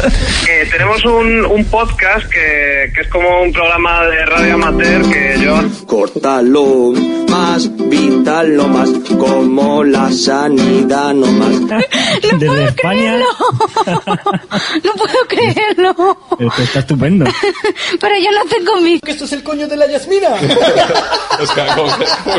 [0.48, 5.38] eh, tenemos un, un podcast que, que es como un programa de radio amateur que
[5.42, 5.58] yo...
[5.86, 6.92] Cortalo
[7.28, 11.60] más, vítalo más, como la sanidad no más.
[12.22, 13.00] No Desde puedo España.
[13.16, 13.26] creerlo.
[14.84, 16.18] No puedo creerlo.
[16.38, 17.24] Esto está estupendo.
[18.00, 19.00] Pero yo no tengo mi...
[19.06, 20.28] ¡Esto es el coño de la Yasmina!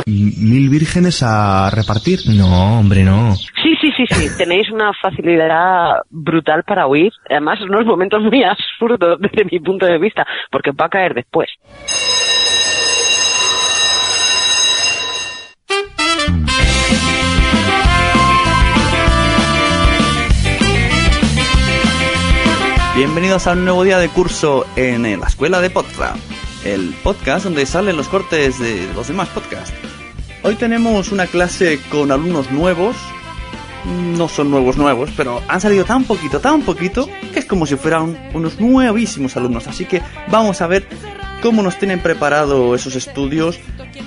[0.06, 2.20] ¿Mil vírgenes a repartir?
[2.36, 3.36] No, hombre, no.
[3.36, 4.38] Sí, sí, sí, sí.
[4.38, 7.12] Tenéis una facilidad brutal para huir.
[7.30, 11.50] Además, unos momentos muy absurdos desde mi punto de vista, porque va a caer después.
[22.96, 26.18] Bienvenidos a un nuevo día de curso en la escuela de Podzap,
[26.66, 29.74] el podcast donde salen los cortes de los demás podcasts.
[30.44, 32.98] Hoy tenemos una clase con alumnos nuevos,
[33.86, 37.76] no son nuevos nuevos, pero han salido tan poquito, tan poquito, que es como si
[37.76, 39.68] fueran unos nuevísimos alumnos.
[39.68, 40.86] Así que vamos a ver
[41.42, 43.60] cómo nos tienen preparado esos estudios.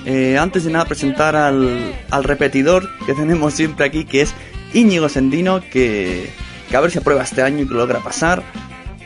[0.05, 4.33] Eh, antes de nada presentar al, al repetidor que tenemos siempre aquí, que es
[4.73, 6.29] Íñigo Sendino, que,
[6.69, 8.43] que a ver si aprueba este año y que lo logra pasar.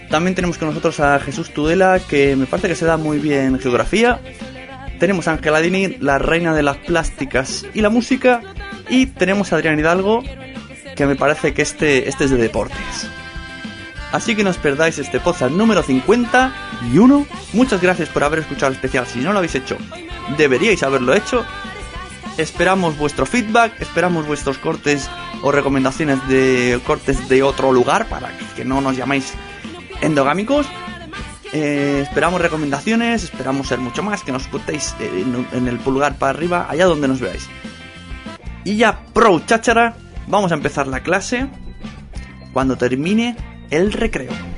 [0.09, 3.59] También tenemos con nosotros a Jesús Tudela, que me parece que se da muy bien
[3.59, 4.19] geografía.
[5.00, 8.41] Tenemos a Ángela Dini, la reina de las plásticas y la música.
[8.90, 10.24] Y tenemos a Adrián Hidalgo,
[10.99, 13.07] que me parece que este, este es de deportes.
[14.11, 17.25] Así que no os perdáis este podcast número 51.
[17.53, 19.07] Muchas gracias por haber escuchado el especial.
[19.07, 19.77] Si no lo habéis hecho,
[20.37, 21.45] deberíais haberlo hecho.
[22.37, 25.09] Esperamos vuestro feedback, esperamos vuestros cortes
[25.41, 29.35] o recomendaciones de cortes de otro lugar para que no nos llaméis
[30.01, 30.67] endogámicos.
[31.53, 36.31] Eh, esperamos recomendaciones, esperamos ser mucho más, que nos putéis en, en el pulgar para
[36.31, 37.47] arriba, allá donde nos veáis.
[38.66, 39.95] Y ya, pro cháchara,
[40.29, 41.47] vamos a empezar la clase
[42.53, 43.35] cuando termine
[43.69, 44.48] el recreo.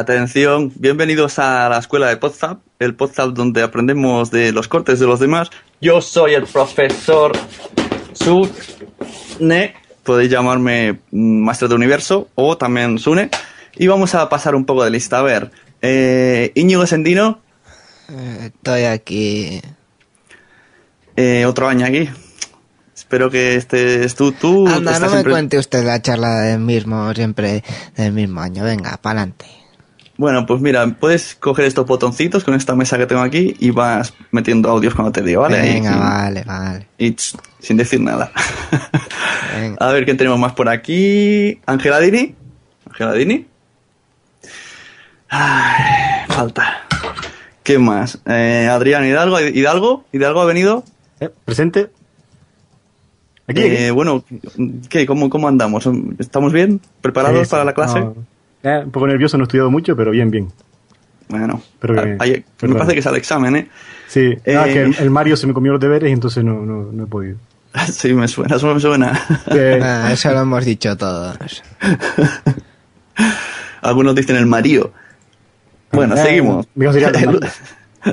[0.00, 5.06] Atención, bienvenidos a la escuela de Podzap, el Podzap donde aprendemos de los cortes de
[5.06, 5.50] los demás.
[5.80, 7.32] Yo soy el profesor
[8.12, 13.30] Sune, podéis llamarme mm, Maestro de Universo o también Sune,
[13.76, 15.18] y vamos a pasar un poco de lista.
[15.18, 15.50] A ver,
[15.82, 17.40] eh, Íñigo Sendino,
[18.42, 19.60] Estoy aquí.
[21.16, 22.08] eh, otro año aquí.
[22.94, 24.66] Espero que estés tú, tú.
[24.66, 27.62] Anda, no me siempre- cuente usted la charla del mismo, siempre
[27.96, 28.64] del mismo año.
[28.64, 29.46] Venga, pa'lante.
[30.20, 34.12] Bueno, pues mira, puedes coger estos botoncitos con esta mesa que tengo aquí y vas
[34.32, 35.62] metiendo audios cuando te digo, ¿vale?
[35.62, 36.86] Venga, Y- vale, vale.
[36.98, 37.16] Y
[37.58, 38.30] sin decir nada.
[39.58, 39.76] Venga.
[39.80, 41.58] A ver, ¿quién tenemos más por aquí?
[41.64, 42.34] Ángela Dini.
[42.86, 43.46] Ángela Dini.
[45.30, 46.82] Ay, falta.
[47.62, 48.18] ¿Qué más?
[48.26, 49.40] Eh, Adrián Hidalgo.
[49.40, 50.04] Hidalgo.
[50.12, 50.84] Hidalgo ha venido.
[51.20, 51.90] Eh, ¿Presente?
[53.46, 53.90] Aquí, Eh, aquí.
[53.90, 54.22] bueno,
[54.90, 55.06] ¿qué?
[55.06, 55.88] ¿Cómo, ¿Cómo andamos?
[56.18, 56.80] ¿Estamos bien?
[57.00, 57.50] ¿Preparados Sí, sí.
[57.52, 58.00] para la clase?
[58.00, 58.14] No,
[58.62, 60.48] eh, un poco nervioso, no he estudiado mucho, pero bien, bien.
[61.28, 63.68] Bueno, Pero a- que- ayer- me parece que es el examen, ¿eh?
[64.08, 64.60] Sí, Eh.
[64.72, 67.06] que el, el Mario se me comió los deberes y entonces no, no, no he
[67.06, 67.36] podido.
[67.92, 69.12] Sí, me suena, eso me suena.
[69.52, 71.36] Eh, Ah, eso lo hemos dicho todos.
[73.82, 74.92] Algunos dicen el Mario.
[75.92, 76.66] Bueno, Eh, seguimos.
[76.76, 77.40] el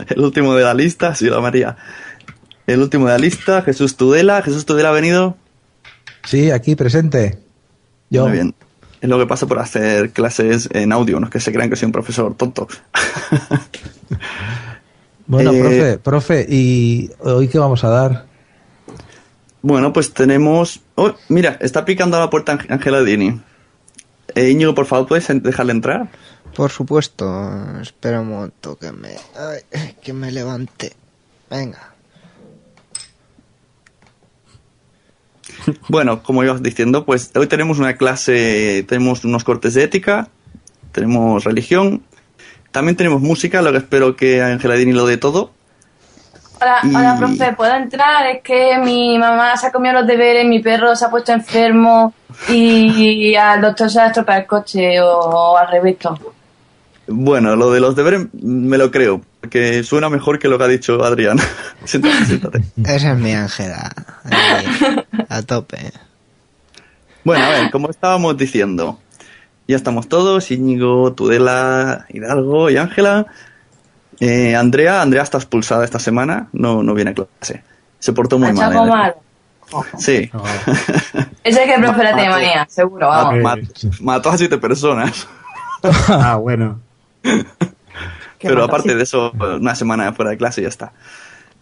[0.09, 1.77] el último de la lista, sí, la María.
[2.65, 4.41] El último de la lista, Jesús Tudela.
[4.41, 5.37] Jesús Tudela ha venido.
[6.25, 7.39] Sí, aquí presente.
[8.09, 8.23] Yo.
[8.23, 8.55] Muy bien.
[9.01, 11.75] Es lo que pasa por hacer clases en audio, no es que se crean que
[11.75, 12.67] soy un profesor tonto.
[15.27, 18.25] Bueno, Eh, profe, profe, ¿y hoy qué vamos a dar?
[19.61, 20.79] Bueno, pues tenemos.
[20.95, 23.41] Oh, mira, está picando a la puerta Ángela Dini.
[24.35, 26.07] Eh, Íñigo, por favor, ¿puedes dejarle entrar?
[26.55, 27.51] Por supuesto.
[27.81, 30.93] Espera un momento que me, ay, que me levante.
[31.49, 31.93] Venga.
[35.89, 40.27] Bueno, como ibas diciendo, pues hoy tenemos una clase, tenemos unos cortes de ética,
[40.91, 42.03] tenemos religión,
[42.71, 45.51] también tenemos música, lo que espero que Ángela Dini lo dé todo.
[46.59, 48.25] Hola, Y- hola, profe, ¿puedo entrar?
[48.35, 52.13] Es que mi mamá se ha comido los deberes, mi perro se ha puesto enfermo
[52.49, 55.99] y al doctor se ha estropeado el coche o, al revés.
[55.99, 56.33] todo.
[57.09, 60.67] Bueno, lo de los deberes me lo creo, porque suena mejor que lo que ha
[60.67, 61.37] dicho Adrián.
[61.85, 62.63] siéntate, siéntate.
[62.83, 63.91] Esa es mi Ángela.
[65.29, 65.91] A tope.
[67.23, 68.99] Bueno, a ver, como estábamos diciendo,
[69.67, 73.25] ya estamos todos, Íñigo, Tudela, Hidalgo y Ángela.
[74.19, 77.63] Eh, Andrea, Andrea está expulsada esta semana, no, no viene a clase.
[77.99, 78.71] Se portó muy mal.
[78.73, 78.75] ¿eh?
[78.89, 79.15] malo.
[79.97, 80.31] Sí.
[81.43, 83.99] Ese es que el profe la Mató- tiene manía, seguro, vamos.
[83.99, 85.27] mató a siete personas.
[86.07, 86.79] ah, bueno.
[88.39, 90.93] Pero aparte de eso, una semana fuera de clase y ya está.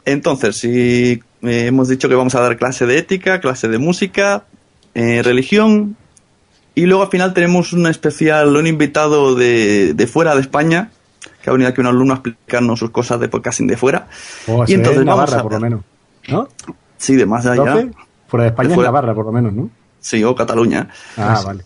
[0.05, 4.43] Entonces, si eh, hemos dicho que vamos a dar clase de ética, clase de música,
[4.93, 5.97] eh, religión,
[6.75, 10.91] y luego al final tenemos un especial, un invitado de, de fuera de España,
[11.41, 14.07] que ha venido aquí un alumno a explicarnos sus cosas de podcasting de fuera.
[14.47, 15.81] O y entonces en vamos Navarra, a por lo menos.
[16.27, 16.47] ¿No?
[16.97, 17.63] Sí, de más allá.
[17.63, 17.91] ¿Profe?
[18.27, 18.87] Fuera de España De fuera.
[18.89, 19.69] Navarra, por lo menos, ¿no?
[19.99, 20.89] Sí, o Cataluña.
[21.17, 21.63] Ah, vale.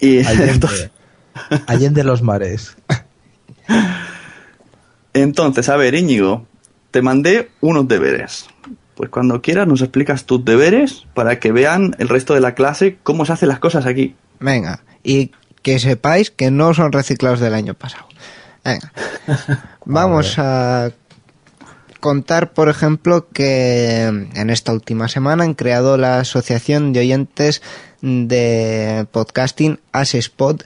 [0.00, 0.90] Y entonces,
[1.34, 2.76] Allende, Allende los mares.
[5.14, 6.46] Entonces, a ver, Íñigo,
[6.94, 8.46] te mandé unos deberes.
[8.94, 12.98] Pues cuando quieras nos explicas tus deberes para que vean el resto de la clase
[13.02, 14.14] cómo se hacen las cosas aquí.
[14.38, 14.84] Venga.
[15.02, 15.32] Y
[15.62, 18.06] que sepáis que no son reciclados del año pasado.
[18.64, 18.92] Venga.
[19.84, 20.92] Vamos a
[21.98, 27.60] contar, por ejemplo, que en esta última semana han creado la Asociación de Oyentes
[28.02, 30.60] de Podcasting Asespod,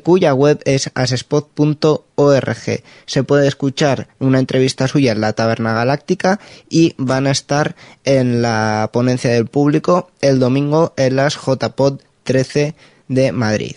[0.00, 2.82] cuya web es asespod.org.
[3.06, 8.42] Se puede escuchar una entrevista suya en la Taberna Galáctica y van a estar en
[8.42, 12.74] la ponencia del público el domingo en las JPod 13
[13.08, 13.76] de Madrid.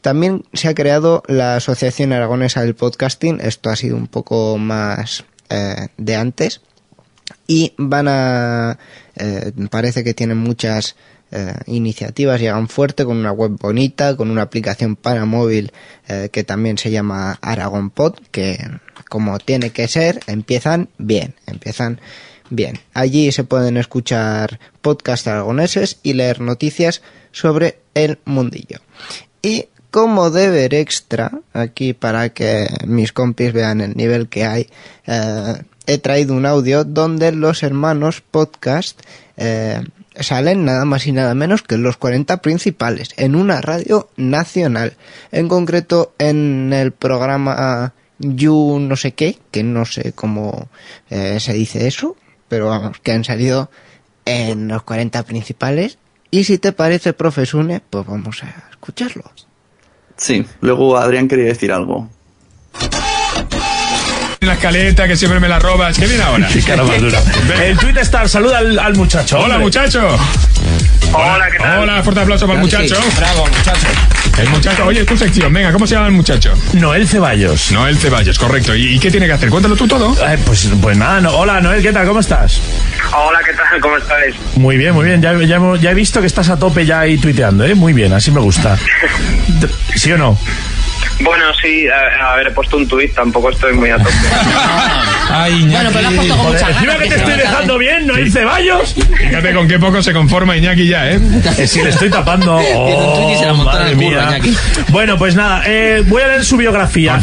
[0.00, 5.24] También se ha creado la Asociación Aragonesa del Podcasting, esto ha sido un poco más
[5.48, 6.60] eh, de antes,
[7.46, 8.78] y van a,
[9.16, 10.96] eh, parece que tienen muchas
[11.32, 15.72] eh, iniciativas, llegan fuerte con una web bonita, con una aplicación para móvil
[16.08, 18.58] eh, que también se llama Aragon Pod, que
[19.08, 22.00] como tiene que ser, empiezan bien, empiezan
[22.48, 22.78] bien.
[22.94, 27.02] Allí se pueden escuchar podcasts aragoneses y leer noticias
[27.32, 28.80] sobre el mundillo.
[29.42, 34.68] Y como deber extra, aquí para que mis compis vean el nivel que hay,
[35.06, 35.54] eh,
[35.86, 39.00] he traído un audio donde los hermanos podcast
[40.20, 44.96] salen nada más y nada menos que los 40 principales, en una radio nacional.
[45.32, 50.68] En concreto, en el programa You no sé qué, que no sé cómo
[51.10, 52.16] eh, se dice eso,
[52.48, 53.70] pero vamos, que han salido
[54.24, 55.98] en los 40 principales.
[56.30, 59.24] Y si te parece, profesune, pues vamos a escucharlo.
[60.16, 62.08] Sí, luego Adrián quería decir algo.
[64.56, 65.98] Escaleta que siempre me la robas.
[65.98, 66.48] ¿Qué viene ahora?
[66.52, 67.20] Qué cara más dura.
[67.62, 69.36] El tweet star, saluda al, al muchacho.
[69.36, 69.58] Hola, hombre.
[69.64, 70.08] muchacho.
[71.12, 71.78] Hola, ¿qué tal?
[71.80, 72.96] Hola, fuerte aplauso para el muchacho.
[73.16, 73.86] Bravo, muchacho.
[74.38, 75.52] El muchacho, oye, tu sección.
[75.52, 76.52] Venga, ¿cómo se llama el muchacho?
[76.74, 77.70] Noel Ceballos.
[77.72, 78.74] Noel Ceballos, correcto.
[78.74, 79.50] ¿Y, y qué tiene que hacer?
[79.50, 80.12] Cuéntalo tú todo.
[80.26, 82.06] Eh, pues, pues nada, no- hola Noel, ¿qué tal?
[82.06, 82.60] ¿Cómo estás?
[83.14, 83.80] Hola, ¿qué tal?
[83.80, 84.34] ¿Cómo estáis?
[84.56, 85.22] Muy bien, muy bien.
[85.22, 87.74] Ya, ya, hemos- ya he visto que estás a tope ya ahí tuiteando, ¿eh?
[87.74, 88.76] Muy bien, así me gusta.
[89.94, 90.38] ¿Sí o no?
[91.20, 94.10] Bueno, sí, a, a ver, he puesto un tuit, tampoco estoy muy a tope.
[95.30, 97.36] Ay, Bueno, pero lo has puesto con muchas Encima que te estoy ¿eh?
[97.38, 98.94] dejando bien, ¿no hay Ceballos?
[98.94, 101.20] Fíjate con qué poco se conforma Iñaki ya, ¿eh?
[101.66, 102.60] Si le estoy tapando.
[102.76, 104.28] Oh, madre mía.
[104.28, 104.56] Iñaki.
[104.88, 107.18] Bueno, pues nada, eh, voy a leer su biografía.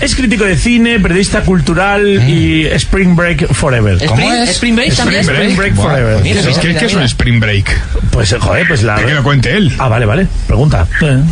[0.00, 4.02] Es crítico de cine, periodista cultural y Spring Break Forever.
[4.02, 4.50] Spring, es?
[4.50, 5.20] Spring Break también.
[5.22, 6.22] Spring Break Forever.
[6.22, 7.80] Mira, Es un spring break.
[8.10, 8.96] Pues, eh, joder, pues la.
[8.96, 9.72] Que lo cuente él.
[9.78, 10.26] Ah, vale, vale.
[10.46, 10.86] Pregunta.
[11.00, 11.22] Bueno,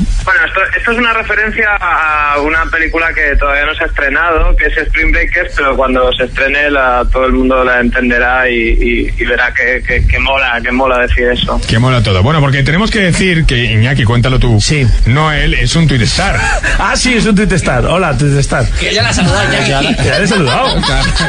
[0.46, 4.66] esto, esto es una referencia a una película que todavía no se ha estrenado, que
[4.66, 9.14] es Spring Breakers, pero cuando se estrene la, todo el mundo la entenderá y, y-
[9.18, 11.60] y verá que, que, que mola, que mola decir eso.
[11.66, 12.22] Que mola todo.
[12.22, 14.60] Bueno, porque tenemos que decir que Iñaki, cuéntalo tú.
[14.60, 14.86] Sí.
[15.06, 16.38] No él, es un tweet star.
[16.82, 17.84] Ah, sí, es un Twitestar.
[17.84, 18.64] Hola, Twitestar.
[18.80, 19.96] Que ya la has saludado, Iñaki.
[20.02, 20.80] Ya le he saludado.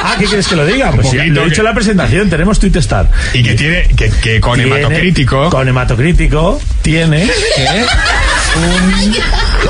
[0.04, 0.92] Ah, ¿qué quieres que lo diga?
[0.92, 3.10] Pues sí, poquito lo he dicho en la presentación, tenemos Twitestar.
[3.34, 5.50] Y que tiene, que, que con Tiene- hematocrítico.
[5.50, 7.28] Con hematocrítico tiene.
[7.56, 7.86] ¿Qué?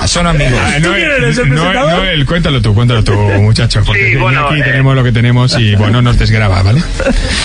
[0.05, 0.59] Son amigos.
[0.61, 3.81] Ah, ¿Tú no, el no, no, cuéntalo tú, cuéntalo tú, muchacho.
[3.85, 6.81] Porque Sí, bueno, aquí eh, tenemos lo que tenemos y bueno, nos desgraba, ¿vale?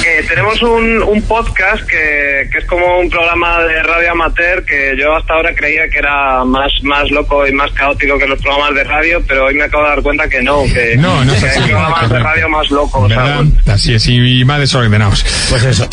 [0.02, 4.94] Que tenemos un, un podcast que, que es como un programa de radio amateur que
[4.98, 8.74] yo hasta ahora creía que era más, más loco y más caótico que los programas
[8.74, 11.42] de radio, pero hoy me acabo de dar cuenta que no, que, No, no es
[11.42, 11.60] que así.
[11.60, 13.02] hay programas de radio más locos.
[13.04, 13.42] o sea.
[13.66, 15.24] Así es, y más desordenados.
[15.50, 15.88] Pues eso.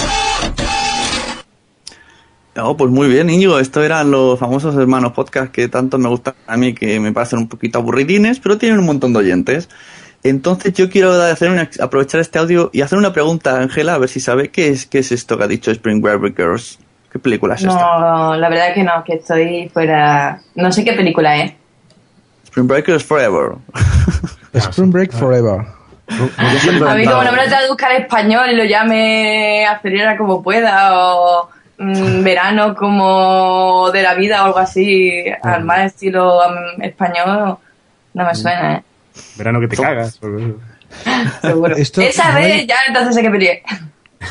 [2.55, 3.57] Oh, pues muy bien, Íñigo.
[3.60, 7.39] Estos eran los famosos hermanos podcast que tanto me gustan a mí, que me parecen
[7.39, 9.69] un poquito aburridines, pero tienen un montón de oyentes.
[10.24, 13.98] Entonces yo quiero hacer una- aprovechar este audio y hacer una pregunta a Ángela, a
[13.98, 16.79] ver si sabe qué es, qué es esto que ha dicho Spring Breakers.
[17.12, 17.74] ¿Qué película es esta?
[17.75, 20.39] No, la verdad que no, que estoy fuera.
[20.55, 21.53] No sé qué película es.
[22.45, 23.55] Spring Breakers Forever.
[24.53, 25.65] Spring Break Forever.
[26.38, 30.91] A mí, como no me lo traduzca al español y lo llame acelera como pueda,
[31.19, 36.39] o mm, verano como de la vida o algo así, al más estilo
[36.77, 37.58] mm, español,
[38.13, 38.84] no me suena, ¿eh?
[39.38, 40.20] Verano que te cagas.
[41.42, 41.75] Seguro.
[41.75, 43.62] Esto Esa no hay- vez ya entonces sé qué peli es.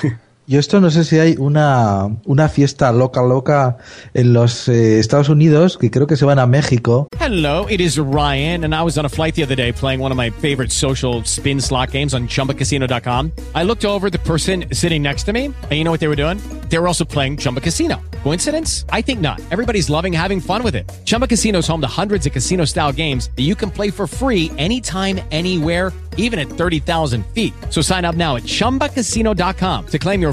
[0.53, 3.79] Yo esto no sé si hay una, una fiesta loca loca
[4.13, 7.09] en los eh, Estados Unidos que creo que se van a México.
[7.19, 10.13] Hello, it is Ryan, and I was on a flight the other day playing one
[10.13, 13.33] of my favorite social spin slot games on chumbacasino.com.
[13.55, 16.17] I looked over the person sitting next to me, and you know what they were
[16.17, 16.37] doing?
[16.69, 18.03] They were also playing Chumba Casino.
[18.23, 18.85] Coincidence?
[18.91, 19.41] I think not.
[19.51, 20.91] Everybody's loving having fun with it.
[21.05, 24.07] Chumba Casino is home to hundreds of casino style games that you can play for
[24.07, 27.55] free anytime, anywhere, even at 30,000 feet.
[27.71, 30.33] So sign up now at chumbacasino.com to claim your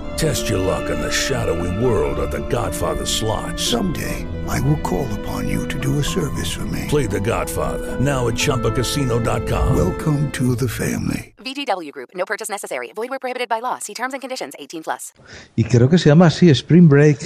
[0.17, 3.59] Test your luck in the shadowy world of The Godfather slot.
[3.59, 6.85] Someday, I will call upon you to do a service for me.
[6.89, 9.75] Play The Godfather now at ChumbaCasino.com.
[9.75, 11.33] Welcome to the family.
[11.43, 12.09] VGW Group.
[12.13, 12.91] No purchase necessary.
[12.95, 13.79] Void where prohibited by law.
[13.79, 14.53] See terms and conditions.
[14.59, 15.13] 18 plus.
[15.57, 17.17] Y creo que se llama así, Spring Break.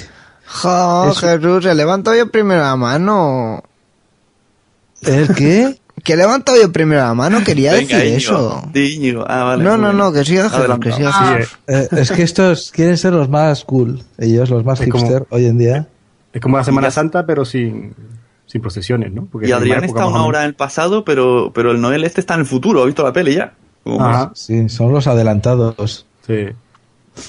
[0.47, 1.27] Jo, Eso.
[1.27, 3.63] Jesús, se levanta yo primero la mano.
[5.01, 5.79] ¿El qué?
[6.05, 8.17] Que levanto yo primero la mano, quería Venga, decir Íñigo.
[8.17, 8.69] eso.
[8.73, 9.25] Íñigo.
[9.27, 9.63] Ah, vale.
[9.63, 10.89] No, no, no, que siga Adelante.
[10.89, 11.39] que siga Ah.
[11.67, 15.25] Eh, es que estos quieren ser los más cool, ellos, los más Es como- hipster
[15.31, 15.87] hoy en día.
[16.31, 17.95] Es como la Semana Santa, pero sin,
[18.45, 19.25] sin procesiones, ¿no?
[19.25, 22.35] Porque Y Adrián está una hora en el pasado, pero, pero el Noel este está
[22.35, 22.83] en el futuro.
[22.83, 23.53] ¿Ha visto la peli ya?
[23.99, 24.31] Ajá.
[24.35, 26.05] Sí, son los adelantados.
[26.27, 26.49] Sí.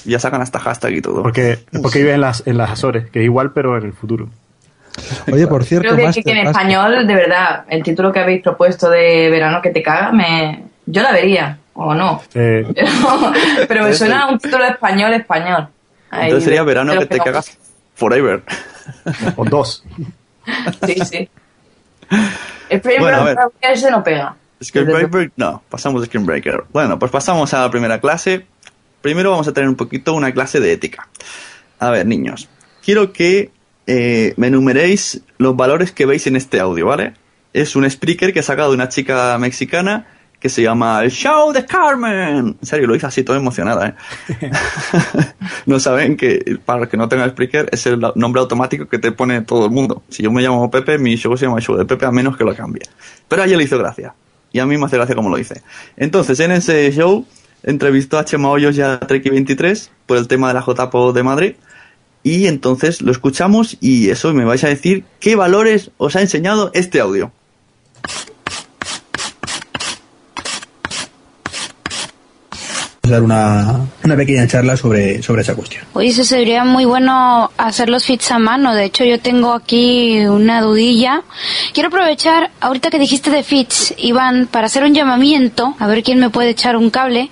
[0.05, 1.23] Ya sacan hasta hashtag y todo.
[1.23, 4.29] Porque, porque vive en las, en las Azores, que es igual, pero en el futuro.
[5.31, 8.19] Oye, por cierto, Creo que, Master, que en Master, español, de verdad, el título que
[8.19, 10.63] habéis propuesto de verano que te caga, me...
[10.85, 12.21] yo la vería, o no.
[12.33, 12.65] Eh,
[13.67, 15.67] Pero, me suena a un título español, español.
[16.09, 17.57] Ahí, Entonces sería verano que te cagas
[17.95, 18.43] forever.
[19.35, 19.83] o dos.
[20.85, 21.29] Sí, sí.
[22.69, 23.37] El primer Bueno, a ver.
[23.61, 24.35] ese no pega.
[24.63, 26.63] Screen Desde Breaker, no, pasamos de Screen Breaker.
[26.71, 28.45] Bueno, pues pasamos a la primera clase.
[29.01, 31.07] Primero vamos a tener un poquito una clase de ética.
[31.79, 32.49] A ver, niños,
[32.83, 33.51] quiero que
[33.87, 37.13] eh, me enumeréis los valores que veis en este audio, ¿vale?
[37.53, 40.05] Es un speaker que he sacado una chica mexicana
[40.39, 42.57] que se llama El Show de Carmen.
[42.61, 43.95] En serio, lo hice así, toda emocionada, ¿eh?
[45.65, 49.11] no saben que, para los que no tengan speaker, es el nombre automático que te
[49.11, 50.03] pone todo el mundo.
[50.09, 52.37] Si yo me llamo Pepe, mi show se llama el Show de Pepe, a menos
[52.37, 52.83] que lo cambie.
[53.27, 54.13] Pero a ella le hizo gracia.
[54.51, 55.61] Y a mí me hace gracia como lo hice.
[55.95, 57.25] Entonces, en ese show,
[57.63, 61.55] entrevistó a Chema Hoyos y a Treki23 por el tema de la JPO de Madrid.
[62.27, 66.71] Y entonces lo escuchamos y eso, me vais a decir qué valores os ha enseñado
[66.73, 67.31] este audio.
[73.09, 75.83] Dar una, una pequeña charla sobre, sobre esa cuestión.
[75.93, 78.73] Oye, eso sería muy bueno hacer los fits a mano.
[78.73, 81.23] De hecho, yo tengo aquí una dudilla.
[81.73, 86.19] Quiero aprovechar, ahorita que dijiste de fits, Iván, para hacer un llamamiento, a ver quién
[86.19, 87.29] me puede echar un cable,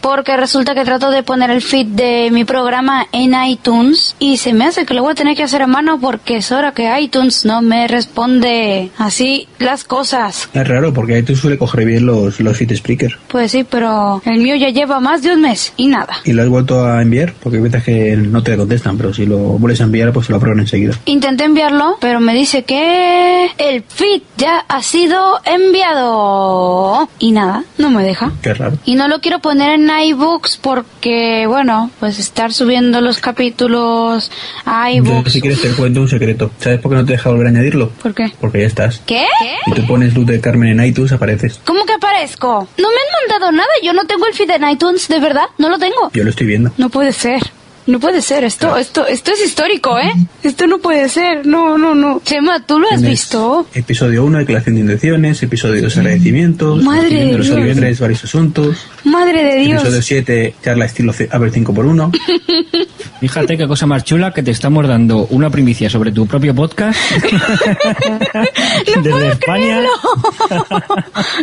[0.00, 4.52] porque resulta que trato de poner el feed de mi programa en iTunes y se
[4.52, 6.92] me hace que lo voy a tener que hacer a mano porque es hora que
[7.00, 10.50] iTunes no me responde así las cosas.
[10.52, 13.18] Es raro porque tú suele coger bien los, los feed Spreaker.
[13.28, 16.14] Pues sí, pero el mío ya lleva más de un mes y nada.
[16.24, 17.34] ¿Y lo has vuelto a enviar?
[17.42, 20.60] Porque que no te contestan, pero si lo vuelves a enviar, pues se lo aprueban
[20.60, 20.94] enseguida.
[21.04, 27.08] Intenté enviarlo, pero me dice que el feed ya ha sido enviado.
[27.18, 28.32] Y nada, no me deja.
[28.42, 28.78] Qué raro.
[28.84, 34.30] Y no lo quiero poner en iBooks porque, bueno, pues estar subiendo los capítulos
[34.64, 35.32] a Yo, iBooks.
[35.32, 36.50] si quieres te cuento un secreto.
[36.58, 37.90] ¿Sabes por qué no te deja volver a añadirlo?
[38.02, 38.32] ¿Por qué?
[38.40, 39.02] Porque ya estás.
[39.06, 39.26] ¿Qué?
[39.66, 41.60] Si tú pones Luz de Carmen en iTunes, apareces.
[41.64, 42.66] ¿Cómo que aparezco?
[42.78, 45.68] No me han mandado nada, yo no tengo el feed en iTunes, de verdad, no
[45.68, 46.10] lo tengo.
[46.12, 46.72] Yo lo estoy viendo.
[46.78, 47.42] No puede ser.
[47.86, 50.10] No puede ser, esto, esto, esto es histórico, ¿eh?
[50.42, 52.22] Esto no puede ser, no, no, no.
[52.24, 53.66] Chema, ¿tú lo has Tienes visto?
[53.74, 55.42] Episodio 1, declaración de intenciones.
[55.42, 56.82] Episodio 2, agradecimientos.
[56.82, 57.98] Madre de los Dios.
[58.00, 58.86] varios asuntos.
[59.04, 59.82] Madre de Dios.
[59.82, 62.20] Episodio 7, charla estilo C- Aver 5x1.
[63.20, 66.98] Fíjate qué cosa más chula que te estamos dando una primicia sobre tu propio podcast.
[69.02, 69.82] Desde España.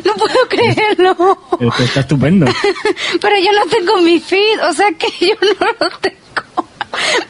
[0.06, 1.38] No puedo creerlo.
[1.60, 2.46] Esto está estupendo.
[3.22, 6.18] Pero yo no tengo mi feed, o sea que yo no lo tengo.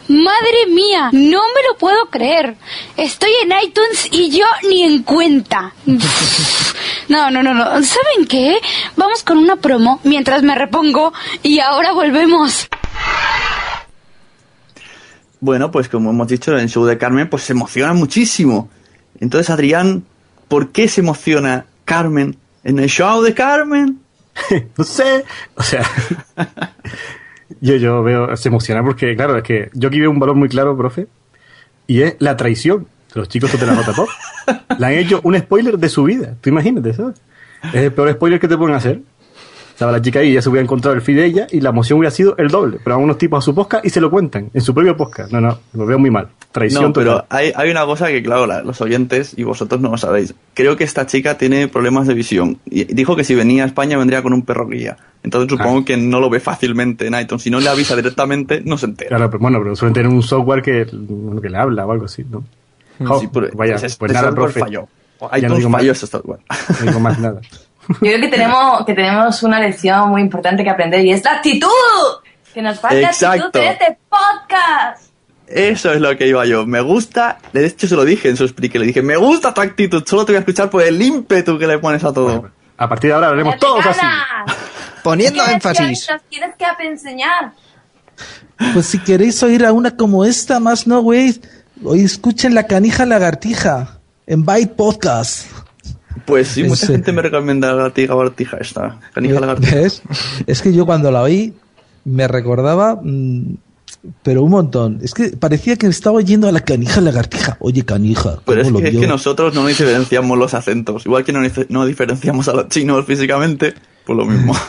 [0.08, 2.56] Madre mía, no me lo puedo creer.
[2.98, 5.74] Estoy en iTunes y yo ni en cuenta.
[7.12, 7.66] No, no, no, no.
[7.66, 8.56] ¿Saben qué?
[8.96, 11.12] Vamos con una promo mientras me repongo
[11.44, 12.70] y ahora volvemos.
[15.42, 18.70] Bueno, pues como hemos dicho en el show de Carmen, pues se emociona muchísimo.
[19.20, 20.06] Entonces, Adrián,
[20.48, 24.00] ¿por qué se emociona Carmen en el show de Carmen?
[24.78, 25.26] no sé.
[25.56, 25.84] O sea,
[27.60, 30.48] yo, yo veo, se emociona porque, claro, es que yo aquí veo un valor muy
[30.48, 31.08] claro, profe,
[31.88, 34.08] y es la traición los chicos de la nota top.
[34.80, 36.36] Le han hecho un spoiler de su vida.
[36.42, 37.22] Tú imagínate, ¿sabes?
[37.64, 39.02] Es el peor spoiler que te pueden hacer.
[39.72, 41.98] Estaba la chica ahí, ya se hubiera encontrado el feed de ella y la emoción
[41.98, 42.78] hubiera sido el doble.
[42.84, 45.32] Pero van unos tipos a su podcast y se lo cuentan en su propio podcast.
[45.32, 46.28] No, no, lo veo muy mal.
[46.52, 47.28] Traición No, pero total.
[47.32, 50.36] hay, hay una cosa que, claro, la- los oyentes y vosotros no lo sabéis.
[50.54, 52.60] Creo que esta chica tiene problemas de visión.
[52.66, 54.98] Y dijo que si venía a España vendría con un perro guía.
[55.24, 55.86] Entonces supongo Ah.
[55.86, 57.42] que no lo ve fácilmente en iTunes.
[57.42, 59.10] Si no le avisa directamente, no se entera.
[59.10, 60.86] Claro, pero bueno, pero suelen tener un software que,
[61.42, 62.44] que le habla o algo así, ¿no?
[63.06, 64.60] Jo, Sí, pero vaya, pues ese nada, profe.
[64.60, 64.88] falló.
[65.20, 66.40] Ya iTunes no digo más- falló ese software.
[66.80, 67.42] No digo más nada.
[67.90, 71.34] Yo creo que tenemos, que tenemos una lección muy importante que aprender y es la
[71.34, 71.68] actitud.
[72.54, 73.46] Que nos falta Exacto.
[73.48, 75.04] actitud en este podcast.
[75.48, 76.66] Eso es lo que iba yo.
[76.66, 79.60] Me gusta, de hecho se lo dije en su speak, le dije, me gusta tu
[79.62, 82.50] actitud, solo te voy a escuchar por el ímpetu que le pones a todo.
[82.78, 84.00] A partir de ahora hablaremos todos así.
[85.04, 86.08] Poniendo ¿Qué énfasis.
[86.10, 87.52] Nos tienes que enseñar.
[88.74, 91.40] Pues si queréis oír a una como esta, más no, güey,
[91.84, 95.48] hoy escuchen La Canija Lagartija en Byte Podcast.
[96.26, 99.00] Pues sí, mucha gente me recomienda la lagartija lagartija esta.
[99.14, 99.76] Canija lagartija.
[99.76, 100.02] ¿Ves?
[100.46, 101.54] Es que yo cuando la oí
[102.06, 103.56] me recordaba, mm,
[104.24, 105.00] pero un montón.
[105.02, 107.58] Es que parecía que estaba oyendo a la canija lagartija.
[107.60, 108.40] Oye, canija.
[108.46, 111.06] Pero es ¿cómo lo que, es que nosotros no diferenciamos los acentos.
[111.06, 111.40] Igual que no,
[111.70, 113.74] no diferenciamos a los chinos físicamente,
[114.06, 114.56] pues lo mismo.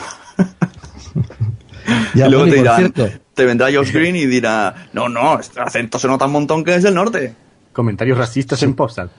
[2.13, 5.59] Ya, y luego te dirán, cierto, te vendrá Josh Green y dirá, no, no, este
[5.59, 7.33] acento se nota un montón que es del norte.
[7.71, 9.09] Comentarios racistas en postal.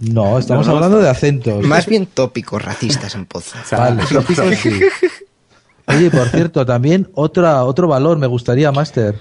[0.00, 1.64] No, estamos No, no, hablando de acentos.
[1.64, 3.58] Más bien tópicos racistas en Poza.
[3.76, 4.80] Vale, tópicos sí.
[5.86, 9.16] Oye, por cierto, también otra, otro valor me gustaría, Master.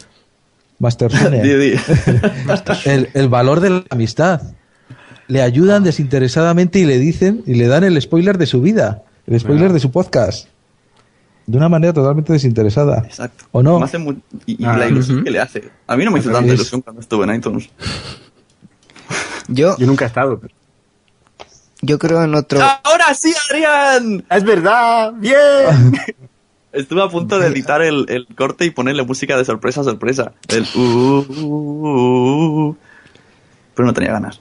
[0.79, 1.11] Master
[2.85, 4.41] el, el valor de la amistad.
[5.27, 9.39] Le ayudan desinteresadamente y le dicen y le dan el spoiler de su vida, el
[9.39, 10.47] spoiler de su podcast.
[11.49, 12.99] De una manera totalmente desinteresada.
[13.05, 13.45] Exacto.
[13.51, 13.79] ¿O no?
[13.79, 14.13] Me hace mu-
[14.45, 14.77] y, y Ah.
[14.77, 15.67] la ilusión que le hace.
[15.87, 17.69] A mí no me hizo Es- tanta ilusión cuando estuve en iTunes.
[19.47, 20.39] Yo, Yo nunca he estado.
[20.39, 20.53] pero-
[21.81, 22.59] yo creo en otro.
[22.83, 24.23] ¡Ahora sí, Adrián!
[24.29, 25.13] ¡Es verdad!
[25.13, 25.93] ¡Bien!
[26.71, 30.33] Estuve a punto de editar el, el corte y ponerle música de sorpresa, sorpresa.
[30.49, 32.77] El uh, uh, uh, uh.
[33.73, 34.39] Pero no tenía ganas.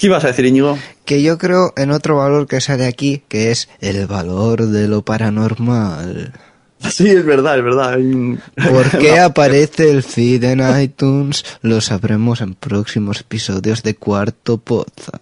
[0.00, 0.78] ¿Qué ibas a decir, Íñigo?
[1.04, 5.02] Que yo creo en otro valor que sale aquí, que es el valor de lo
[5.02, 6.32] paranormal.
[6.78, 7.98] Sí, es verdad, es verdad.
[7.98, 11.44] un- ¿Por qué aparece el feed en iTunes?
[11.60, 15.20] Lo sabremos en próximos episodios de Cuarto Poza.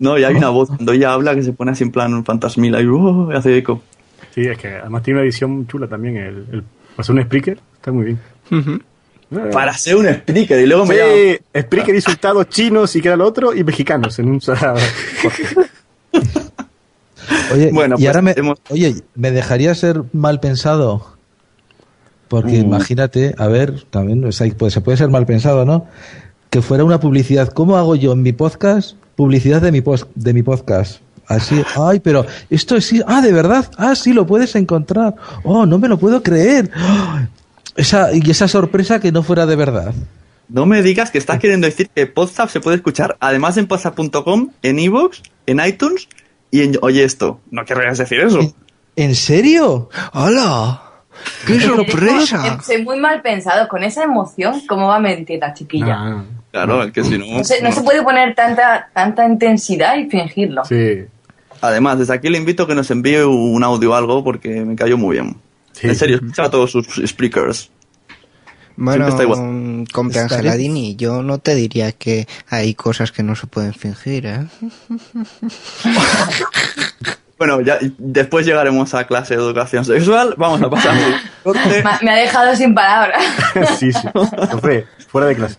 [0.00, 2.80] No, y hay una voz cuando ella habla que se pone así en plan fantasmila
[2.80, 3.82] y uh, hace eco.
[4.34, 6.16] Sí, es que además tiene una edición chula también.
[6.16, 6.64] El, el,
[7.08, 8.82] un speaker, está muy bien.
[9.52, 13.26] Para ser un speaker y luego me Sí, Spreaker insultados chinos y que era lo
[13.26, 14.58] otro y mexicanos en un solo-
[17.52, 21.06] Oye, Bueno, y pues ahora me, hemos- oye, ¿me dejaría ser mal pensado
[22.28, 22.64] Porque Uh.
[22.64, 25.86] imagínate, a ver, también o sea, pues, se puede ser mal pensado, ¿no?
[26.48, 27.48] Que fuera una publicidad.
[27.48, 28.96] ¿Cómo hago yo en mi podcast?
[29.16, 31.00] Publicidad de mi, pos- de mi podcast.
[31.26, 35.14] Así, ay, pero esto es sí, ah, de verdad, ah, sí, lo puedes encontrar.
[35.44, 36.70] Oh, no me lo puedo creer.
[37.80, 39.94] Esa, y esa sorpresa que no fuera de verdad.
[40.50, 44.50] No me digas que estás queriendo decir que Podzap se puede escuchar además en podzap.com,
[44.62, 46.06] en iVoox, en iTunes
[46.50, 47.40] y en Oye Esto.
[47.50, 48.54] No querrías decir eso.
[48.96, 49.88] ¿En serio?
[50.12, 50.82] ¡Hola!
[51.46, 52.60] ¡Qué sorpresa!
[52.62, 53.66] Soy muy mal pensado.
[53.66, 56.22] Con esa emoción, ¿cómo va a mentir la chiquilla?
[56.50, 57.38] Claro, es que si no...
[57.38, 60.66] No se, no se puede poner tanta, tanta intensidad y fingirlo.
[60.66, 61.06] Sí.
[61.62, 64.76] Además, desde aquí le invito a que nos envíe un audio o algo porque me
[64.76, 65.36] cayó muy bien.
[65.82, 67.70] En serio, escucha a todos sus speakers.
[68.76, 69.86] Bueno, Siempre está igual.
[69.92, 74.26] compa Está Angeladini, yo no te diría que hay cosas que no se pueden fingir,
[74.26, 74.46] ¿eh?
[77.40, 80.34] Bueno, ya después llegaremos a clase de educación sexual.
[80.36, 80.94] Vamos a pasar.
[82.02, 83.24] Me, ha dejado sin palabras.
[83.78, 84.08] sí, sí.
[85.08, 85.56] Fuera de clase.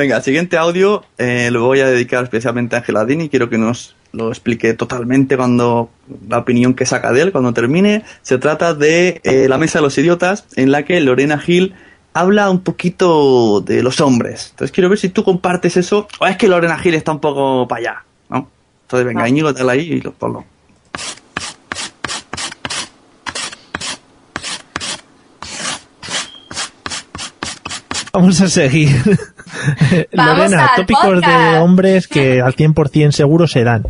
[0.00, 3.28] Venga, siguiente audio eh, lo voy a dedicar especialmente a Angeladini.
[3.28, 5.90] Quiero que nos lo explique totalmente cuando
[6.26, 8.02] la opinión que saca de él cuando termine.
[8.22, 11.74] Se trata de eh, La Mesa de los Idiotas, en la que Lorena Gil
[12.14, 14.48] habla un poquito de los hombres.
[14.52, 17.68] Entonces quiero ver si tú compartes eso o es que Lorena Gil está un poco
[17.68, 18.48] para allá, ¿no?
[18.84, 20.46] Entonces venga, Íñigo, dale ahí y lo ponlo.
[28.12, 28.88] Vamos a seguir.
[30.16, 33.82] Vamos Lorena, al tópicos de hombres que al 100% seguro se dan.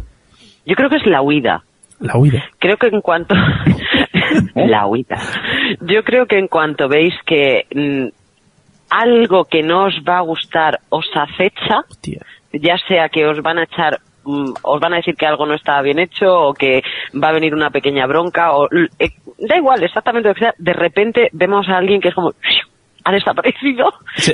[0.67, 1.63] Yo creo que es la huida.
[2.01, 2.45] La huida.
[2.59, 3.35] Creo que en cuanto...
[4.55, 5.17] la huida.
[5.81, 8.09] Yo creo que en cuanto veis que mm,
[8.91, 11.83] algo que no os va a gustar os acecha,
[12.53, 15.55] ya sea que os van a echar mm, os van a decir que algo no
[15.55, 16.83] está bien hecho o que
[17.15, 18.67] va a venir una pequeña bronca o
[18.99, 22.33] eh, da igual exactamente lo que sea de repente vemos a alguien que es como
[23.05, 23.93] ha desaparecido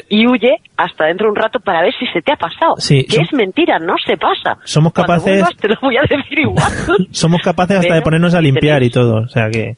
[0.09, 3.05] y huye hasta dentro de un rato para ver si se te ha pasado Sí,
[3.05, 6.72] que es mentira no se pasa Somos capaces- vuelvas te lo voy a decir igual
[7.11, 9.14] Somos capaces hasta de Pero ponernos a limpiar y tenéis- todo.
[9.24, 9.76] O sea que.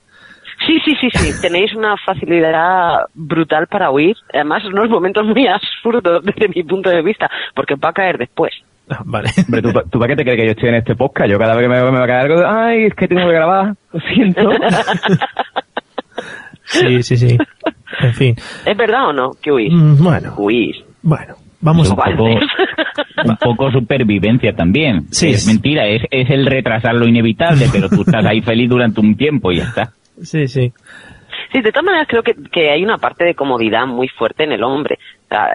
[0.66, 1.40] Sí, sí, sí, sí.
[1.40, 4.16] Tenéis una facilidad brutal para huir.
[4.34, 8.52] Además, unos momentos muy absurdos desde mi punto de vista, porque va a caer después.
[9.04, 9.28] Vale.
[9.46, 11.30] Hombre, ¿tú, ¿tú para qué te crees que yo estoy en este podcast?
[11.30, 13.34] Yo cada vez que me, me va a caer algo, ay, es que tengo que
[13.34, 14.50] grabar, lo siento.
[16.68, 17.38] Sí, sí, sí.
[18.00, 18.36] En fin.
[18.64, 19.72] ¿Es verdad o no que huís?
[19.72, 20.34] Mm, Bueno.
[20.36, 20.76] Huís.
[21.02, 22.24] Bueno, vamos un a poco,
[23.24, 25.06] un poco supervivencia también.
[25.10, 25.30] Sí.
[25.30, 29.16] Es mentira, es, es el retrasar lo inevitable, pero tú estás ahí feliz durante un
[29.16, 29.92] tiempo y ya está.
[30.22, 30.72] Sí, sí.
[31.52, 34.52] Sí, de todas maneras creo que, que hay una parte de comodidad muy fuerte en
[34.52, 34.98] el hombre.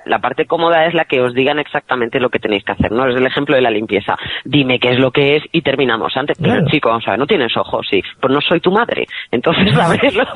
[0.06, 3.08] La parte cómoda es la que os digan exactamente lo que tenéis que hacer, ¿no?
[3.08, 4.16] Es el ejemplo de la limpieza.
[4.46, 6.38] Dime qué es lo que es y terminamos antes.
[6.40, 6.68] Pero Claro.
[6.70, 8.02] chico, o sea, no tienes ojos, sí.
[8.22, 9.08] Pues no soy tu madre.
[9.32, 10.28] Entonces ábrelos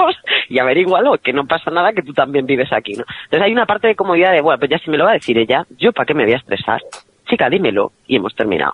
[0.50, 3.04] y averígualo, que no pasa nada, que tú también vives aquí, ¿no?
[3.26, 5.14] Entonces hay una parte de comodidad de, bueno, pues ya si me lo va a
[5.14, 6.82] decir ella, ¿yo para qué me voy a estresar?
[7.30, 8.74] Chica, dímelo y hemos terminado.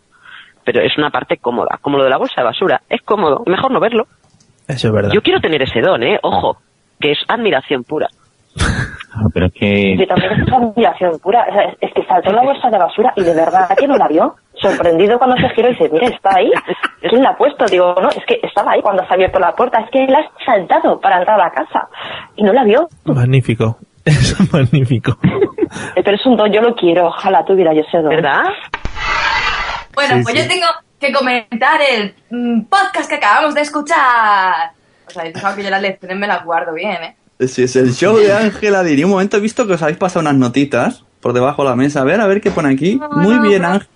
[0.63, 2.82] Pero es una parte cómoda, como lo de la bolsa de basura.
[2.89, 4.08] Es cómodo, mejor no verlo.
[4.65, 5.12] Eso es verdad.
[5.13, 6.17] Yo quiero tener ese don, ¿eh?
[6.24, 6.58] Ojo,
[7.04, 8.08] que es admiración pura.
[8.60, 9.96] Ah, Pero es que...
[9.98, 11.46] Que también es admiración pura.
[11.50, 13.98] O sea, es, es que saltó la bolsa de basura y de verdad que no
[13.98, 14.36] la vio.
[14.56, 16.50] Sorprendido cuando se giró y dice, mira, está ahí.
[17.02, 17.66] ¿Quién la ha puesto?
[17.66, 19.80] Digo, no, es que estaba ahí cuando se ha abierto la puerta.
[19.82, 21.88] Es que él ha saltado para entrar a la casa
[22.38, 22.88] y no la vio.
[23.06, 23.78] Magnífico.
[24.06, 25.18] Eso es magnífico.
[25.96, 27.08] Eh, Pero es un don, yo lo quiero.
[27.08, 28.10] Ojalá tuviera yo ese don.
[28.10, 28.44] ¿Verdad?
[29.94, 30.42] Bueno, Sí, pues sí.
[30.42, 30.68] yo tengo
[31.00, 34.72] que comentar el mm, podcast que acabamos de escuchar.
[35.08, 37.16] Os habéis fijado que yo las lecciones me las guardo bien, ¿eh?
[37.48, 39.04] Sí, es el show de Ángela Dini.
[39.04, 42.02] Un momento he visto que os habéis pasado unas notitas por debajo de la mesa.
[42.02, 43.00] A ver, a ver qué pone aquí.
[43.12, 43.89] Muy bien, Ángela.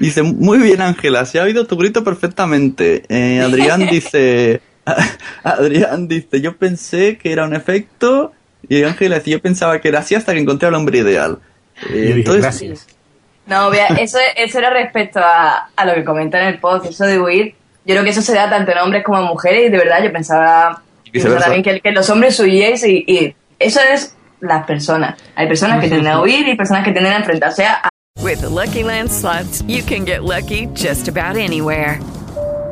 [0.00, 3.04] Dice, muy bien, Ángela, se ha oído tu grito perfectamente.
[3.08, 4.60] Eh, Adrián dice,
[5.42, 8.32] Adrián dice, yo pensé que era un efecto.
[8.68, 11.38] Y Ángela dice, yo pensaba que era así hasta que encontré al hombre ideal.
[11.90, 12.86] Eh, entonces,
[13.46, 17.04] No, vea, eso, eso era respecto a, a lo que comenta en el post, eso
[17.04, 17.54] de huir.
[17.88, 20.02] Yo creo que eso se da tanto en hombres como en mujeres y de verdad
[20.04, 20.82] yo pensaba,
[21.40, 25.18] también que, que los hombres huyéis y, y eso es las personas.
[25.34, 27.88] Hay personas que tienden a huir y personas que tienden a enfrentarse a...
[28.22, 31.98] With the Lucky Land slots, you can get lucky just about anywhere.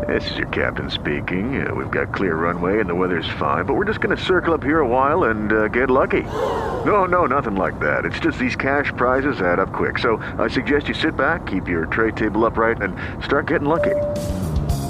[0.06, 1.66] This is your captain speaking.
[1.66, 4.52] Uh, we've got clear runway and the weather's fine, but we're just going to circle
[4.52, 6.24] up here a while and uh, get lucky.
[6.84, 8.04] No, no, nothing like that.
[8.04, 9.98] It's just these cash prizes add up quick.
[9.98, 13.94] So I suggest you sit back, keep your tray table upright, and start getting lucky.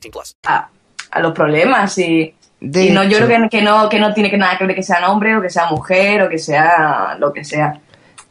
[0.00, 0.36] 18 plus.
[0.46, 0.68] a,
[1.10, 4.30] a los problemas y, De y no yo creo que, que no que no tiene
[4.30, 7.32] que nada que ver que sea hombre o que sea mujer o que sea lo
[7.32, 7.80] que sea.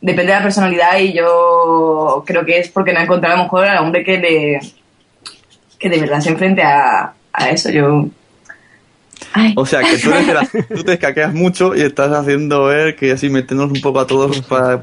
[0.01, 3.43] Depende de la personalidad y yo creo que es porque no ha encontrado a lo
[3.43, 4.59] mejor al hombre que le
[5.79, 7.69] que de verdad se enfrente a, a eso.
[7.69, 8.07] Yo
[9.55, 10.49] O sea, que tú, eres
[10.85, 14.79] te escaqueas mucho y estás haciendo ver que así meternos un poco a todos para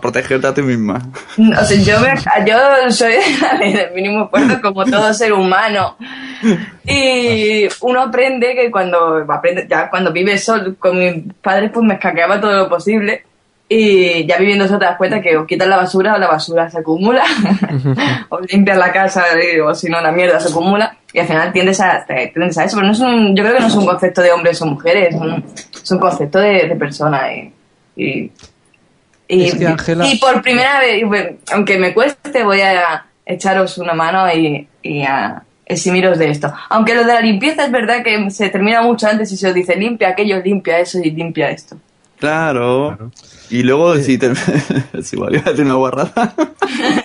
[0.00, 1.02] protegerte a ti misma.
[1.38, 2.56] o sea, yo, me- yo
[2.90, 3.14] soy
[3.72, 5.96] del mínimo esfuerzo como todo ser humano.
[6.86, 11.94] Y uno aprende que cuando aprende, ya cuando vives solo con mis padres pues me
[11.94, 13.24] escaqueaba todo lo posible.
[13.72, 16.68] Y ya viviendo eso te das cuenta que o quitas la basura o la basura
[16.70, 17.22] se acumula.
[18.30, 21.52] O limpias la casa y- o si no la mierda se acumula y al final
[21.52, 23.74] tiendes a, te- tiendes a eso pero no es un, yo creo que no es
[23.74, 25.44] un concepto de hombres o mujeres es un,
[25.82, 27.52] es un concepto de, de persona y,
[27.96, 28.30] y,
[29.28, 31.02] y, Es que, Ángela- y por primera vez,
[31.52, 36.52] aunque me cueste, voy a echaros una mano y, y a eximiros de esto.
[36.68, 39.54] Aunque lo de la limpieza es verdad que se termina mucho antes y se os
[39.54, 41.76] dice limpia aquello, limpia eso y limpia esto.
[42.18, 43.10] Claro.
[43.50, 44.34] Y luego, si te...
[45.02, 46.34] si igual iba a decir una guarrada.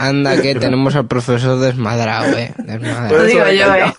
[0.00, 2.52] Anda, que tenemos al profesor desmadrado, eh.
[2.56, 3.18] Desmadrado.
[3.18, 3.92] Lo digo yo, eh.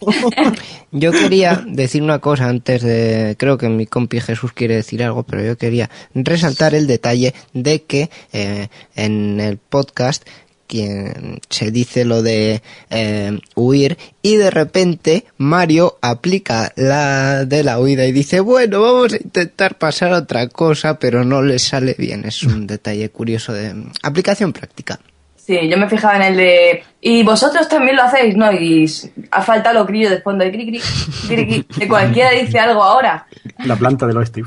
[0.92, 3.36] Yo quería decir una cosa antes de.
[3.38, 7.84] Creo que mi compi Jesús quiere decir algo, pero yo quería resaltar el detalle de
[7.84, 10.28] que eh, en el podcast
[10.66, 17.78] quien se dice lo de eh, huir y de repente Mario aplica la de la
[17.78, 21.94] huida y dice bueno vamos a intentar pasar a otra cosa pero no le sale
[21.98, 25.02] bien es un detalle curioso de aplicación práctica
[25.43, 26.84] Sí, yo me fijaba en el de...
[27.01, 28.51] Y vosotros también lo hacéis, ¿no?
[28.51, 28.89] Y
[29.32, 30.45] ha faltado los grillos de fondo.
[30.45, 30.82] De, cri, cri,
[31.27, 33.25] cri, cri, que cualquiera dice algo ahora.
[33.65, 34.43] La planta del oeste.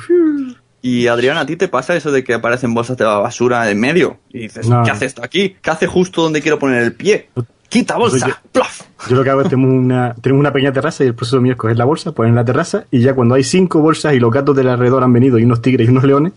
[0.83, 4.19] Y Adrián, ¿a ti te pasa eso de que aparecen bolsas de basura en medio?
[4.33, 4.85] Y dices, No.
[4.85, 5.57] ¿qué hace esto aquí?
[5.61, 7.29] ¿Qué hace justo donde quiero poner el pie?
[7.69, 8.29] ¡Quita bolsa!
[8.53, 8.63] Yo,
[9.09, 11.53] yo lo que hago es tenemos una, tenemos una pequeña terraza y el proceso mío
[11.53, 14.21] es coger la bolsa, poner en la terraza y ya cuando hay cinco bolsas y
[14.21, 16.35] los gatos del alrededor han venido y unos tigres y unos leones,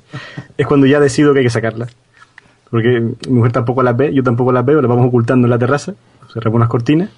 [0.57, 1.95] es cuando ya decido que hay que sacarlas.
[2.69, 5.58] Porque mi mujer tampoco las ve, yo tampoco las veo, las vamos ocultando en la
[5.60, 5.93] terraza,
[6.34, 7.10] cerramos unas cortinas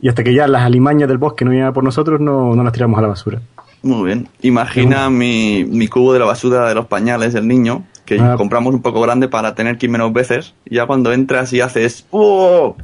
[0.00, 2.72] y hasta que ya las alimañas del bosque no llegan por nosotros no, no las
[2.72, 3.40] tiramos a la basura.
[3.82, 4.28] Muy bien.
[4.42, 8.34] Imagina mi, mi cubo de la basura de los pañales del niño, que Ah.
[8.36, 10.54] compramos un poco grande para tener que ir menos veces.
[10.64, 12.76] Y ya cuando entras y haces ¡Oh!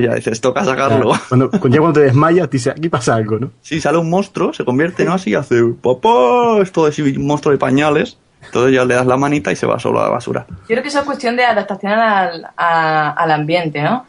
[0.00, 1.12] Ya dices, toca sacarlo.
[1.28, 3.50] Cuando, ya cuando te desmayas, dices, aquí pasa algo, ¿no?
[3.62, 6.58] Si sale un monstruo, se convierte en así hace ¡Papá!
[6.60, 8.18] Esto es un monstruo de pañales.
[8.46, 10.46] Entonces ya le das la manita y se va solo a la basura.
[10.48, 14.06] Yo creo que eso es cuestión de adaptación al, a- al ambiente, ¿no?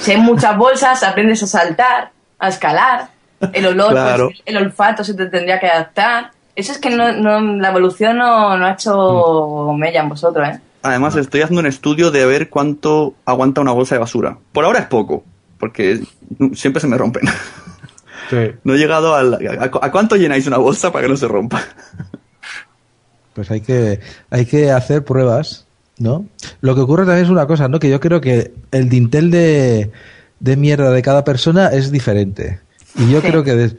[0.00, 3.08] Si hay muchas bolsas, aprendes a saltar, a escalar.
[3.52, 4.26] El olor, Claro.
[4.28, 6.30] pues, el olfato se te tendría que adaptar.
[6.54, 10.60] Eso es que no, no- la evolución no, no ha hecho mella en vosotros, ¿eh?
[10.82, 14.36] Además, estoy haciendo un estudio de ver cuánto aguanta una bolsa de basura.
[14.52, 15.24] Por ahora es poco,
[15.58, 16.00] porque
[16.54, 17.22] siempre se me rompen.
[18.64, 21.60] No he llegado al- a, a cuánto llenáis una bolsa para que no se rompa.
[23.34, 25.66] Pues hay que, hay que hacer pruebas,
[25.98, 26.26] ¿no?
[26.60, 27.78] Lo que ocurre también es una cosa, ¿no?
[27.78, 29.90] Que yo creo que el dintel de,
[30.40, 32.60] de mierda de cada persona es diferente.
[32.96, 33.76] Y yo creo que, des-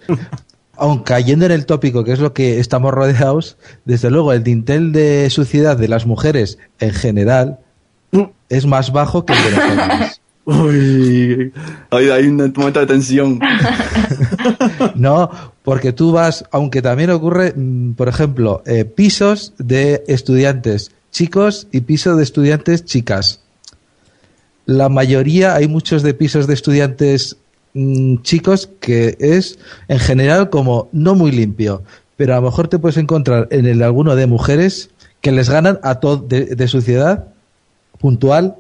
[0.78, 4.94] aun cayendo en el tópico, que es lo que estamos rodeados, desde luego el dintel
[4.94, 7.60] de suciedad de las mujeres en general
[8.50, 10.22] es más bajo que el de los hombres.
[10.46, 11.54] Uy,
[11.92, 13.40] hay, hay un momento de tensión.
[14.96, 15.30] No,
[15.63, 21.82] porque tú vas, aunque también ocurre, mm, por ejemplo, eh, pisos de estudiantes chicos y
[21.82, 23.41] pisos de estudiantes chicas.
[24.65, 27.38] La mayoría, hay muchos de pisos de estudiantes
[27.74, 31.84] mm, chicos que es en general como no muy limpio,
[32.17, 34.89] pero a lo mejor te puedes encontrar en el alguno de mujeres
[35.21, 37.28] que les ganan a todo de, de suciedad
[38.00, 38.56] puntual,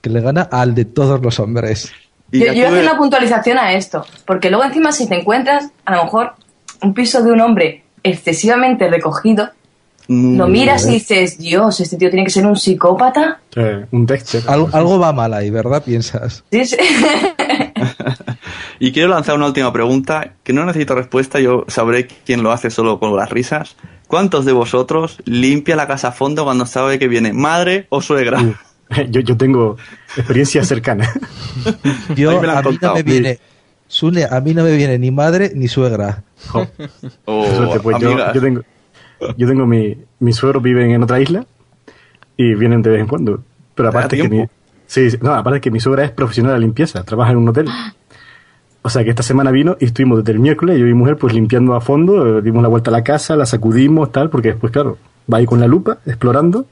[0.00, 1.92] que le gana al de todos los hombres.
[2.38, 5.70] Yo, yo voy a hacer una puntualización a esto, porque luego encima si te encuentras
[5.84, 6.32] a lo mejor
[6.82, 9.50] un piso de un hombre excesivamente recogido,
[10.06, 13.40] Mm, lo miras y dices, Dios, este tío tiene que ser un psicópata.
[13.90, 14.42] un Dexter.
[14.46, 15.82] Al- algo va mal ahí, ¿verdad?
[15.82, 16.44] Piensas.
[16.52, 16.76] Sí, sí.
[18.78, 22.70] Y quiero lanzar una última pregunta, que no necesito respuesta, yo sabré quién lo hace
[22.70, 23.76] solo con las risas.
[24.06, 28.42] ¿Cuántos de vosotros limpia la casa a fondo cuando sabe que viene madre o suegra?
[29.10, 29.76] Yo, yo tengo
[30.16, 31.10] experiencia cercana.
[32.16, 33.38] Yo, a mí no me viene,
[33.86, 36.24] Sune, a mí no me viene ni madre ni suegra.
[36.52, 36.66] O
[37.46, 38.62] Suerte, pues yo, yo tengo,
[39.36, 41.46] yo tengo mi, mis suegros viven en otra isla
[42.36, 43.42] y vienen de vez en cuando.
[43.74, 44.44] Pero aparte que mi,
[44.86, 47.68] sí, no, aparte que mi suegra es profesional de limpieza, trabaja en un hotel.
[48.82, 51.16] O sea que esta semana vino y estuvimos desde el miércoles, yo y mi mujer,
[51.16, 54.72] pues limpiando a fondo, dimos la vuelta a la casa, la sacudimos, tal, porque después,
[54.72, 54.98] claro,
[55.32, 56.66] va ahí con la lupa, explorando,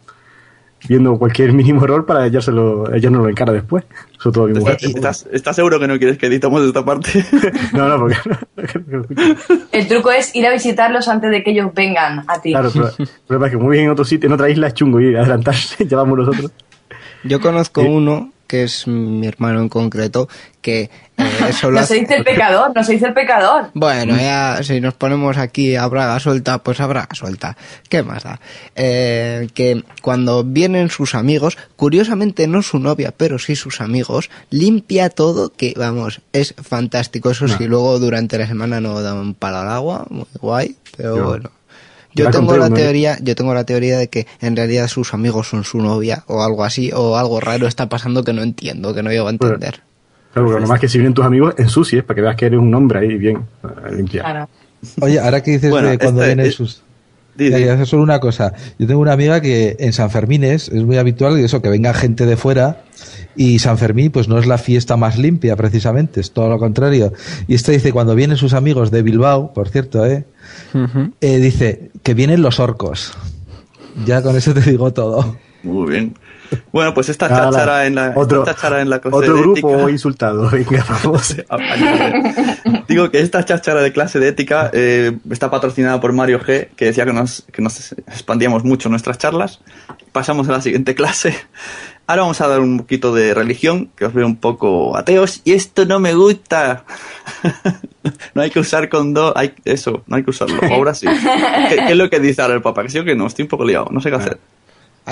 [0.89, 3.85] viendo cualquier mínimo error para hallárselo, ella no lo encara después.
[4.19, 4.79] Sobre todo mi mujer.
[4.81, 7.25] ¿Estás, ¿Estás seguro que no quieres que editamos esta parte?
[7.73, 8.17] No, no, porque
[9.73, 12.53] El truco es ir a visitarlos antes de que ellos vengan a ti.
[12.53, 14.75] Claro, pero el problema es que muy bien en otro sitio, en otra isla es
[14.75, 16.51] chungo y adelantarse, ya vamos nosotros.
[17.25, 20.29] Yo conozco uno, que es mi hermano en concreto,
[20.61, 23.71] que eh, solo No hace- se dice el pecador, no se dice el pecador.
[23.73, 27.57] Bueno, ya si nos ponemos aquí a braga suelta, pues a braga suelta.
[27.89, 28.41] ¿Qué más da?
[28.77, 35.09] Eh, que cuando vienen sus amigos, curiosamente no su novia, pero sí sus amigos, limpia
[35.09, 37.31] todo, que vamos, es fantástico.
[37.31, 37.69] Eso sí, No.
[37.69, 41.51] luego durante la semana no da un palo al agua, muy guay, pero Yo- bueno.
[42.15, 45.65] Yo tengo la teoría, yo tengo la teoría de que en realidad sus amigos son
[45.65, 49.11] su novia o algo así, o algo raro está pasando que no entiendo, que no
[49.11, 49.81] llego a entender.
[50.33, 52.75] Claro, porque nomás que si vienen tus amigos, ensucies para que veas que eres un
[52.75, 54.49] hombre ahí bien eh, limpiado.
[55.01, 56.83] Oye, ahora que dices Bueno, de cuando este- vienen eh, sus...
[57.37, 57.65] di, Ya, di.
[57.67, 58.53] ya, solo una cosa.
[58.79, 61.93] Yo tengo una amiga que en San Fermines es muy habitual y eso, que venga
[61.95, 62.83] gente de fuera
[63.37, 67.13] y San Fermín pues no es la fiesta más limpia precisamente, es todo lo contrario.
[67.49, 70.25] Y esta dice, cuando vienen sus amigos de Bilbao, por cierto, ¿eh?
[71.21, 73.13] Eh, dice que vienen los orcos.
[74.07, 75.37] Ya con eso te digo todo.
[75.63, 76.15] Muy bien.
[76.73, 79.41] Bueno, pues esta Nada, cháchara en la, otro- esta cháchara en la clase Otro de
[79.41, 80.51] grupo ética- insultado.
[80.51, 81.37] Venga, vamos.
[82.89, 86.87] Digo que esta cháchara de clase de ética eh, está patrocinada por Mario G, que
[86.87, 89.61] decía que nos, que nos expandíamos mucho nuestras charlas.
[90.13, 91.35] Pasamos a la siguiente clase.
[92.07, 95.53] Ahora vamos a dar un poquito de religión, que os veo un poco ateos, y
[95.53, 96.85] esto no me gusta.
[98.35, 100.61] no hay que usar condón, hay eso, no hay que usarlo.
[100.71, 101.07] Ahora sí.
[101.69, 102.83] ¿Qué, qué es lo que dice ahora el Papa?
[102.83, 104.39] Que sí o que no, estoy un poco liado, no sé qué hacer.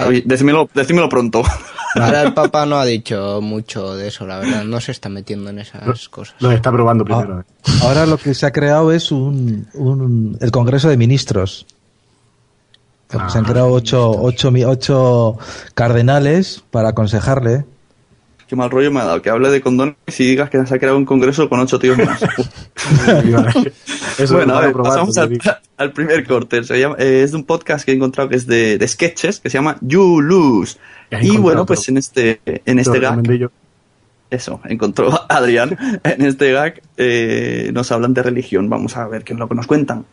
[0.07, 1.43] Oye, decímelo, decímelo pronto.
[1.97, 5.51] Ahora el Papa no ha dicho mucho de eso, la verdad, no se está metiendo
[5.51, 6.37] en esas cosas.
[6.39, 7.45] Lo está probando primero.
[7.83, 11.67] Ahora lo que se ha creado es un, un- el Congreso de Ministros.
[13.29, 15.39] Se han creado ocho, ocho, ocho
[15.75, 17.65] cardenales para aconsejarle.
[18.51, 20.79] Qué mal rollo me ha dado que hable de condones y digas que se ha
[20.81, 22.21] creado un congreso con ocho tíos más.
[24.19, 25.17] Eso bueno, a ver, probar, pasamos
[25.77, 26.65] al, primer corte.
[26.65, 29.39] Se llama- eh, es de un podcast que he encontrado que es de, de sketches,
[29.39, 30.79] que se llama You Lose.
[31.23, 33.53] Y bueno, pues en este, en Te este gag, yo.
[34.31, 35.79] eso, encontró Adrián.
[36.03, 38.69] En este gag eh, nos hablan de religión.
[38.69, 40.07] Vamos a ver qué es lo que nos cuentan.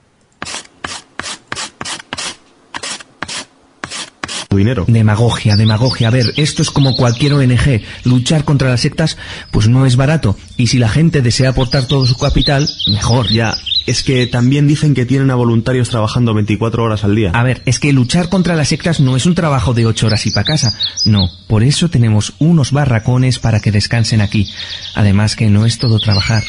[4.55, 4.85] Dinero.
[4.87, 6.07] Demagogia, demagogia.
[6.07, 7.81] A ver, esto es como cualquier ONG.
[8.05, 9.17] Luchar contra las sectas,
[9.51, 10.37] pues no es barato.
[10.55, 13.29] Y si la gente desea aportar todo su capital, mejor.
[13.29, 13.55] Ya,
[13.87, 17.31] es que también dicen que tienen a voluntarios trabajando 24 horas al día.
[17.33, 20.25] A ver, es que luchar contra las sectas no es un trabajo de ocho horas
[20.25, 20.77] y pa' casa.
[21.05, 24.49] No, por eso tenemos unos barracones para que descansen aquí.
[24.95, 26.43] Además que no es todo trabajar.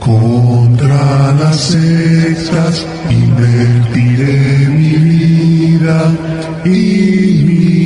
[0.00, 6.12] Contra las sectas invertiré mi vida
[6.64, 7.85] y mi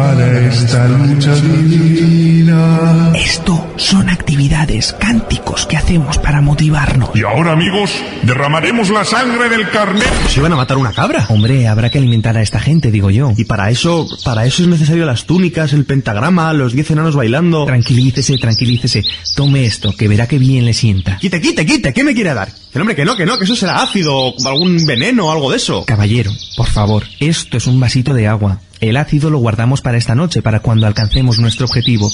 [0.00, 3.12] para esta lucha divina.
[3.14, 7.10] Esto son actividades, cánticos que hacemos para motivarnos.
[7.14, 7.90] Y ahora, amigos,
[8.22, 10.08] derramaremos la sangre del carnet.
[10.30, 11.26] ¿Se iban a matar una cabra?
[11.28, 13.34] Hombre, habrá que alimentar a esta gente, digo yo.
[13.36, 17.66] Y para eso, para eso es necesario las túnicas, el pentagrama, los diez enanos bailando.
[17.66, 19.04] Tranquilícese, tranquilícese.
[19.36, 21.18] Tome esto, que verá que bien le sienta.
[21.18, 22.48] Quite, quite, quite, ¿qué me quiere dar?
[22.72, 25.50] Que hombre, que no, que no, que eso será ácido, o algún veneno o algo
[25.50, 25.84] de eso.
[25.84, 28.60] Caballero, por favor, esto es un vasito de agua.
[28.80, 32.10] El ácido lo guardamos para esta noche, para cuando alcancemos nuestro objetivo.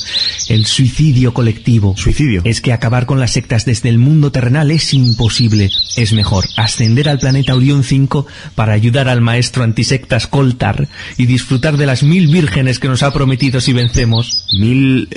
[0.48, 1.94] El suicidio colectivo.
[1.96, 2.42] ¿Suicidio?
[2.44, 5.70] Es que acabar con las sectas desde el mundo terrenal es imposible.
[5.96, 11.76] Es mejor ascender al planeta Orión 5 para ayudar al maestro antisectas Coltar y disfrutar
[11.76, 14.46] de las mil vírgenes que nos ha prometido si vencemos.
[14.59, 15.09] Mil...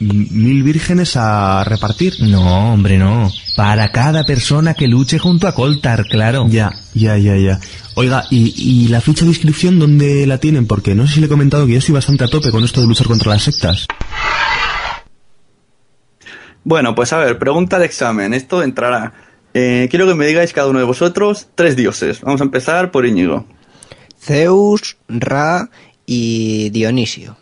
[0.00, 2.14] mil vírgenes a repartir.
[2.20, 3.30] No, hombre, no.
[3.56, 6.46] Para cada persona que luche junto a Coltar, claro.
[6.48, 7.60] Ya, ya, ya, ya.
[8.00, 10.66] Oiga, ¿y, y la ficha de inscripción dónde la tienen?
[10.66, 12.80] Porque no sé si le he comentado que yo estoy bastante a tope con esto
[12.80, 13.86] de luchar contra las sectas.
[16.64, 18.32] Bueno, pues a ver, pregunta de examen.
[18.32, 19.12] Esto entrará.
[19.52, 22.22] Eh, quiero que me digáis cada uno de vosotros tres dioses.
[22.22, 23.44] Vamos a empezar por Íñigo.
[24.18, 25.68] Zeus, Ra
[26.06, 27.36] y Dionisio.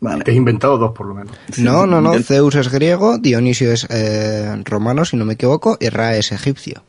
[0.00, 0.24] Vale.
[0.24, 1.36] Te has inventado dos, por lo menos.
[1.58, 2.18] No, no, no.
[2.22, 6.82] Zeus es griego, Dionisio es eh, romano, si no me equivoco, y Ra es egipcio.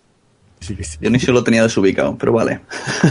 [0.59, 0.97] Sí, sí.
[0.99, 2.61] Dionisio lo tenía desubicado, pero vale.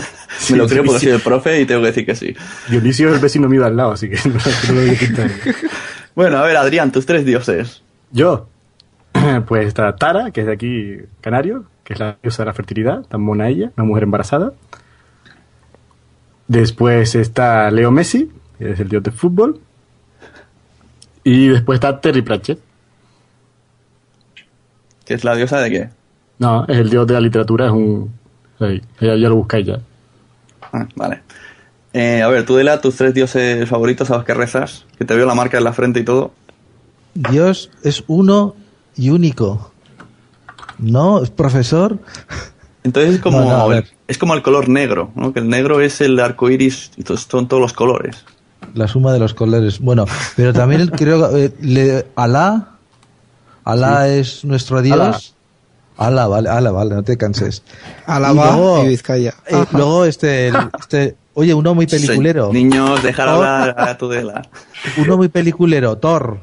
[0.50, 2.34] me lo creo porque soy el profe y tengo que decir que sí.
[2.68, 5.30] Dionisio es el vecino mío al lado, así que no, no lo voy a quitar.
[6.14, 7.82] Bueno, a ver, Adrián, tus tres dioses.
[8.12, 8.48] Yo,
[9.46, 13.02] pues está Tara, que es de aquí, canario, que es la diosa de la fertilidad,
[13.02, 14.52] tan mona ella, una mujer embarazada.
[16.46, 19.60] Después está Leo Messi, que es el dios del fútbol.
[21.22, 22.60] Y después está Terry Pratchett.
[25.04, 25.90] ¿Que es la diosa de qué?
[26.38, 28.10] No, es el dios de la literatura, es un...
[28.60, 28.68] ya,
[29.00, 29.78] ya lo buscáis ya.
[30.72, 31.22] Ah, vale.
[31.92, 35.04] Eh, a ver, tú dile a tus tres dioses favoritos a los que rezas, que
[35.04, 36.32] te veo la marca en la frente y todo.
[37.14, 38.56] Dios es uno
[38.96, 39.70] y único.
[40.78, 41.22] ¿No?
[41.22, 41.98] ¿Es profesor?
[42.82, 43.86] Entonces es como, No, no, a ver.
[44.08, 45.32] es como el color negro, ¿no?
[45.32, 46.90] Que el negro es el arco iris
[47.28, 48.24] son todos los colores.
[48.74, 49.78] La suma de los colores.
[49.78, 52.70] Bueno, pero también creo que eh, le- Alá,
[53.62, 55.36] Alá es nuestro Dios.
[55.96, 57.62] Alá, vale, Alá, vale, no te canses.
[58.06, 59.34] Alaba y Vizcaya.
[59.46, 62.48] eh, luego este, el- este, oye, uno muy peliculero.
[62.50, 63.44] Sí, Niños, dejar Thor.
[63.46, 64.48] hablar a Tudela.
[64.96, 66.40] Uno muy peliculero, Thor.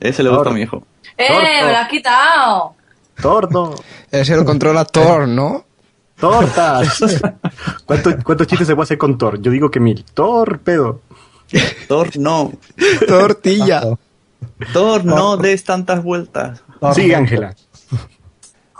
[0.00, 0.84] Ese le gusta a mi hijo.
[1.16, 1.26] ¡Eh!
[1.64, 2.74] ¡Me lo has quitado!
[3.20, 3.74] Torto.
[4.12, 5.64] Es el controla Thor, ¿no?
[6.20, 7.00] ¡Tortas!
[7.84, 9.40] ¿Cuántos, ¿Cuántos chistes se puede hacer con Thor?
[9.42, 10.04] Yo digo que mil.
[10.14, 11.00] ¡Torpedo!
[11.88, 12.52] Thor, no.
[13.08, 13.82] Tortilla.
[14.72, 16.62] Thor, no des tantas vueltas.
[16.94, 17.54] Sigue, Ángela.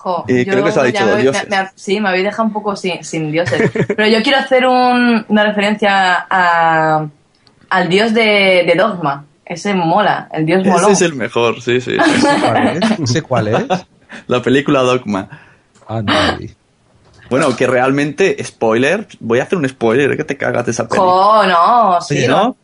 [0.09, 1.49] Jo, Eh, yo creo que se ha dicho me- dioses.
[1.51, 3.71] me- me- sí, me habéis dejado un poco sin, sin dioses.
[3.97, 7.07] Pero yo quiero hacer un- una referencia a,
[7.71, 9.25] al dios de, de Dogma.
[9.45, 10.93] Ese mola, el dios Ese molón.
[10.93, 11.97] es el mejor, sí, sí.
[12.43, 12.99] ¿Cuál es?
[13.01, 13.65] No sé cuál es.
[14.27, 15.29] La película Dogma.
[15.89, 16.13] Ah, no.
[17.31, 21.01] Bueno, que realmente, spoiler, voy a hacer un spoiler, que te cagas de esa peli.
[21.01, 22.27] Jo, no, sí.
[22.27, 22.57] ¿no?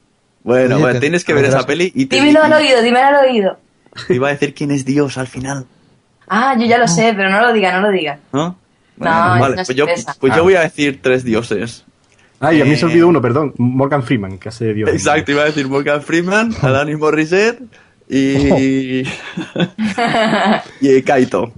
[0.43, 3.07] Bueno, Oye, bueno, te- tienes que ver esa peli y te, Dímelo al oído, dímelo
[3.07, 3.59] al oído.
[4.07, 5.67] te iba a decir quién es Dios al final,
[6.29, 8.19] Ah, yo ya lo sé, pero no lo diga, no lo diga.
[8.33, 8.41] ¿no?
[8.49, 8.57] No,
[8.97, 10.37] Bueno, es vale, pues yo, pues Ah.
[10.37, 11.85] yo voy a decir tres dioses.
[12.41, 13.55] Ay, a mí se Eh, olvidó uno, perdón.
[13.59, 14.91] Morgan Freeman, que hace de Dios.
[14.91, 17.63] Exacto, iba a decir Morgan Freeman, Alanis Morissette
[18.09, 19.03] y...
[20.81, 21.53] y Kaito.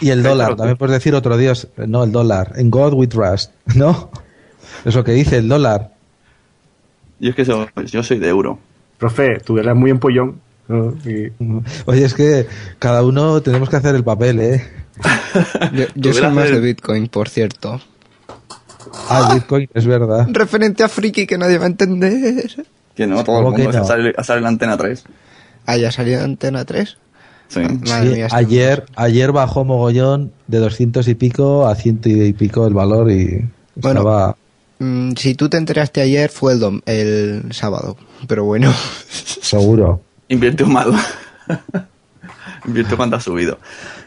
[0.00, 1.68] Y el dólar, también puedes decir otro Dios.
[1.76, 2.52] No, el dólar.
[2.56, 3.52] En God we trust.
[3.76, 4.10] ¿No?
[4.84, 5.92] Es lo que dice el dólar.
[7.20, 8.58] Yo es que so- yo soy de euro.
[8.98, 10.40] Profe, tú eres muy empollón.
[10.68, 10.94] ¿No?
[11.04, 11.32] Y-
[11.86, 12.46] Oye, es que
[12.78, 14.64] cada uno tenemos que hacer el papel, ¿eh?
[15.72, 17.80] Yo, yo soy más de Bitcoin, por cierto.
[19.08, 20.26] Ah, Bitcoin, es verdad.
[20.30, 22.66] Referente a friki que nadie va a entender.
[22.94, 23.78] Que no, todo el ¿Cómo que mundo.
[23.78, 23.84] no?
[23.84, 25.04] Sale, sale la antena 3.
[25.66, 26.96] Ah, ya salió en Antena 3.
[27.48, 27.60] Sí.
[27.60, 32.66] Madre Sí, mía, ayer, ayer bajó mogollón de 200 y pico a ciento y pico
[32.66, 33.44] el valor y
[33.74, 34.00] Bueno.
[34.00, 34.36] estaba...
[34.78, 37.96] Mm, si tú te enteraste ayer, fue el, dom- el sábado.
[38.28, 38.72] Pero bueno.
[39.42, 40.02] Seguro.
[40.28, 40.92] Invirtió mal.
[42.66, 43.58] Invirtió cuando ha subido.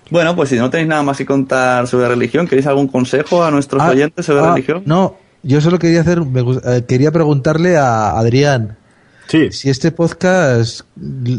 [0.09, 3.51] Bueno, pues si no tenéis nada más que contar sobre religión, ¿queréis algún consejo a
[3.51, 4.83] nuestros Ah, oyentes sobre ah, religión?
[4.85, 8.77] No, yo solo quería hacer, me eh, quería preguntarle a Adrián
[9.51, 10.81] si este podcast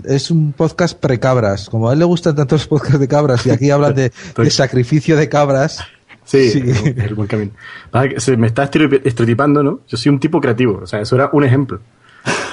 [0.05, 1.71] es un podcast pre-cabras.
[1.71, 4.51] Como a él le gustan tanto los podcasts de cabras y aquí hablan de, de
[4.51, 5.83] sacrificio de cabras.
[6.25, 6.63] Sí, Sí.
[6.67, 7.53] es el buen camino.
[7.91, 9.81] Pasa que Se me está estereotip- estereotipando, ¿no?
[9.89, 11.81] Yo soy un tipo creativo, o sea, eso era un ejemplo.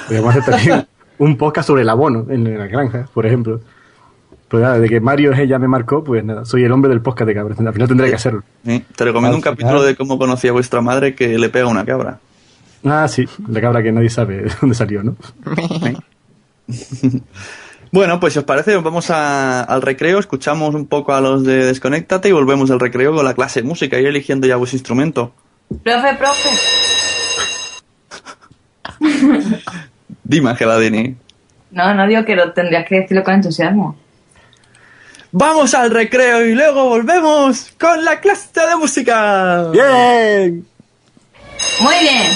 [0.08, 0.88] Podríamos hacer también
[1.20, 3.60] un podcast sobre el abono en la granja, por ejemplo.
[4.48, 7.02] Pues nada, de que Mario G ya me marcó, pues nada, soy el hombre del
[7.02, 7.60] podcast de cabras.
[7.60, 8.44] Al final tendré que hacerlo.
[8.66, 11.84] Sí, Te recomiendo Al un capítulo de cómo conocía vuestra madre que le pega una
[11.86, 12.20] cabra.
[12.84, 15.16] Ah, sí, la cabra que nadie sabe de dónde salió, ¿no?
[17.92, 21.66] Bueno, pues si os parece, vamos a- al recreo, escuchamos un poco a los de
[21.66, 25.34] Desconéctate y volvemos del recreo con la clase de música, ir eligiendo ya vuestro instrumento.
[25.84, 26.50] Profe, profe.
[30.26, 31.16] Dime, Ángela Dini.
[31.72, 33.96] No, no digo que lo tendrías que decirlo con entusiasmo.
[35.32, 39.70] ¡Vamos al recreo y luego volvemos con la clase de música!
[39.72, 40.66] ¡Bien!
[41.80, 42.32] Muy bien.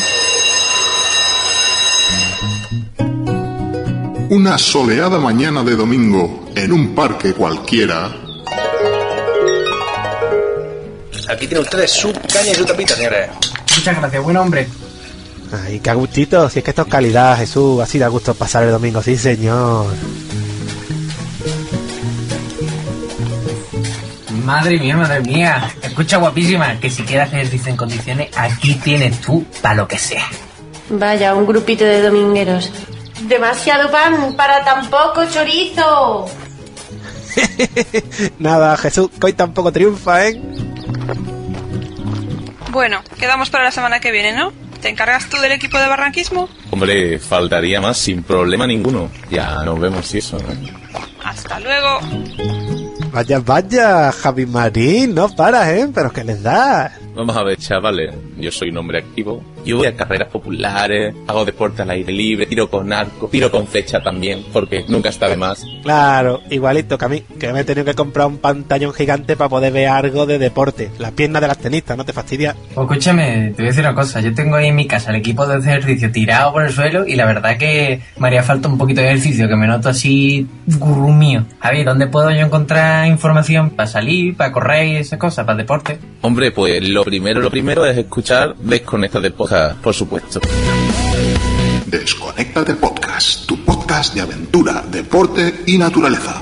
[4.30, 8.12] Una soleada mañana de domingo, en un parque cualquiera,
[11.30, 13.30] Aquí tienen ustedes su caña y su tapita, señores.
[13.78, 14.68] Muchas gracias, buen hombre.
[15.52, 16.50] Ay, qué gustito.
[16.50, 17.82] Si es que esto es calidad, Jesús.
[17.82, 19.88] Así da gusto pasar el domingo, sí, señor.
[24.45, 25.72] Madre mía, madre mía.
[25.82, 30.26] Escucha, guapísima, que si quieres hacer en condiciones, aquí tienes tú para lo que sea.
[30.89, 32.72] Vaya, un grupito de domingueros.
[33.28, 36.26] Demasiado pan para tan poco chorizo.
[38.39, 40.41] Nada, Jesús, que hoy tampoco triunfa, ¿eh?
[42.72, 44.52] Bueno, quedamos para la semana que viene, ¿no?
[44.82, 46.49] ¿Te encargas tú del equipo de barranquismo?
[46.71, 49.11] Hombre, faltaría más sin problema ninguno.
[49.30, 50.47] Ya nos vemos si eso, ¿no?
[51.23, 51.99] Hasta luego.
[53.11, 55.89] Vaya, vaya, Javi Marín, no paras, ¿eh?
[55.93, 56.97] Pero que les da.
[57.15, 58.15] Vamos a ver, chavales.
[58.38, 62.45] Yo soy un hombre activo Yo voy a carreras populares, hago deporte al aire libre,
[62.45, 65.64] tiro con arco, tiro con flecha también, porque nunca está de más.
[65.84, 69.49] Claro, igualito que a mí, que me he tenido que comprar un pantallón gigante para
[69.49, 70.89] poder ver algo de deporte.
[70.97, 72.55] Las piernas de las tenistas, ¿no te fastidia?
[72.74, 74.22] Pues escúchame, te voy a decir una cosa.
[74.22, 77.16] Yo tengo ahí en mi casa el equipo de ejercicio tirado por el suelo y
[77.16, 81.10] la verdad que me haría falta un poquito de ejercicio, que me noto así gurú
[81.12, 81.45] mío.
[81.60, 85.57] A ver, ¿dónde puedo yo encontrar información para salir, para correr y esas cosas, para
[85.57, 85.99] deporte?
[86.22, 89.32] Hombre, pues lo primero, lo primero es escuchar Desconecta de
[89.82, 90.39] Por supuesto.
[91.88, 96.39] Desconéctate Podcast, tu podcast de aventura, deporte y naturaleza.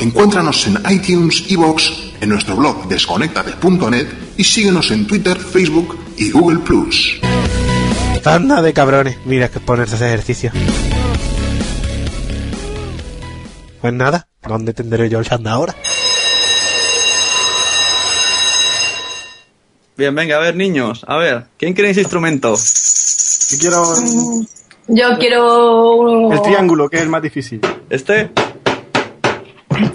[0.00, 4.06] Encuéntranos en iTunes, Evox, en nuestro blog desconectate.net
[4.36, 7.20] y síguenos en Twitter, Facebook y Google Plus.
[8.22, 9.18] Tanda de cabrones.
[9.24, 10.52] Mira que ponerse a hacer ejercicio.
[13.80, 15.74] Pues nada, ¿dónde tendré yo el chanda ahora?
[19.96, 21.04] Bien, venga, a ver, niños.
[21.06, 22.54] A ver, ¿quién quiere ese instrumento?
[22.56, 23.84] Yo quiero
[24.88, 26.32] Yo quiero.
[26.32, 27.60] el triángulo, que es el más difícil.
[27.88, 28.30] ¿Este?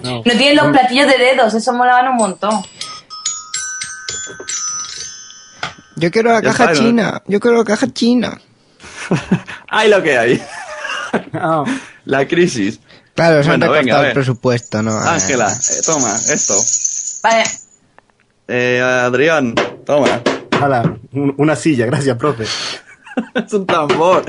[0.04, 0.18] No.
[0.18, 2.64] No tienen los platillos de dedos, eso molaban un montón.
[5.96, 7.22] Yo quiero la Ya caja china.
[7.28, 8.40] Yo quiero la caja china.
[9.68, 10.42] ¡Hay lo que hay!
[12.06, 12.80] La crisis.
[13.16, 14.98] Claro, se han Bueno, venga, recortado a el presupuesto, ¿no?
[14.98, 16.56] Ángela, eh, toma, esto.
[17.24, 17.44] Vale.
[18.48, 19.54] Eh, Adrián,
[19.86, 20.22] toma.
[20.62, 22.44] Hala, un- una silla, gracias, profe.
[23.36, 24.24] es un tambor.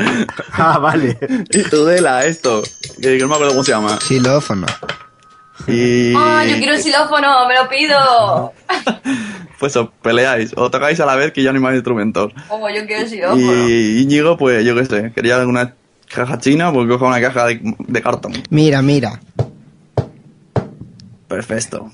[0.53, 1.19] Ah, vale.
[1.51, 2.63] Y Tudela, esto.
[3.01, 3.99] Que no me acuerdo cómo se llama.
[4.01, 4.67] Xilófono.
[5.67, 6.15] Y.
[6.17, 8.53] Ah, yo quiero el xilófono, me lo pido.
[9.61, 10.53] Pues os peleáis.
[10.57, 12.33] O tocáis a la vez que ya no hay más instrumentos.
[12.49, 13.69] Oh, yo quiero el xilófono.
[13.69, 15.13] Y Íñigo, pues yo qué sé.
[15.15, 15.75] Quería alguna
[16.09, 18.33] caja china, pues coja una caja de, de cartón.
[18.49, 19.21] Mira, mira.
[21.29, 21.91] Perfecto.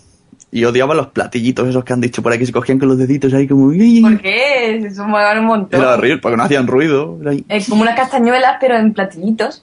[0.57, 2.97] Y odiaba los platillitos esos que han dicho por ahí que se cogían con los
[2.97, 3.67] deditos ahí como.
[3.67, 4.79] ¿Por qué?
[4.87, 5.79] Eso molaban un montón.
[5.79, 7.19] Era horrible, porque no hacían ruido.
[7.21, 7.45] Era ahí.
[7.47, 9.63] Es como unas castañuelas, pero en platillitos.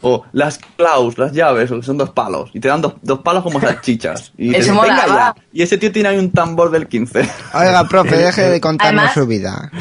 [0.00, 2.50] O las claus, las llaves, que son dos palos.
[2.54, 4.32] Y te dan dos, dos palos como salchichas.
[4.38, 5.34] Y Eso dicen, "Venga ya".
[5.52, 7.28] Y ese tío tiene ahí un tambor del 15.
[7.54, 9.72] Oiga, profe, deje de contarnos Además- su vida.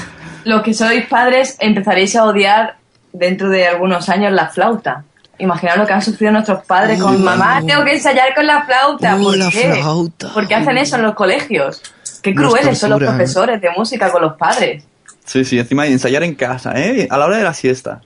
[0.43, 2.77] Los que sois padres empezaréis a odiar
[3.13, 5.03] dentro de algunos años la flauta.
[5.39, 9.15] Imaginad lo que han sufrido nuestros padres con mamá, tengo que ensayar con la flauta.
[9.15, 9.73] Uy, ¿Por la qué?
[9.73, 10.33] flauta.
[10.33, 11.81] ¿Por qué hacen eso en los colegios?
[12.23, 14.83] Qué Nos crueles son los profesores de música con los padres.
[15.25, 17.07] Sí, sí, encima de ensayar en casa, ¿eh?
[17.11, 18.01] A la hora de la siesta.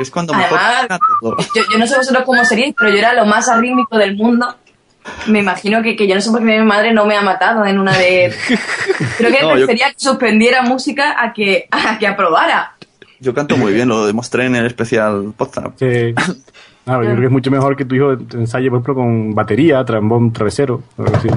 [0.00, 1.36] Es cuando mejor Además, todo.
[1.54, 4.54] Yo, yo no sé vosotros cómo seríais, pero yo era lo más arrítmico del mundo.
[5.26, 7.64] Me imagino que, que yo no sé por qué mi madre no me ha matado
[7.66, 8.34] en una de...
[9.18, 12.73] Creo que No, yo- prefería que suspendiera música a que, a que aprobara.
[13.20, 15.78] Yo canto muy bien, lo demostré en el especial podcast.
[15.78, 16.14] Sí.
[16.84, 19.82] Claro, yo creo que es mucho mejor que tu hijo ensaye, por ejemplo, con batería,
[19.86, 21.28] trambón travesero, o algo así.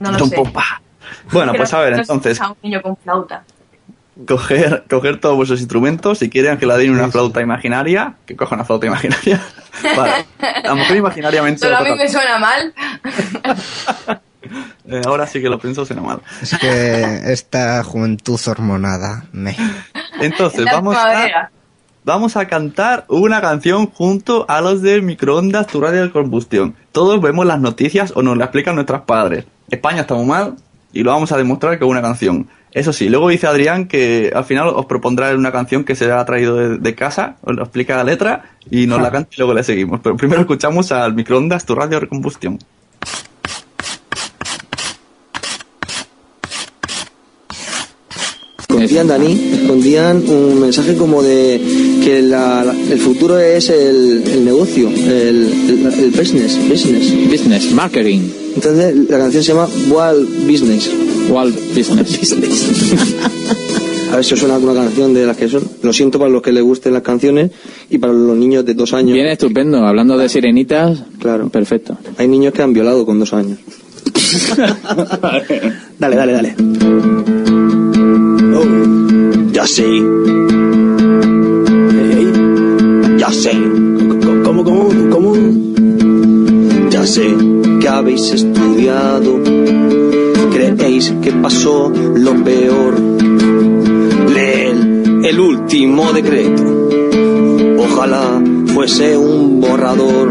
[0.00, 0.36] No lo Tom, sé.
[1.30, 3.44] Bueno, Pero pues a ver, no entonces, a un niño con flauta.
[4.26, 6.18] coger, coger todos vuestros instrumentos.
[6.18, 9.40] Si quieren que la den una flauta imaginaria, que coja una flauta imaginaria.
[9.96, 10.26] vale.
[10.64, 11.60] A lo mejor imaginariamente.
[11.60, 12.74] Solo lo a mí me suena mal.
[14.88, 16.20] Eh, ahora sí que lo pienso, suena mal.
[16.42, 19.24] Es que esta juventud hormonada.
[19.32, 19.56] Me...
[20.20, 21.50] Entonces, vamos a,
[22.04, 26.74] vamos a cantar una canción junto a los de microondas, tu radio de combustión.
[26.92, 29.44] Todos vemos las noticias o nos la explican nuestros padres.
[29.70, 30.56] España está muy mal
[30.92, 32.48] y lo vamos a demostrar con una canción.
[32.72, 36.24] Eso sí, luego dice Adrián que al final os propondrá una canción que se ha
[36.24, 39.54] traído de, de casa, os lo explica la letra y nos la canta y luego
[39.54, 40.00] le seguimos.
[40.02, 42.58] Pero primero escuchamos al microondas, tu radio de combustión.
[48.84, 51.60] Escondían, Dani, escondían un mensaje como de
[52.04, 57.12] que la- la- el futuro es el, el negocio, el, el- el business, business.
[57.30, 58.20] Business, marketing.
[58.54, 60.90] Entonces la canción se llama Wall Business.
[61.30, 62.34] Wall Business.
[64.12, 65.64] A ver si os suena alguna canción de las que son.
[65.82, 67.50] Lo siento para los que les gusten las canciones
[67.90, 69.12] y para los niños de dos años.
[69.14, 69.78] Viene estupendo.
[69.84, 71.48] Hablando de sirenitas, Claro.
[71.48, 71.98] perfecto.
[72.18, 73.58] Hay niños que han violado con dos años.
[75.98, 76.54] dale, dale, dale.
[79.64, 79.88] Ya sé.
[83.16, 83.52] Ya sé.
[84.44, 85.32] ¿Cómo, cómo, cómo?
[86.90, 87.34] Ya sé
[87.80, 89.40] que habéis estudiado.
[90.52, 93.00] Creéis que pasó lo peor.
[94.34, 96.90] Leed el último decreto.
[97.78, 100.30] Ojalá fuese un borrador.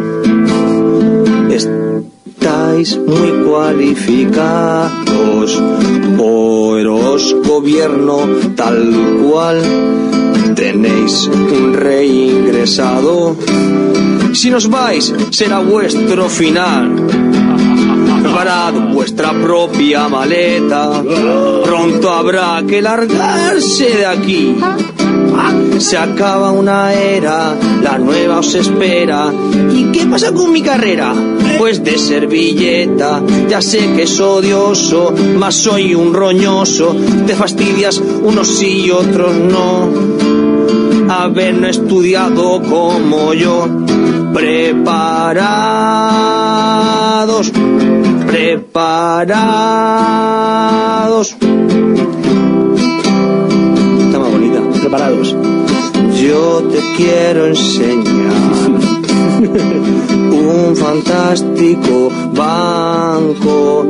[1.49, 5.59] Estáis muy cualificados
[7.45, 9.61] gobierno tal cual.
[10.55, 13.35] Tenéis un reingresado.
[14.33, 17.43] Si nos vais, será vuestro final.
[18.33, 21.03] preparad vuestra propia maleta.
[21.63, 24.55] Pronto habrá que largarse de aquí.
[25.79, 29.33] Se acaba una era, la nueva os espera.
[29.73, 31.13] ¿Y qué pasa con mi carrera?
[31.57, 36.95] Pues de servilleta, ya sé que es odioso, mas soy un roñoso.
[37.25, 39.89] Te fastidias unos sí y otros no.
[41.09, 43.67] Haber no estudiado como yo.
[44.33, 45.51] Preparados,
[48.27, 49.53] preparados.
[54.93, 55.35] Preparados.
[56.21, 58.69] Yo te quiero enseñar
[60.69, 63.87] un fantástico banco.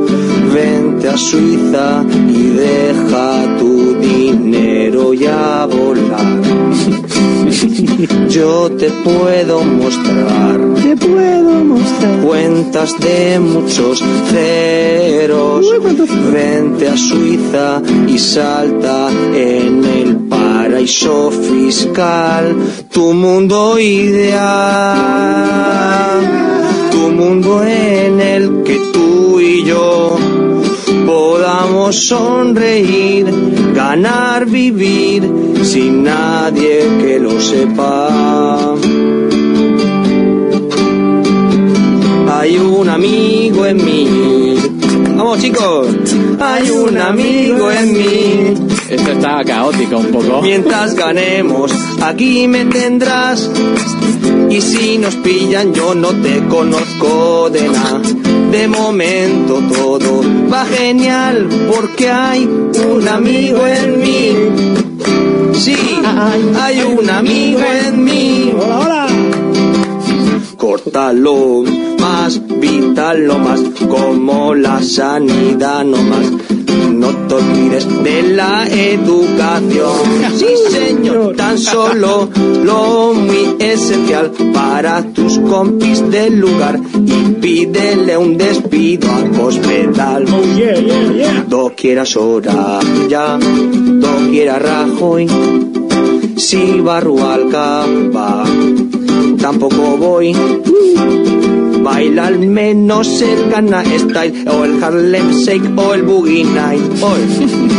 [0.54, 6.40] Vente a Suiza y deja tu dinero ya volar.
[8.30, 15.66] Yo te puedo mostrar, te puedo mostrar cuentas de muchos ceros.
[16.32, 20.03] Vente a Suiza y salta en el
[20.86, 22.54] fiscal,
[22.92, 24.40] tu mundo ideal,
[26.90, 30.18] tu mundo en el que tú y yo
[31.06, 33.26] podamos sonreír,
[33.74, 35.22] ganar, vivir
[35.62, 38.74] sin nadie que lo sepa.
[42.28, 44.53] Hay un amigo en mí.
[45.24, 45.86] Vamos chicos,
[46.38, 48.54] hay un amigo en mí.
[48.90, 50.42] Esto está caótico un poco.
[50.42, 51.72] Mientras ganemos,
[52.02, 53.50] aquí me tendrás.
[54.50, 58.02] Y si nos pillan, yo no te conozco de nada.
[58.50, 60.20] De momento todo
[60.52, 65.54] va genial porque hay un amigo en mí.
[65.54, 66.02] Sí,
[66.60, 68.52] hay un amigo en mí.
[68.60, 69.13] Hola, hola.
[70.64, 71.62] Córtalo
[72.00, 76.32] más, vital no más, como la sanidad no más.
[76.90, 79.92] No te olvides de la educación.
[80.38, 82.30] Sí, señor, tan solo
[82.64, 86.80] lo muy esencial para tus compis del lugar.
[86.94, 90.24] Y pídele un despido a Cospedal.
[91.46, 95.28] Do quieras hora ya, do quiera Rajoy.
[96.38, 97.84] Si Barrualca
[98.16, 98.44] va,
[99.44, 100.34] tampoco voy.
[101.82, 106.80] Baila al menos el Ghana Style o el Harlem Shake o el Boogie Night.
[107.02, 107.20] Hoy,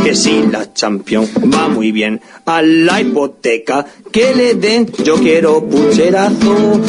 [0.03, 5.65] que si la Champion va muy bien a la hipoteca que le den, yo quiero
[5.65, 6.79] pucherazo.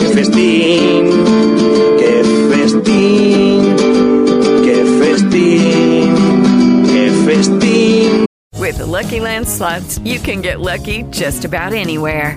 [0.00, 1.04] Que festín,
[2.00, 2.12] que
[2.50, 3.76] festín,
[4.64, 6.14] que festín,
[6.84, 8.24] que festín.
[8.58, 12.36] With Lucky Land slots, you can get lucky just about anywhere.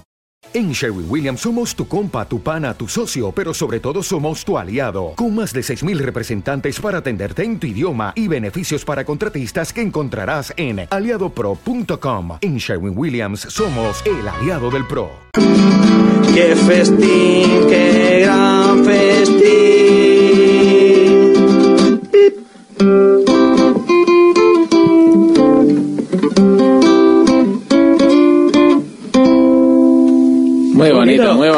[0.53, 4.57] En Sherwin Williams somos tu compa, tu pana, tu socio, pero sobre todo somos tu
[4.57, 9.71] aliado, con más de 6.000 representantes para atenderte en tu idioma y beneficios para contratistas
[9.71, 12.37] que encontrarás en aliadopro.com.
[12.41, 15.09] En Sherwin Williams somos el aliado del PRO.
[16.33, 19.61] Qué festín, qué gran festín.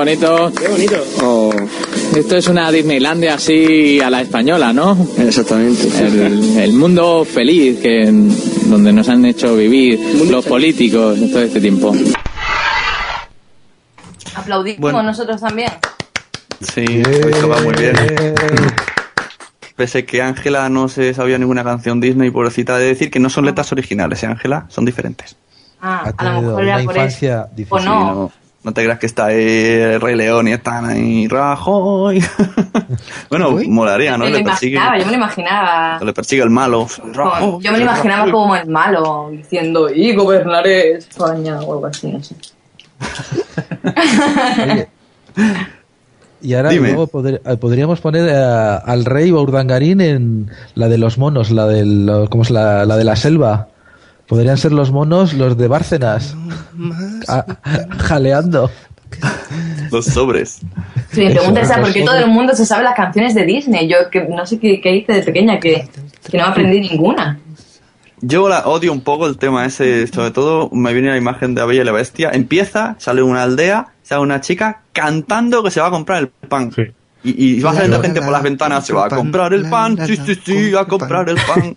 [0.04, 0.52] Bonito.
[0.58, 1.04] Qué bonito.
[1.22, 1.52] Oh,
[2.16, 4.98] esto es una Disneylandia así a la española, ¿no?
[5.18, 5.88] Exactamente.
[6.06, 8.10] El, el mundo feliz que
[8.66, 10.00] donde nos han hecho vivir
[10.30, 11.94] los políticos todo este tiempo.
[14.36, 15.04] Aplaudimos Bueno.
[15.04, 15.72] nosotros también.
[16.62, 17.96] Sí, esto va muy bien.
[19.76, 23.46] Pese que Ángela no se sabía ninguna canción Disney, pobrecita, de decir que no son
[23.46, 24.66] letras originales, ¿eh, Ángela?
[24.70, 25.36] Son diferentes.
[25.82, 27.56] Ah, Ha a lo mejor una era por infancia eso.
[27.56, 27.78] difícil.
[27.78, 28.32] O no.
[28.64, 32.24] No, te creas que está ahí el Rey León y están ahí Rajoy.
[33.30, 34.26] bueno, molaría, ¿no?
[34.26, 36.00] me Le persigue, imaginaba, yo me lo imaginaba.
[36.04, 36.88] le persigue el malo.
[37.14, 42.08] Como- yo me lo imaginaba como el malo, diciendo, y gobernaré España o algo así,
[42.12, 42.36] no sé.
[46.42, 46.90] Y ahora Dime.
[46.90, 51.68] luego poder- eh, podríamos poner eh, al rey Baurdangarín en la de los monos, la,
[51.68, 53.70] del, lo- ¿cómo es la, la de la selva.
[54.28, 56.36] Podrían ser los monos los de Bárcenas,
[57.28, 57.46] a-
[58.00, 58.72] jaleando.
[59.92, 60.60] Los sobres.
[61.12, 63.88] Si me preguntas ¿sabes por qué todo el mundo se sabe las canciones de Disney,
[63.88, 65.88] yo que no sé qué, qué hice de pequeña, que,
[66.30, 67.40] que no aprendí ninguna.
[68.22, 71.62] Yo la odio un poco el tema ese, sobre todo me viene la imagen de
[71.62, 72.32] la Bella y la Bestia.
[72.34, 76.72] Empieza, sale una aldea, sale una chica cantando que se va a comprar el pan.
[77.24, 80.18] Y, y va saliendo gente por las ventanas, se va a comprar el pan, sí,
[80.18, 81.76] sí, sí, a comprar el pan.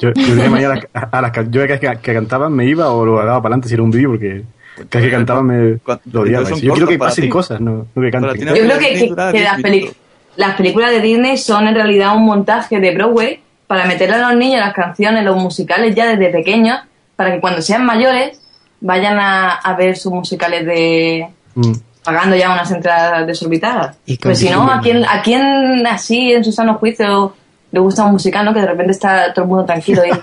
[0.00, 2.88] Yo, yo de mañana a, las ca- yo cada vez que, que cantaban me iba
[2.90, 4.42] o lo daba para adelante si era un vídeo porque
[4.88, 5.78] cada vez que cantaban me
[6.12, 6.48] lo odiaba.
[6.48, 8.40] son Yo quiero que pasen cosas, no, no que canten.
[8.40, 9.94] Yo creo que, que- que
[10.36, 14.36] las, películas de Disney son en realidad un montaje de Broadway para meterle a los
[14.36, 16.80] niños las canciones, los musicales ya desde pequeños,
[17.16, 18.40] para que cuando sean mayores
[18.80, 21.72] vayan a, a ver sus musicales de Mm.
[22.04, 23.96] Pagando ya unas entradas desorbitadas.
[24.06, 24.70] Y Pues si no.
[24.70, 27.34] ¿a quién, ¿a quién así en su sano juicio
[27.70, 28.52] le gusta un musical, no?
[28.52, 30.10] Que de repente está todo el mundo tranquilo y...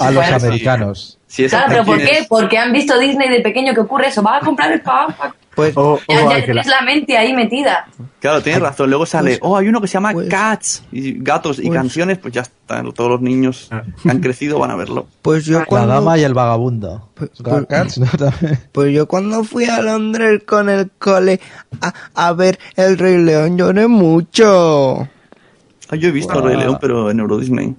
[0.00, 0.46] A los Bueno, sí.
[0.46, 1.18] americanos.
[1.48, 2.26] Claro, pero ¿por qué?
[2.28, 4.24] Porque han visto Disney de pequeño que ocurre eso.
[4.24, 5.14] Va a comprar el pan.
[5.54, 5.74] Pues,
[6.08, 7.86] ya, ya tienes la mente ahí metida.
[8.20, 8.88] Claro, tienes razón.
[8.90, 12.32] Luego sale, oh, hay uno que se llama Pues Cats y gatos y canciones, pues
[12.34, 12.90] ya están.
[12.92, 13.70] Todos los niños
[14.02, 15.06] que han crecido van a verlo.
[15.22, 17.08] Pues yo La cuando, dama y el vagabundo.
[17.14, 17.30] pues-
[17.68, 18.06] Cats, ¿no?
[18.06, 18.58] También.
[18.72, 21.40] pues yo cuando fui a Londres con el cole
[21.80, 25.08] a, a ver El Rey León lloré mucho.
[25.90, 27.74] Ah, yo he visto el Rey León, pero en Euro Disney.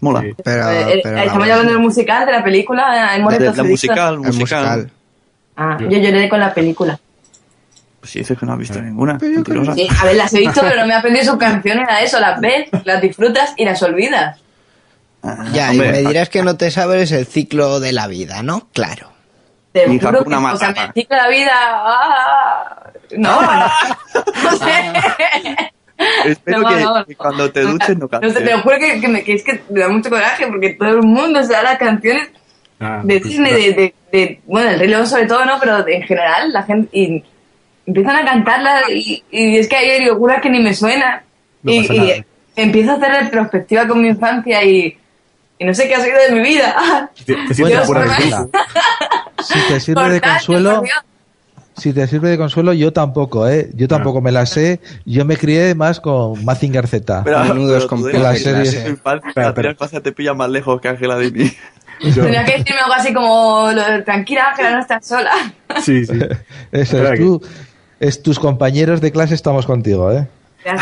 [0.00, 0.22] Mola.
[0.44, 3.16] Pero, Eh, eh, pero estamos la- hablando del musical, de la película.
[3.16, 4.38] Hemos De- de la musical, el musical.
[4.38, 4.90] musical.
[5.56, 6.98] Ah, yo lloré con la película.
[8.00, 9.14] Pues si dices que no has visto ninguna.
[9.20, 9.74] mentirosa.
[9.74, 12.20] Sí, a ver, las he visto, pero no me he aprendido sus canciones, a eso.
[12.20, 14.40] Las ves, las disfrutas y las olvidas.
[15.52, 18.68] Ya, Hombre, y me dirás que no te sabes el ciclo de la vida, ¿no?
[18.72, 19.10] Claro.
[19.72, 21.52] Te Mi juro que, Hakuna o sea, me ciclo la vida.
[21.58, 23.40] ah, no,
[24.44, 25.72] no sé.
[26.26, 27.04] Espero No, que, no.
[27.06, 28.34] que cuando te duches no No cantes.
[28.34, 30.74] sé, te lo juro que, que me- que es que me da mucho coraje porque
[30.74, 32.28] todo el mundo se da las canciones
[32.78, 35.58] Ah, de pues, Disney, de, de, de- bueno, el Rey León sobre todo, ¿no?
[35.60, 37.22] Pero en general, la gente, y
[37.86, 41.22] empiezan a cantarla y, y es que hay algunas que ni me suenan.
[41.62, 42.24] No y,
[42.54, 44.96] empiezo a hacer retrospectiva con mi infancia y,
[45.58, 47.10] y no sé qué ha sido de mi vida.
[47.24, 47.54] Te, te
[49.68, 50.82] te sirve de consuelo.
[51.76, 53.70] Si te sirve de consuelo, yo tampoco, ¿eh?
[53.74, 54.80] Yo tampoco me la sé.
[55.04, 57.22] Yo me crié más con Mazinger Z.
[57.24, 58.88] Pero, Menudos pero con la la serie.
[58.90, 59.70] infancia, Espera, la espera.
[59.72, 61.52] infancia te pilla más lejos que Ángela Dini.
[62.14, 63.68] Yo- Tenía que decirme algo así como,
[64.04, 65.30] tranquila, Ángela, no estás sola.
[65.82, 66.18] sí, sí.
[66.72, 67.42] Eso es tú.
[68.00, 70.26] Es tus compañeros de clase estamos contigo, ¿eh?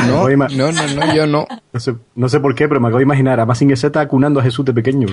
[0.09, 1.47] No, no, no, no, yo no.
[1.73, 4.41] No sé, no sé por qué, pero me acabo de imaginar a Mazinger Z acunando
[4.41, 5.07] a Jesús de pequeño.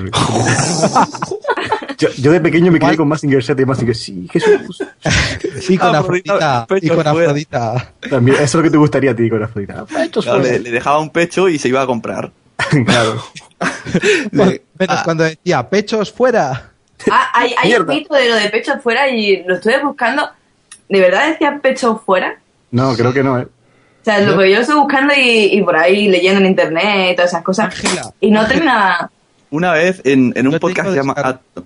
[2.02, 4.84] Yo, yo de pequeño me crié con Mazinger Z y Mazinger, sí, Jesús.
[5.70, 6.66] Y con Afrodita.
[6.70, 7.28] Y pechos con fuera.
[7.28, 7.94] Afrodita.
[8.10, 9.86] También, eso es lo que te gustaría a ti con Afrodita.
[9.86, 12.32] Pechos Claro, le, le dejaba un pecho y se iba a comprar.
[12.86, 13.24] claro.
[14.32, 16.68] Menos cuando decía pechos fuera.
[17.10, 20.30] Ah, hay, hay un mito de lo de pecho fuera y lo estuve buscando.
[20.88, 22.38] ¿De verdad decía pecho fuera?
[22.70, 23.48] No, creo que no, ¿eh?
[24.02, 27.16] O sea, lo que yo estoy buscando y, y por ahí leyendo en internet y
[27.16, 27.74] todas esas cosas.
[28.20, 29.10] Y no terminaba.
[29.50, 31.14] Una vez en, en un Yo podcast que tengo se llama...
[31.16, 31.40] descarga.
[31.56, 31.62] ah,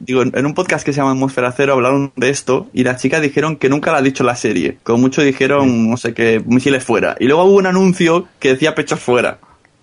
[0.00, 3.22] Digo, en un podcast que se llama Atmósfera Cero hablaron de esto y las chicas
[3.22, 4.78] dijeron que nunca lo ha dicho la serie.
[4.82, 7.16] Como mucho dijeron, no sé qué, misiles fuera.
[7.20, 9.38] Y luego hubo un anuncio que decía pechos fuera.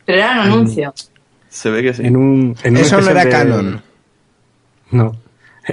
[0.05, 0.93] Pero era un anuncio.
[1.49, 2.05] Se ve que sí.
[2.05, 3.81] En un, en un Eso no era de- canon.
[4.91, 5.15] No,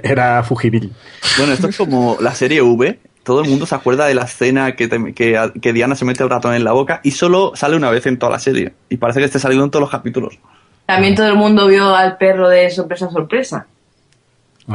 [0.02, 0.92] era Fujimil.
[1.38, 2.98] Bueno, esto es como la serie V.
[3.24, 6.22] Todo el mundo se acuerda de la escena que, te- que, que Diana se mete
[6.22, 8.74] el ratón en la boca y solo sale una vez en toda la serie.
[8.88, 10.38] Y parece que esté saliendo en todos los capítulos.
[10.86, 13.66] También todo el mundo vio al perro de sorpresa sorpresa.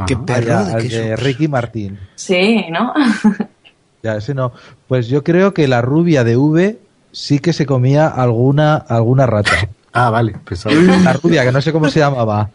[0.06, 0.26] Qué Ajá.
[0.26, 1.24] perro, Vaya, ¿de al qué de sos?
[1.24, 2.00] Ricky Martín.
[2.16, 2.94] Sí, ¿no?
[4.02, 4.54] Ya, ese no.
[4.88, 6.80] Pues yo creo que la rubia de V
[7.12, 9.52] sí que se comía alguna, alguna rata.
[9.92, 10.36] Ah, vale.
[10.46, 10.74] Pensaba.
[10.76, 12.50] La rubia, que no sé cómo se llamaba.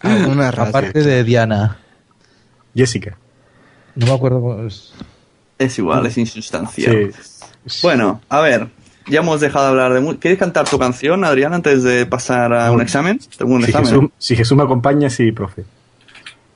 [0.00, 0.68] Alguna rata.
[0.68, 1.78] Aparte de Diana.
[2.72, 3.16] Jessica.
[3.96, 4.92] No me acuerdo cómo es.
[5.58, 7.12] Es igual, es insustancial.
[7.64, 7.80] Sí.
[7.82, 8.68] Bueno, a ver.
[9.08, 10.18] Ya hemos dejado de hablar de...
[10.18, 13.18] ¿Quieres cantar tu canción, Adrián, antes de pasar a un examen?
[13.38, 13.88] Tengo un Si examen.
[13.90, 15.64] Jesús, si Jesús me acompaña, sí, profe.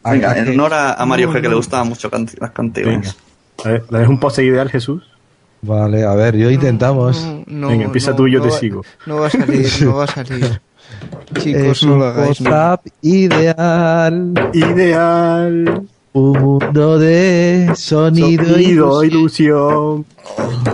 [0.04, 2.52] Venga, en honor a, a Mario G, que le gustaban mucho can- las Venga.
[2.52, 3.16] canciones.
[3.64, 5.02] A ver, ¿la un pose ideal, Jesús?
[5.62, 7.22] Vale, a ver, yo intentamos.
[7.46, 8.82] No, Venga, empieza no, tú y yo no te va- sigo.
[9.06, 10.60] No va a salir, no va a salir.
[11.38, 12.40] Chicos, es no un lo hagáis.
[12.40, 12.50] no.
[12.50, 14.32] WhatsApp ideal.
[14.54, 15.82] Ideal.
[16.12, 20.06] Un mundo de sonido, y Sonido, ilusión.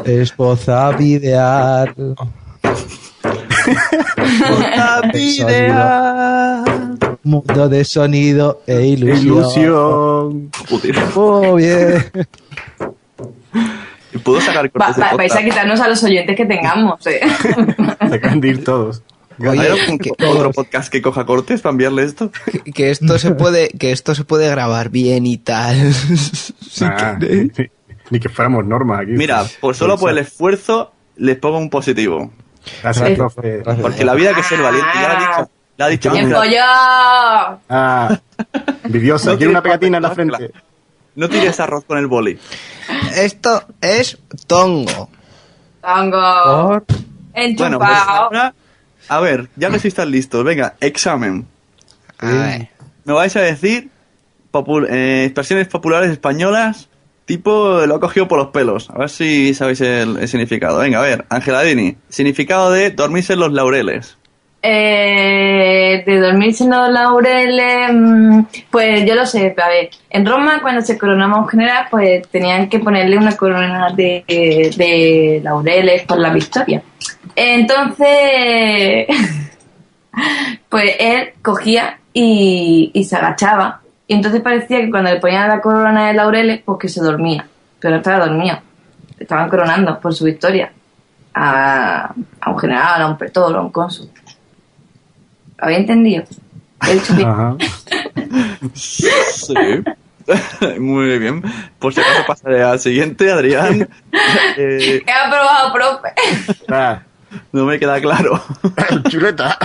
[0.05, 1.95] Es WhatsApp ideal.
[4.17, 6.65] WhatsApp ideal.
[7.27, 9.27] Mundo de sonido e ilusión.
[9.39, 10.51] Ilusión.
[10.69, 10.97] Joder.
[11.17, 12.05] Oh, bien.
[14.13, 17.21] ¿Y ¿Puedo sacar Va- vais a quitarnos a los oyentes que tengamos, ¿eh?
[18.09, 19.03] Se acaban de ir todos.
[19.41, 22.31] ¿Hay algún que- otro podcast que coja cortes para enviarle esto?
[22.31, 25.77] Que, que esto se puede, que esto se puede grabar bien y tal.
[26.71, 27.51] Si Ah, ni,
[28.11, 29.13] ni que fuéramos normas aquí.
[29.13, 32.31] Mira, por solo por el esfuerzo les pongo un positivo.
[32.83, 33.63] Gracias, profe.
[33.81, 35.51] Porque la vida hay que ser valiente, ya lo ha dicho.
[35.79, 37.59] Le ha dicho ¡Tiempo Ángela, ya!
[37.69, 38.19] Ah,
[38.85, 39.33] envidiosa.
[39.33, 40.51] No Quiere una tires pegatina en la frente.
[41.17, 42.39] no tires arroz con el boli.
[43.15, 45.11] Esto es tongo.
[45.81, 46.83] Tango.
[47.59, 48.55] Bueno, pues ahora,
[49.09, 51.47] a ver, ya que sí están listos, venga, examen.
[52.19, 52.69] A ver.
[53.05, 53.91] Me vais a decir
[54.53, 56.89] popu- eh, expresiones populares españolas,
[57.27, 58.89] tipo lo he cogido por los pelos.
[58.91, 60.79] A ver si sabéis el, el significado.
[60.79, 61.97] Venga, a ver, Ángela Dini.
[62.09, 64.17] Significado de dormirse en los laureles.
[64.69, 70.61] Eh, de dormirse en los laureles, mm, pues yo lo sé, a ver, en Roma
[70.61, 76.19] cuando se coronaba un general, pues tenían que ponerle una corona de, de laureles por
[76.19, 76.83] la victoria.
[77.37, 79.07] Entonces,
[80.69, 85.61] pues él cogía y, y se agachaba, y entonces parecía que cuando le ponían la
[85.61, 87.47] corona de laureles, pues que se dormía,
[87.79, 88.59] pero no estaba dormido,
[89.17, 90.73] estaban coronando por su victoria
[91.35, 94.11] a, a un general, a un pretor, a un cónsul.
[95.59, 96.25] ¿Lo había entendido?
[97.17, 97.27] Bien.
[97.27, 97.57] Ajá.
[98.75, 99.07] Sí.
[100.79, 101.43] Muy bien.
[101.79, 103.89] Por si acaso pasaré al siguiente, Adrián.
[104.59, 106.09] Eh, He aprobado, profe.
[106.69, 107.03] Ah,
[107.53, 108.43] no me queda claro.
[109.11, 109.59] chuleta.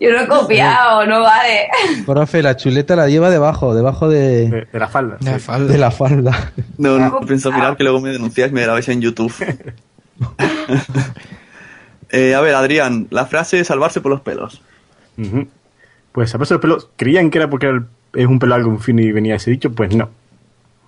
[0.00, 1.68] Yo no he copiado, no vale.
[2.06, 5.18] Profe, la chuleta la lleva debajo, debajo de, De, de la falda.
[5.20, 5.40] La sí.
[5.40, 5.72] falda.
[5.72, 6.52] de la falda.
[6.78, 9.32] No, no, pienso mirar que luego me denunciáis y me grabáis en YouTube.
[12.12, 14.62] Eh, a ver, Adrián, la frase salvarse por los pelos.
[16.12, 17.84] Pues a pesar de pelos, creían que era porque era
[18.14, 20.10] es un pelo algo fin y venía ese dicho, pues no.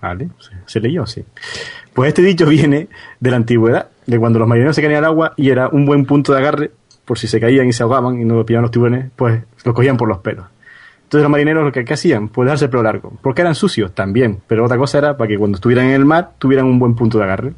[0.00, 0.28] ¿Vale?
[0.66, 1.24] Se, leyó así.
[1.94, 2.88] Pues este dicho viene
[3.20, 6.04] de la antigüedad, de cuando los marineros se caían al agua y era un buen
[6.04, 6.70] punto de agarre,
[7.06, 9.96] por si se caían y se ahogaban y no pillaban los tiburones, pues los cogían
[9.96, 10.44] por los pelos.
[11.04, 13.12] Entonces los marineros lo que, que hacían, pues dejarse el pelo largo.
[13.22, 16.32] Porque eran sucios también, pero otra cosa era para que cuando estuvieran en el mar
[16.38, 17.52] tuvieran un buen punto de agarre.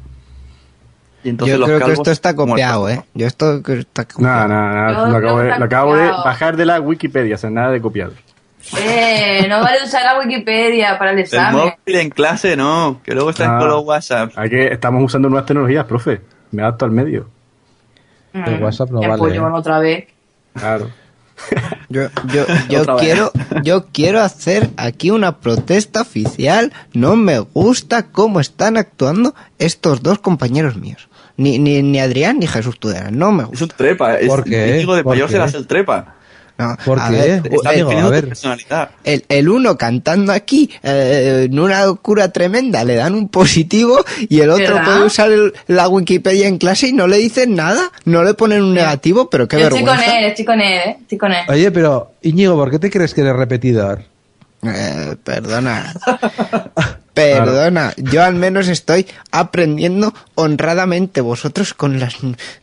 [1.27, 3.09] Y entonces Yo los creo que calvos esto está copiado, muertos, ¿eh?
[3.13, 4.33] Yo esto que está copiado.
[4.33, 5.07] Nada, nada, nada.
[5.07, 7.71] No, Lo acabo, no de, lo acabo de bajar de la Wikipedia, o sea, nada
[7.71, 8.13] de copiado.
[8.79, 11.53] Eh, no vale usar la Wikipedia para el El examen.
[11.61, 13.59] móvil en clase no, que luego están Ah.
[13.59, 14.31] con los WhatsApp.
[14.37, 16.21] Hay que, estamos usando nuevas tecnologías, profe.
[16.51, 17.29] Me adapto al medio.
[18.33, 19.17] El WhatsApp no vale.
[19.17, 19.39] pues, ¿eh?
[19.39, 20.07] otra vez.
[20.53, 20.89] Claro.
[21.89, 22.03] Yo,
[22.33, 23.03] yo, yo Otra vez.
[23.03, 23.31] quiero,
[23.63, 26.73] yo quiero hacer aquí una protesta oficial.
[26.93, 31.07] No me gusta cómo están actuando estos dos compañeros míos.
[31.37, 33.11] Ni, ni, ni Adrián ni Jesús Tudela.
[33.11, 33.65] No me Es gusta.
[33.65, 34.15] un trepa.
[34.19, 34.75] Es ¿Por qué?
[34.75, 35.33] Íñigo de ¿Por Mayor qué?
[35.33, 36.15] serás el trepa.
[36.57, 37.15] No, ¿Por a qué?
[37.15, 38.27] ver, Está Amigo, a ver.
[38.29, 38.89] personalidad.
[39.03, 44.39] el, el uno cantando aquí eh, en una locura tremenda le dan un positivo y
[44.39, 44.83] el otro ¿Verdad?
[44.85, 48.63] puede usar el- la Wikipedia en clase y no le dicen nada, no le ponen
[48.63, 50.05] un negativo, pero qué Yo estoy vergüenza.
[50.07, 50.97] con él, estoy con él, ¿eh?
[50.99, 51.45] Estoy con él.
[51.47, 54.01] Oye, pero Íñigo, ¿por qué te crees que eres repetidor?
[54.63, 55.93] Eh, perdona.
[57.17, 61.21] Perdona, yo al menos estoy aprendiendo honradamente.
[61.21, 62.17] Vosotros con las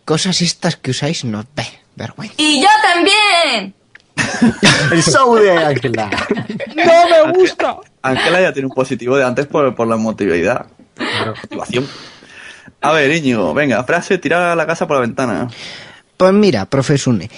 [0.04, 2.34] cosas estas que usáis, no ve, vergüenza.
[2.38, 3.74] ¡Y yo también!
[4.92, 6.08] El show de Ángela.
[6.76, 7.78] ¡No me gusta!
[8.02, 10.66] Ángela ya tiene un positivo de antes por, por la motividad.
[11.50, 11.88] Motivación.
[12.80, 15.48] A ver, Íñigo, venga, frase, tirar la casa por la ventana.
[16.16, 17.28] Pues mira, profesune,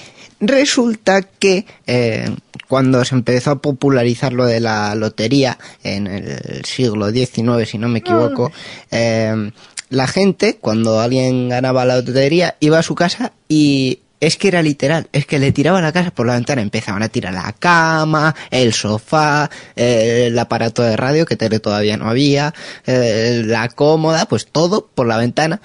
[0.40, 2.30] resulta que eh,
[2.68, 7.88] cuando se empezó a popularizar lo de la lotería en el siglo XIX, si no
[7.88, 8.52] me equivoco,
[8.90, 9.50] eh,
[9.88, 14.62] la gente, cuando alguien ganaba la lotería, iba a su casa y es que era
[14.62, 18.34] literal, es que le tiraban la casa por la ventana, empezaban a tirar la cama,
[18.50, 22.52] el sofá, eh, el aparato de radio, que todavía no había,
[22.86, 25.60] la cómoda, pues todo por la ventana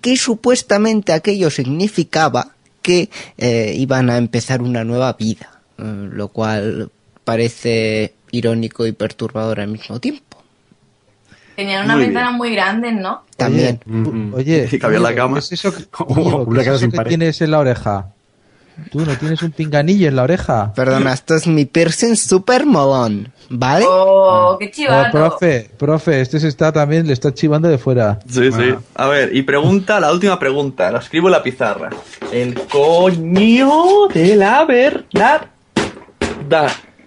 [0.00, 2.52] que supuestamente aquello significaba
[2.82, 6.90] que eh, iban a empezar una nueva vida, eh, lo cual
[7.24, 10.24] parece irónico y perturbador al mismo tiempo.
[11.56, 13.22] Tenían unas Muy ventanas muy grandes, ¿no?
[13.36, 13.80] También.
[14.34, 15.34] Oye, Y cabía en la cama.
[15.34, 17.08] ¿qué es eso, que- Una Íñigo, ¿qué es casa eso sin que pared.
[17.08, 18.06] tienes en la oreja?
[18.90, 20.72] ¿Tú no tienes un pinganillo en la oreja?
[20.74, 23.84] Perdona, esto es mi piercing super molón, ¿vale?
[23.88, 25.10] ¡Oh, qué Oh, chivato!
[25.12, 28.18] profe, profe, este se está también, le está chivando de fuera.
[28.28, 28.74] Sí, sí.
[28.94, 31.90] A ver, y pregunta, la última pregunta, la escribo en la pizarra.
[32.32, 35.48] El coño de la Bernarda.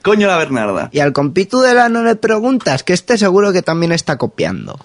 [0.03, 0.89] Coño la Bernarda.
[0.91, 4.77] Y al compitu de la no le preguntas, que este seguro que también está copiando.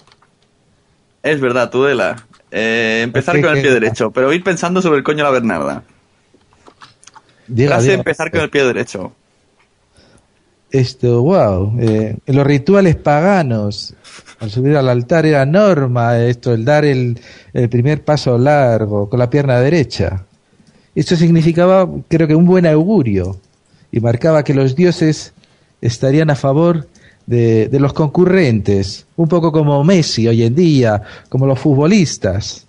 [1.23, 2.25] Es verdad, Tudela.
[2.51, 5.23] Eh, empezar Es que- con el que- pie derecho, pero ir pensando sobre el coño
[5.23, 5.83] la Bernarda.
[7.49, 7.95] Diga, Frase diga.
[7.95, 9.11] empezar con el pie derecho.
[10.71, 11.73] Esto, wow.
[11.79, 13.95] eh, en los rituales paganos,
[14.39, 17.19] al subir al altar era norma esto, el dar el,
[17.53, 20.25] el primer paso largo con la pierna derecha.
[20.93, 23.37] Esto significaba, creo que, un buen augurio
[23.91, 25.33] y marcaba que los dioses
[25.81, 26.87] estarían a favor
[27.25, 32.67] de, de los concurrentes, un poco como Messi hoy en día, como los futbolistas.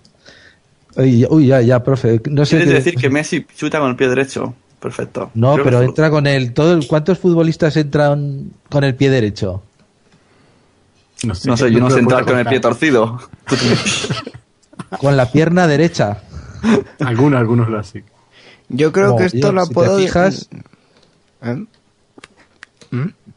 [0.95, 2.57] Uy, uy, ya, ya, profe, no sé.
[2.57, 4.55] ¿Quieres qué- decir que Messi chuta con el pie derecho?
[4.81, 5.29] Perfecto.
[5.35, 6.73] No, Creo pero entra con el todo.
[6.73, 9.61] el- ¿Cuántos futbolistas entran con el pie derecho?
[11.23, 13.19] No No sé, yo no sé entrar con el pie torcido.
[14.99, 16.17] Con la pierna derecha.
[16.99, 18.03] Algunos, algunos lo hacen.
[18.69, 19.97] Yo creo Como que esto yo, lo si te puedo...
[19.99, 20.49] fijas-
[21.43, 21.65] ¿Eh?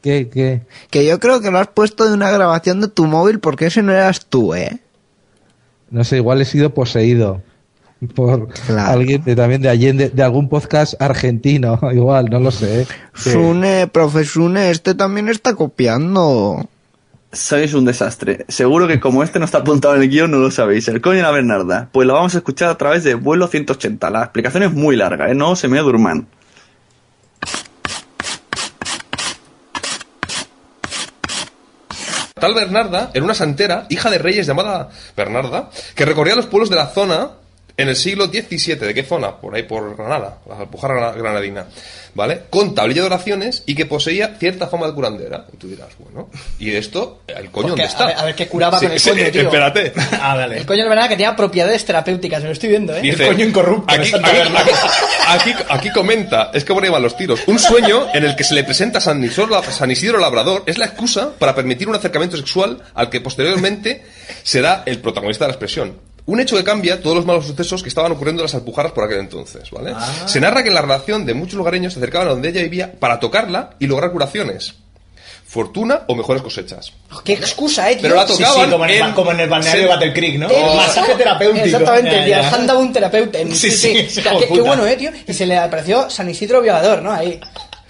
[0.02, 0.62] ¿Qué, qué?
[0.90, 3.82] Que yo creo que lo has puesto de una grabación de tu móvil porque ese
[3.82, 4.80] no eras tú, ¿eh?
[5.90, 7.42] No sé, igual he sido poseído
[8.08, 8.90] por Claro.
[8.92, 12.82] alguien de, también de Allende, de algún podcast argentino, igual, no lo sé.
[12.82, 12.86] ¿eh?
[13.14, 16.68] Sune, profe Sune, este también está copiando.
[17.32, 18.44] Sois un desastre.
[18.48, 20.86] Seguro que como este no está apuntado en el guion, no lo sabéis.
[20.86, 21.88] El coño de la Bernarda.
[21.90, 24.08] Pues lo vamos a escuchar a través de vuelo 180.
[24.10, 25.34] La explicación es muy larga, ¿eh?
[25.34, 26.28] No se me durman.
[32.34, 36.76] Tal Bernarda era una santera, hija de reyes llamada Bernarda, que recorría los pueblos de
[36.76, 37.30] la zona
[37.76, 38.76] en el siglo XVII.
[38.76, 39.36] ¿De qué zona?
[39.40, 41.66] Por ahí, por Granada, la Alpujarra granadina.
[42.16, 42.42] ¿Vale?
[42.48, 45.46] Con tablilla de oraciones y que poseía cierta fama de curandera.
[45.52, 47.22] Y tú dirás, bueno, ¿y esto?
[47.26, 48.04] ¿El coño Porque, dónde está?
[48.04, 49.42] a ver- a ver qué curaba con el Sí, coño, tío.
[49.42, 49.92] Espérate.
[50.20, 50.58] Ah, vale.
[50.58, 53.00] El coño de verdad que tenía propiedades terapéuticas, me lo estoy viendo, ¿eh?
[53.00, 53.92] Dice, coño incorrupto,
[55.28, 57.40] aquí- aquí comenta, es que por ahí van los tiros.
[57.46, 60.78] Un sueño en el que se le presenta a San Isidro, San Isidro Labrador es
[60.78, 64.04] la excusa para permitir un acercamiento sexual al que posteriormente
[64.44, 66.13] será el protagonista de la expresión.
[66.26, 69.04] Un hecho que cambia todos los malos sucesos que estaban ocurriendo en las alpujarras por
[69.04, 69.92] aquel entonces, ¿vale?
[69.94, 70.24] Ah.
[70.26, 72.92] Se narra que en la relación de muchos lugareños se acercaban a donde ella vivía
[72.98, 74.74] para tocarla y lograr curaciones.
[75.46, 76.92] Fortuna o mejores cosechas.
[77.24, 78.02] Qué excusa, eh, tío.
[78.04, 79.94] Pero la Sí, tocaban sí, como en el, en- como en el balneario se- de
[79.94, 80.50] Battle Creek, ¿no?
[80.50, 81.64] Eh, Masaje terapéutico.
[81.66, 82.54] Exactamente, Ya, el día ya.
[82.54, 83.38] anda un terapeuta.
[83.38, 84.22] Sí, Sí, sí, sí.
[84.22, 85.10] qué, qué bueno, eh, tío.
[85.28, 87.12] Y se le apareció San Isidro Violador, ¿no?
[87.12, 87.38] Ahí.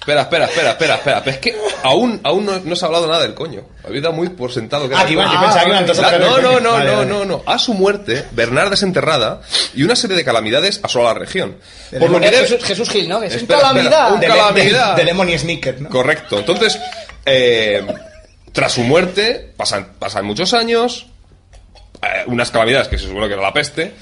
[0.04, 1.24] Espera, espera, espera, espera, espera.
[1.24, 3.62] Pero es que aún, aún no, no se ha hablado nada del coño.
[3.84, 5.98] Habéis dado muy por sentado que Ah, era que iban- yo pensaba que iban todos
[5.98, 6.60] a La- hablar No, del no, coño.
[6.60, 7.08] no, Vale, no, vale.
[7.08, 7.42] no, no.
[7.46, 9.40] A su muerte, Bernarda es enterrada
[9.74, 11.56] y una serie de calamidades asola la región.
[11.98, 13.18] Por lo que debe- Jesús, Jesús Gil, ¿no?
[13.20, 14.12] Que es Espera, espera, calamidad.
[14.12, 14.90] un De, calamidad.
[14.96, 15.88] de, de Lemon y Snicket, ¿no?
[15.88, 16.38] Correcto.
[16.38, 16.78] Entonces,
[17.24, 17.82] eh,
[18.52, 21.06] tras su muerte, pasan, pasan muchos años,
[22.02, 23.94] eh, unas calamidades que se supone que era la peste,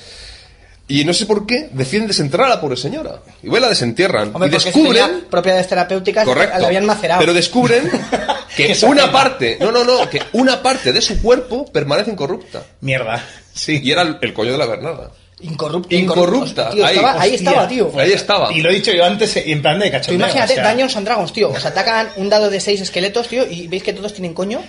[1.00, 3.20] y no sé por qué deciden desenterrar a la pobre señora.
[3.42, 4.30] Y la desentierran.
[4.34, 5.24] Hombre, y descubren...
[5.30, 6.58] propiedades terapéuticas Correcto.
[6.58, 7.20] la habían macerado.
[7.20, 7.90] Pero descubren
[8.56, 12.62] que una parte, no, no, no, que una parte de su cuerpo permanece incorrupta.
[12.80, 13.24] Mierda.
[13.54, 13.80] Sí.
[13.82, 15.10] Y era el, el coño de la Bernarda.
[15.40, 15.94] Incorrupto.
[15.94, 16.70] Incorrupta.
[16.70, 17.92] Tío, ahí, estaba- ahí estaba, tío.
[17.98, 18.52] Ahí estaba.
[18.52, 20.26] Y lo he dicho yo antes en plan de cachondeo.
[20.26, 21.48] imagínate, o sea, Dungeons and Dragons, tío.
[21.50, 24.60] Os atacan un dado de seis esqueletos, tío, y veis que todos tienen coño.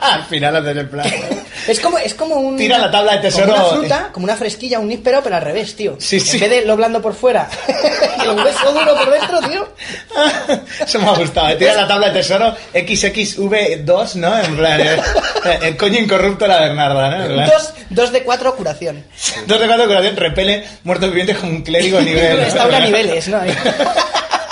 [0.00, 1.06] Al final hacer el plan.
[1.66, 2.56] Es como, es como un.
[2.56, 3.52] Tira la tabla de tesoro.
[3.52, 5.96] Como una fruta, como una fresquilla, un níspero, pero al revés, tío.
[5.98, 6.36] Sí, sí.
[6.36, 7.48] En vez de lo blando por fuera
[8.24, 9.68] y el hueso duro por dentro, tío.
[10.78, 11.48] Eso me ha gustado.
[11.48, 11.56] eh.
[11.56, 14.38] Tira la tabla de tesoro XXV2, ¿no?
[14.38, 15.00] En plan, eh,
[15.62, 17.46] el coño incorrupto de la Bernarda, ¿no?
[17.46, 19.04] Dos, dos de cuatro curación.
[19.46, 22.36] Dos de cuatro curación repele muertos vivientes como un clérigo a nivel.
[22.36, 23.40] Restaura niveles, ¿no?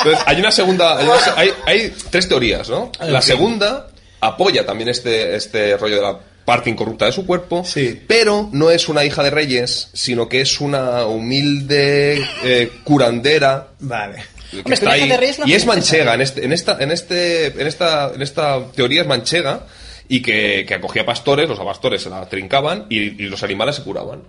[0.05, 0.99] Entonces, hay una segunda.
[0.99, 2.91] Hay, una se- hay- hay tres teorías, ¿no?
[3.01, 3.89] La segunda
[4.21, 7.65] apoya también este, este rollo de la parte incorrupta de su cuerpo,
[8.07, 13.69] pero no es una hija de reyes, sino que es una humilde eh, curandera.
[13.81, 14.23] Vale.
[14.51, 15.11] que Hombre, está una hija ahí.
[15.11, 18.23] de reyes no y es manchega, en, este, en, esta, en, este, en, esta, en
[18.23, 19.67] esta teoría es manchega
[20.09, 23.83] y que, que acogía pastores, los pastores se la trincaban y, y los animales se
[23.83, 24.23] curaban.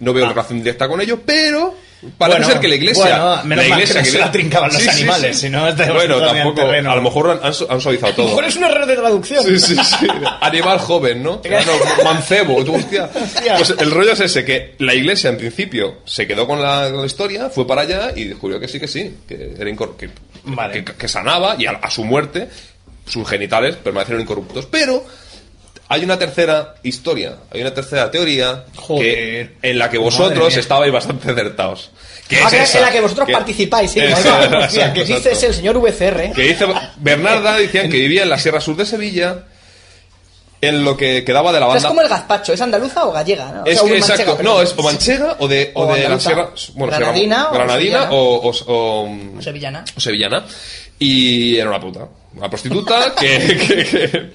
[0.00, 1.74] No veo relación directa con ello, pero
[2.18, 3.02] parece Bueno, ser que la iglesia.
[3.18, 6.02] bueno, menos la mal iglesia que no se la trincaban los animales, si no, estaríamos
[6.02, 6.90] Bueno, todavía en tampoco.
[6.90, 8.48] A lo mejor han, han su- han suavizado A lo mejor todo.
[8.48, 9.44] es un error de traducción.
[9.44, 10.06] Sí, sí, sí.
[10.40, 11.40] Animal joven, ¿no?
[12.04, 12.64] Mancebo.
[12.64, 13.08] tú, hostia.
[13.56, 17.00] Pues el rollo es ese, que la iglesia en principio se quedó con la, con
[17.00, 20.10] la historia, fue para allá y descubrió que sí, que sí, que, era que,
[20.72, 22.48] que, que sanaba y a, a su muerte
[23.06, 24.66] sus genitales permanecieron incorruptos.
[24.66, 25.04] Pero
[25.88, 31.30] hay una tercera historia, hay una tercera teoría que, en la que vosotros estabais bastante
[31.30, 31.90] acertados.
[32.28, 34.00] Que Ah, es en la que vosotros que- participáis, sí.
[34.00, 36.32] Que dice es el señor VCR.
[36.32, 36.66] Que dice
[36.96, 39.44] Bernarda decían que vivía en la Sierra Sur de Sevilla,
[40.60, 41.86] en lo que quedaba de la O sea, banda.
[41.88, 43.52] es como el gazpacho, ¿es andaluza o gallega?
[43.52, 43.62] ¿no?
[43.62, 44.54] O Es sea, que, un manchega, exacto, perdón.
[44.56, 46.18] no, es o manchega o de, o O de la.
[46.18, 46.50] Sierra.
[46.74, 48.10] Bueno, Granadina o Granadina sevillana.
[48.10, 49.84] o, o- o- O sevillana.
[49.96, 50.44] o sevillana.
[50.98, 52.08] Y era una puta.
[52.34, 53.38] Una prostituta que.
[53.68, 54.30] que- que-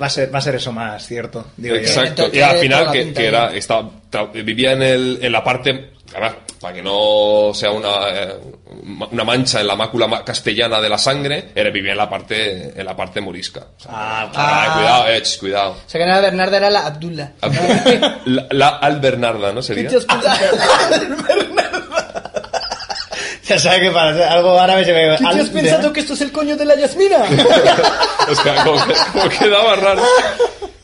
[0.00, 1.46] Va a ser, va a ser eso más cierto.
[1.56, 1.80] Digo yo.
[1.80, 2.28] exacto.
[2.32, 3.90] Y al final que, que era, estaba,
[4.32, 5.92] vivía en, el, en la parte.
[6.12, 8.34] Además, para que no sea una, eh,
[9.12, 12.84] una mancha en la mácula castellana de la sangre, era, vivía en la parte, en
[12.84, 13.60] la parte morisca.
[13.76, 15.70] O sea, Ah, ah, cuidado, eh, cuidado.
[15.72, 17.32] O sea, que no era Bernarda, era la Abdullah.
[18.26, 19.88] La, la Albernarda, ¿no sería?
[23.54, 25.16] Ya sabe que para hacer algo árabe se ve.
[25.18, 27.18] ¿Qué te has pensado que esto es el coño de la Yasmina?
[28.30, 30.02] Es que como, que- como quedaba raro.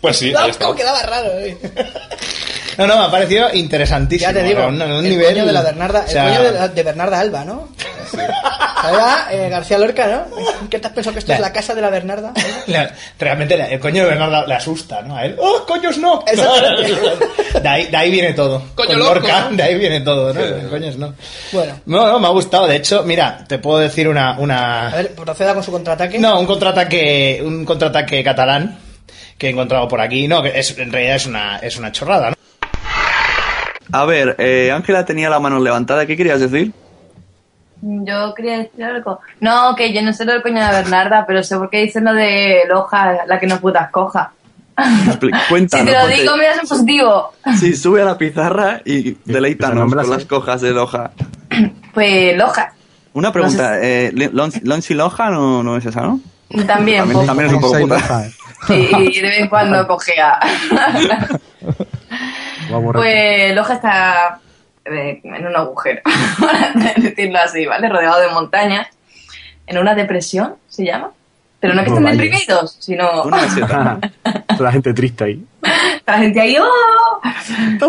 [0.01, 0.65] Pues sí, ahí está.
[0.65, 1.57] ¿Cómo quedaba raro, eh?
[2.77, 4.31] No, no, me ha parecido interesantísimo.
[4.31, 6.53] Ya te digo, un, un el nivel coño de la Bernarda, o sea, el coño
[6.53, 7.69] de, la- de Bernarda Alba, ¿no?
[8.11, 9.05] ¿Sabes?
[9.33, 10.69] Eh, García Lorca, ¿no?
[10.69, 12.33] ¿Qué te has pensado que esto es la casa de la Bernarda?
[12.67, 15.17] la- realmente la- el coño de Bernardo le asusta, ¿no?
[15.17, 16.23] A él, ¡oh, coños no!
[17.63, 18.63] de, ahí, de ahí viene todo.
[18.75, 19.57] Coño Con loco, Lorca, ¿no?
[19.57, 20.69] de ahí viene todo, ¿no?
[20.71, 21.15] Coños no.
[21.53, 22.67] Bueno, No, no, me ha gustado.
[22.67, 24.39] De hecho, mira, te puedo decir una...
[24.39, 24.89] una...
[24.89, 26.19] a ver, proceda con su contraataque.
[26.19, 28.79] No, un contraataque, un contraataque catalán
[29.39, 30.29] que he encontrado por aquí.
[30.29, 32.37] No, que es, en realidad es una, es una chorrada, ¿no?
[33.93, 36.07] A ver, eh, Ángela tenía la mano levantada.
[36.07, 36.73] ¿Qué querías decir?
[37.83, 39.21] Yo quería decir algo.
[39.41, 42.05] No, que yo no sé lo del coño de Bernarda, pero sé por qué dicen
[42.05, 44.33] lo de Loja, la que no putas coja.
[44.77, 45.87] Expli- Si Cuéntanos.
[45.87, 47.33] te lo ponte- digo, me das un positivo.
[47.59, 51.11] Sí, sube a la pizarra y deleítanos con las cojas de Loja.
[51.95, 52.73] Pues Loja.
[53.15, 56.21] Una pregunta, eh, Lon- Lonchi Loja no, no es esa, ¿no?
[56.51, 56.67] También,
[56.99, 57.25] También, poco.
[57.27, 58.27] también es un poco puta.
[58.69, 58.73] Y,
[59.17, 60.39] y de vez en cuando cojea.
[62.93, 64.41] Pues Loja está
[64.91, 66.03] eh, en un agujero,
[66.41, 67.89] para decirlo así, ¿vale?
[67.89, 68.89] Rodeado de montañas,
[69.67, 71.11] en una depresión, se llama.
[71.59, 73.41] Pero no que estén deprimidos, sino Toda
[74.59, 75.45] la gente triste ahí.
[76.07, 77.21] la gente ahí, ¡oh!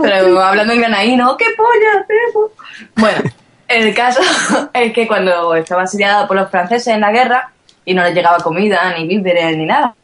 [0.02, 2.52] Pero hablando en granaíno, ¡qué polla hacemos!
[2.96, 3.32] Bueno,
[3.68, 4.22] el caso
[4.74, 7.52] es que cuando estaba asediada por los franceses en la guerra
[7.86, 9.96] y no les llegaba comida, ni víveres, ni nada.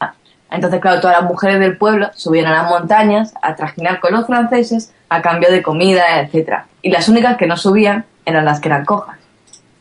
[0.54, 4.26] Entonces, claro, todas las mujeres del pueblo subían a las montañas a trajinar con los
[4.28, 6.68] franceses a cambio de comida, etcétera.
[6.82, 9.18] Y las únicas que no subían eran las que eran cojas.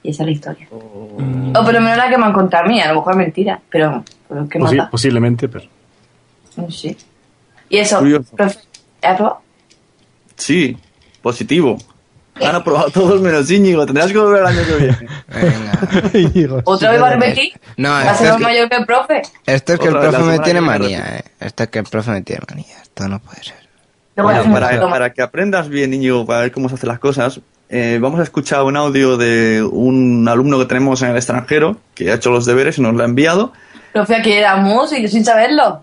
[0.03, 0.67] Y esa es la historia.
[0.73, 3.19] O por lo menos la que me han contado a mí, a lo mejor es
[3.19, 4.91] mentira, pero, pero ¿qué Posi- mata?
[4.91, 5.67] posiblemente, pero.
[6.71, 6.97] Sí.
[7.69, 8.01] Y eso.
[10.37, 10.77] Sí,
[11.23, 11.77] positivo.
[12.47, 13.85] Han aprobado todos menos Íñigo.
[13.87, 16.49] Tendrás que volver el año que viene.
[16.65, 17.53] ¿Otra vez?
[17.77, 19.23] No, ¿Va a esto ser es más que- mayor que el profe?
[19.47, 21.25] Esto es que el profe me tiene manía, eh.
[21.41, 22.77] Esto es que el profe me tiene manía.
[22.83, 23.57] Esto no puede ser.
[24.17, 27.41] Bueno, para, para que aprendas bien, Íñigo, para ver cómo se hacen las cosas,
[27.71, 32.11] eh, vamos a escuchar un audio de un alumno que tenemos en el extranjero, que
[32.13, 33.53] ha hecho los deberes y nos lo ha enviado.
[33.95, 35.83] Profe, aquí éramos y yo sin saberlo.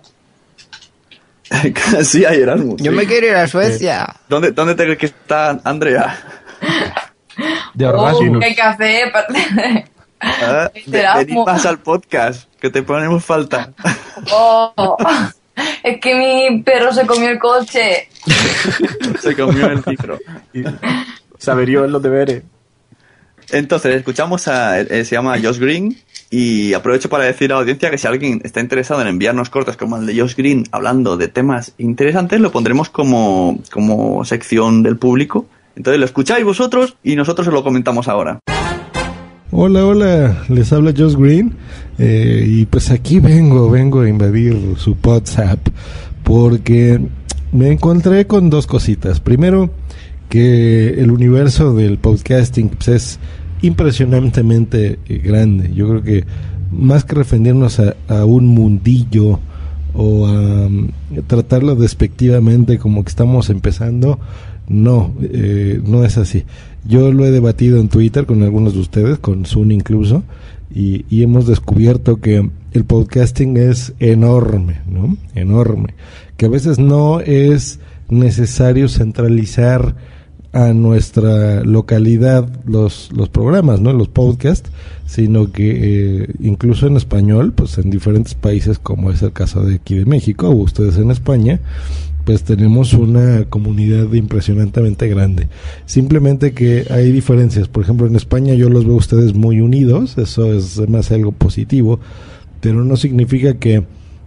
[2.04, 2.82] sí, hay Erasmus.
[2.82, 2.98] Yo sí.
[2.98, 4.16] me quiero ir a Suecia.
[4.28, 6.16] ¿Dónde, ¿Dónde te crees que está Andrea?
[7.74, 9.04] De Oh, qué café.
[10.22, 11.26] Ah, ve- Erasmus.
[11.28, 13.72] Vení más al podcast, que te ponemos falta.
[14.34, 14.98] Oh,
[15.84, 18.10] es que mi perro se comió el coche.
[19.22, 20.18] Se comió el micro.
[21.38, 22.44] Se averió en los deberes.
[23.52, 24.80] Entonces, escuchamos a.
[24.82, 25.98] eh, se llama Josh Green.
[26.30, 29.78] Y aprovecho para decir a la audiencia que si alguien está interesado en enviarnos cortes
[29.78, 34.98] como el de Josh Green hablando de temas interesantes, lo pondremos como, como sección del
[34.98, 35.48] público.
[35.80, 38.40] Entonces lo escucháis vosotros y nosotros os lo comentamos ahora.
[39.50, 41.54] Hola, hola, les habla Josh Green
[41.98, 45.70] eh, y pues aquí vengo, vengo a invadir su WhatsApp
[46.24, 47.00] porque
[47.54, 49.22] me encontré con dos cositas.
[49.22, 49.72] Primero,
[50.28, 53.20] que el universo del podcasting pues, es
[53.62, 55.72] impresionantemente eh, grande.
[55.74, 56.26] Yo creo que
[56.72, 59.40] más que referirnos a, un mundillo
[59.94, 60.90] o a mm,
[61.26, 64.20] tratarlo despectivamente como que estamos empezando,
[64.70, 66.46] no, eh, no es así.
[66.88, 70.24] Yo lo he debatido en Twitter con algunos de ustedes, con Sun incluso,
[70.74, 75.18] y, y hemos descubierto que el podcasting es enorme, ¿no?
[75.36, 75.96] Enorme.
[76.38, 79.96] Que a veces no es necesario centralizar
[80.52, 83.94] a nuestra localidad los, los programas, ¿no?
[83.94, 84.72] Los podcasts,
[85.06, 89.76] sino que eh, incluso en español, pues en diferentes países, como es el caso de
[89.76, 91.60] aquí de México, o ustedes en España,
[92.30, 95.48] pues tenemos una comunidad impresionantemente grande.
[95.88, 97.68] Simplemente que hay diferencias.
[97.68, 101.32] Por ejemplo, en España yo los veo a ustedes muy unidos, eso es más algo
[101.32, 102.00] positivo,
[102.62, 103.84] pero no significa que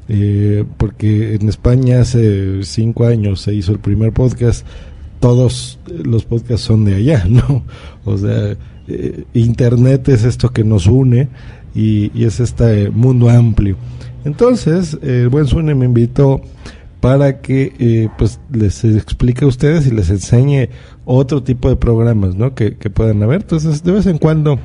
[0.08, 4.66] eh, porque en España hace cinco años se hizo el primer podcast,
[5.20, 7.62] todos los podcasts son de allá, ¿no?
[8.04, 8.56] O sea,
[8.88, 11.28] eh, Internet es esto que nos une
[11.72, 13.76] y, es este mundo amplio.
[14.24, 16.42] Entonces, el buen Sune me invitó
[17.02, 20.68] para que eh, pues les explique a ustedes y les enseñe
[21.04, 22.54] otro tipo de programas, ¿no?
[22.54, 23.40] Que, que puedan haber.
[23.40, 24.60] Entonces, de vez en cuando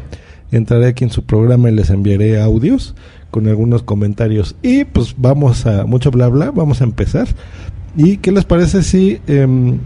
[0.51, 2.93] entraré aquí en su programa y les enviaré audios
[3.31, 4.55] con algunos comentarios.
[4.61, 7.27] Y pues vamos a, mucho bla bla, vamos a empezar.
[7.95, 9.80] ¿Y qué les parece si em,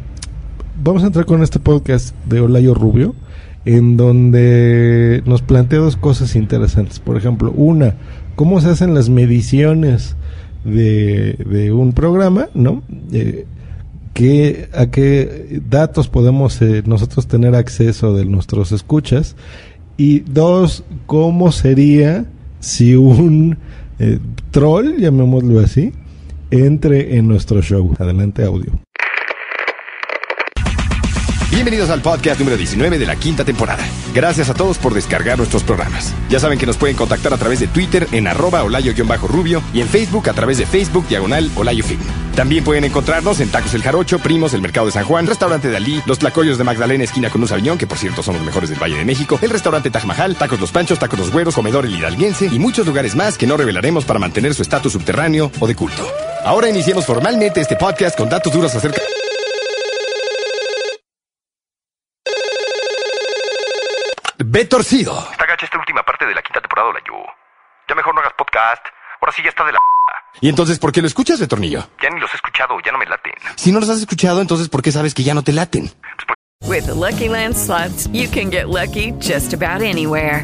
[0.84, 3.16] vamos a entrar con este podcast de Olayo Rubio?
[3.64, 7.00] En donde nos plantea dos cosas interesantes.
[7.00, 7.96] Por ejemplo, una,
[8.36, 10.18] cómo se hacen las mediciones
[10.64, 12.84] de, de un programa, ¿no?
[13.12, 13.46] Eh,
[14.14, 19.36] que, a qué datos podemos eh, nosotros tener acceso de nuestros escuchas
[19.98, 22.26] y dos cómo sería
[22.60, 23.58] si un
[24.00, 24.20] eh,
[24.52, 25.94] troll llamémoslo así
[26.50, 28.72] entre en nuestro show adelante audio
[31.52, 33.84] Bienvenidos al podcast número 19 de la quinta temporada.
[34.14, 36.14] Gracias a todos por descargar nuestros programas.
[36.30, 39.90] Ya saben que nos pueden contactar a través de Twitter en arroba olayo-rubio y en
[39.90, 42.00] Facebook a través de Facebook diagonal olayofilm.
[42.38, 46.02] También pueden encontrarnos en Tacos El Jarocho, Primos, el Mercado de San Juan, Restaurante Dalí,
[46.06, 48.82] Los Tlacoyos de Magdalena, esquina con un sabiñón, que por cierto son los mejores del
[48.82, 51.98] Valle de México, el Restaurante Taj Mahal, Tacos Los Panchos, Tacos Los Güeros, Comedor El
[51.98, 55.76] Hidalguense y muchos lugares más que no revelaremos para mantener su estatus subterráneo o de
[55.76, 56.08] culto.
[56.46, 59.02] Ahora iniciemos formalmente este podcast con datos duros acerca...
[64.54, 65.18] Ve torcido.
[65.32, 67.14] Está gacha esta última parte de la quinta temporada de la Yu.
[67.88, 68.86] Ya mejor no hagas podcast.
[69.22, 69.80] Ahora sí ya está de la...
[70.42, 71.88] ¿Y entonces por qué lo escuchas, de tornillo?
[72.04, 73.32] Ya ni los he escuchado, ya no me laten.
[73.56, 75.90] Si no los has escuchado, entonces ¿por qué sabes que ya no te laten?
[76.66, 80.44] With the Lucky Land slots, you can get lucky just about anywhere.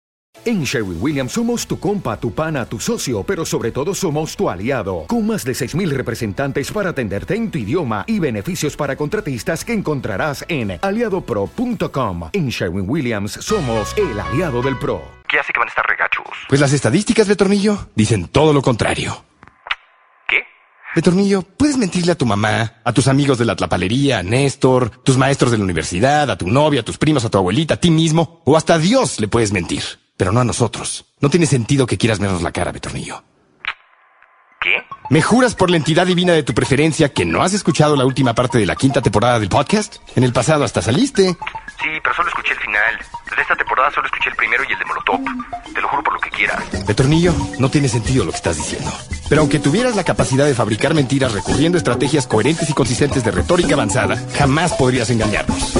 [0.43, 4.49] En Sherwin Williams somos tu compa, tu pana, tu socio, pero sobre todo somos tu
[4.49, 9.63] aliado, con más de 6.000 representantes para atenderte en tu idioma y beneficios para contratistas
[9.63, 12.29] que encontrarás en aliadopro.com.
[12.33, 15.03] En Sherwin Williams somos el aliado del PRO.
[15.29, 16.25] ¿Qué hace que van a estar regachos?
[16.49, 19.23] Pues las estadísticas, de tornillo, dicen todo lo contrario.
[20.27, 20.37] ¿Qué?
[20.95, 24.89] De tornillo, puedes mentirle a tu mamá, a tus amigos de la tlapalería, a Néstor,
[25.03, 27.77] tus maestros de la universidad, a tu novia, a tus primos, a tu abuelita, a
[27.77, 30.00] ti mismo, o hasta a Dios le puedes mentir.
[30.21, 31.05] Pero no a nosotros.
[31.19, 33.23] No tiene sentido que quieras vernos la cara, Betornillo.
[34.61, 34.83] ¿Qué?
[35.09, 38.35] ¿Me juras por la entidad divina de tu preferencia que no has escuchado la última
[38.35, 39.95] parte de la quinta temporada del podcast?
[40.15, 41.23] En el pasado hasta saliste.
[41.81, 42.99] Sí, pero solo escuché el final.
[43.35, 45.21] De esta temporada solo escuché el primero y el de Molotov.
[45.73, 46.85] Te lo juro por lo que quieras.
[46.85, 48.91] Betornillo, no tiene sentido lo que estás diciendo.
[49.27, 53.31] Pero aunque tuvieras la capacidad de fabricar mentiras recurriendo a estrategias coherentes y consistentes de
[53.31, 55.73] retórica avanzada, jamás podrías engañarnos.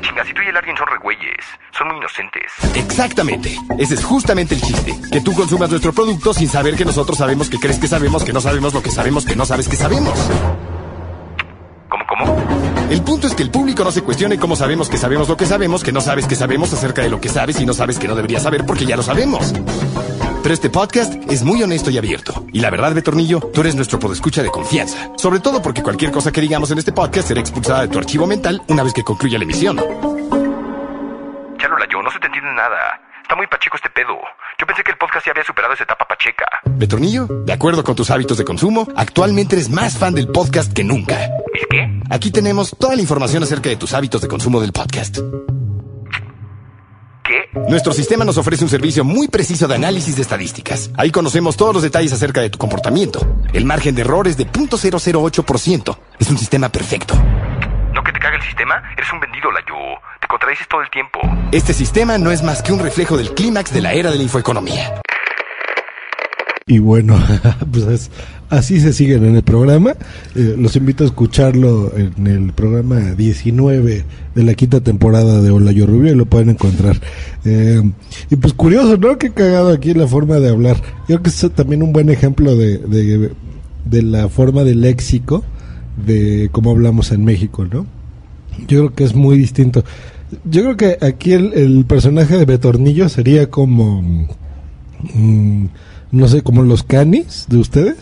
[0.00, 1.44] Chinga, si tú y el alguien son regüeyes.
[1.76, 2.52] Son muy inocentes.
[2.74, 3.56] Exactamente.
[3.78, 4.94] Ese es justamente el chiste.
[5.10, 8.32] Que tú consumas nuestro producto sin saber que nosotros sabemos que crees que sabemos que
[8.32, 10.18] no sabemos lo que sabemos que no sabes que sabemos.
[11.88, 12.66] ¿Cómo, cómo?
[12.90, 15.46] El punto es que el público no se cuestione cómo sabemos que sabemos lo que
[15.46, 18.06] sabemos, que no sabes que sabemos acerca de lo que sabes y no sabes que
[18.06, 19.52] no deberías saber porque ya lo sabemos.
[20.46, 22.46] Pero este podcast es muy honesto y abierto.
[22.52, 25.10] Y la verdad, Betornillo, tú eres nuestro podescucha de confianza.
[25.16, 28.28] Sobre todo porque cualquier cosa que digamos en este podcast será expulsada de tu archivo
[28.28, 29.76] mental una vez que concluya la emisión.
[29.76, 29.82] Ya
[31.68, 32.78] la yo, no se te entiende nada.
[33.22, 34.16] Está muy pacheco este pedo.
[34.56, 36.46] Yo pensé que el podcast ya había superado esa etapa pacheca.
[36.64, 40.84] Betornillo, de acuerdo con tus hábitos de consumo, actualmente eres más fan del podcast que
[40.84, 41.24] nunca.
[41.54, 41.90] ¿Es qué?
[42.08, 45.18] Aquí tenemos toda la información acerca de tus hábitos de consumo del podcast.
[47.26, 47.50] ¿Qué?
[47.68, 50.90] Nuestro sistema nos ofrece un servicio muy preciso de análisis de estadísticas.
[50.96, 53.20] Ahí conocemos todos los detalles acerca de tu comportamiento.
[53.52, 55.98] El margen de error es de 0.008%.
[56.18, 57.14] Es un sistema perfecto.
[57.94, 58.82] ¿No que te caga el sistema?
[58.96, 59.74] Eres un vendido, la yo.
[60.20, 61.18] Te contradices todo el tiempo.
[61.50, 64.22] Este sistema no es más que un reflejo del clímax de la era de la
[64.22, 65.00] infoeconomía.
[66.68, 67.16] Y bueno,
[67.72, 68.10] pues es-
[68.50, 69.92] así se siguen en el programa.
[70.34, 75.70] Eh, los invito a escucharlo en el programa 19 de la quinta temporada de Hola
[75.70, 77.00] Yo Rubio y lo pueden encontrar.
[77.44, 77.80] Eh,
[78.30, 79.16] y pues curioso, ¿no?
[79.16, 80.74] Qué cagado aquí la forma de hablar.
[81.08, 82.78] Yo creo que es también un buen ejemplo de,
[83.84, 85.44] de, la forma de léxico
[86.04, 87.86] de cómo hablamos en México, ¿no?
[88.66, 89.84] Yo creo que es muy distinto.
[90.44, 94.02] Yo creo que aquí el, el personaje de Betornillo sería como,
[95.14, 95.66] mm,
[96.12, 97.96] no sé, como los canis de ustedes,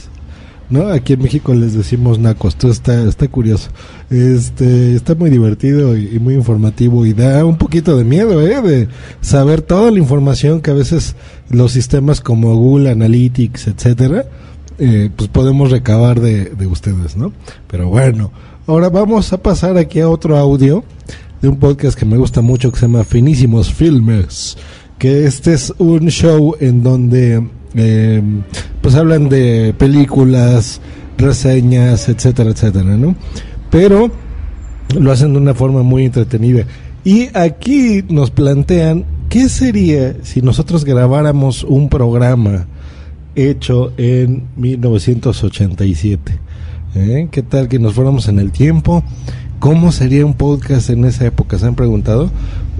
[0.70, 0.88] ¿no?
[0.88, 2.54] Aquí en México les decimos nacos.
[2.54, 3.70] Entonces está, está curioso.
[4.10, 8.60] Este, está muy divertido y, muy informativo y da un poquito de miedo, ¿eh?
[8.62, 8.88] De
[9.20, 11.16] saber toda la información que a veces
[11.50, 14.26] los sistemas como Google Analytics, etcétera,
[14.78, 17.32] eh, pues podemos recabar de, de ustedes, ¿no?
[17.68, 18.32] Pero bueno,
[18.66, 20.84] ahora vamos a pasar aquí a otro audio
[21.40, 24.56] de un podcast que me gusta mucho que se llama Finísimos Filmes,
[24.98, 28.22] que este es un show en donde eh,
[28.80, 30.80] pues hablan de películas,
[31.18, 33.14] reseñas, etcétera, etcétera, ¿no?
[33.70, 34.10] Pero
[34.98, 36.64] lo hacen de una forma muy entretenida.
[37.04, 42.66] Y aquí nos plantean qué sería si nosotros grabáramos un programa
[43.34, 46.38] hecho en 1987.
[46.94, 47.28] ¿Eh?
[47.30, 49.02] ¿Qué tal que nos fuéramos en el tiempo?
[49.58, 51.58] ¿Cómo sería un podcast en esa época?
[51.58, 52.30] ¿Se han preguntado?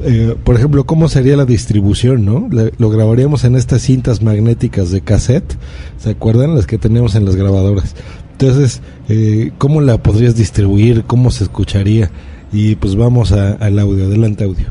[0.07, 2.25] Eh, por ejemplo, ¿cómo sería la distribución?
[2.25, 2.49] ¿no?
[2.79, 5.57] Lo grabaríamos en estas cintas magnéticas de cassette,
[5.99, 6.55] ¿se acuerdan?
[6.55, 7.95] Las que teníamos en las grabadoras.
[8.33, 11.05] Entonces, eh, ¿cómo la podrías distribuir?
[11.07, 12.11] ¿Cómo se escucharía?
[12.53, 14.05] Y pues vamos a- al audio.
[14.07, 14.67] Adelante, audio.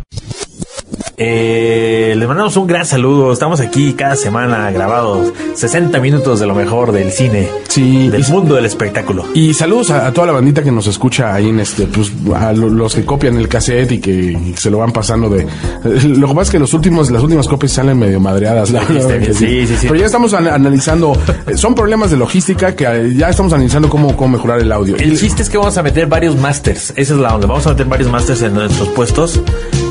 [1.18, 3.31] Eh, les mandamos un gran saludo.
[3.31, 8.56] Estamos aquí cada semana grabados 60 minutos de lo mejor del cine, sí, del mundo
[8.56, 9.26] del espectáculo.
[9.34, 12.52] Y saludos a, a toda la bandita que nos escucha ahí en este, pues a
[12.53, 15.45] lo- los que copian el cassette y que se lo van pasando de.
[16.03, 18.72] Lo que pasa es que los últimos, las últimas copias salen medio madreadas.
[18.72, 19.88] la Sí, verdad Sí, sí, sí.
[19.88, 21.14] Pero ya estamos an- analizando,
[21.48, 24.95] eh, son problemas de logística que eh, ya estamos analizando cómo, cómo mejorar el audio.
[24.98, 26.91] El chiste es que vamos a meter varios masters.
[26.95, 27.48] Esa es la onda.
[27.48, 29.40] Vamos a meter varios masters en nuestros puestos.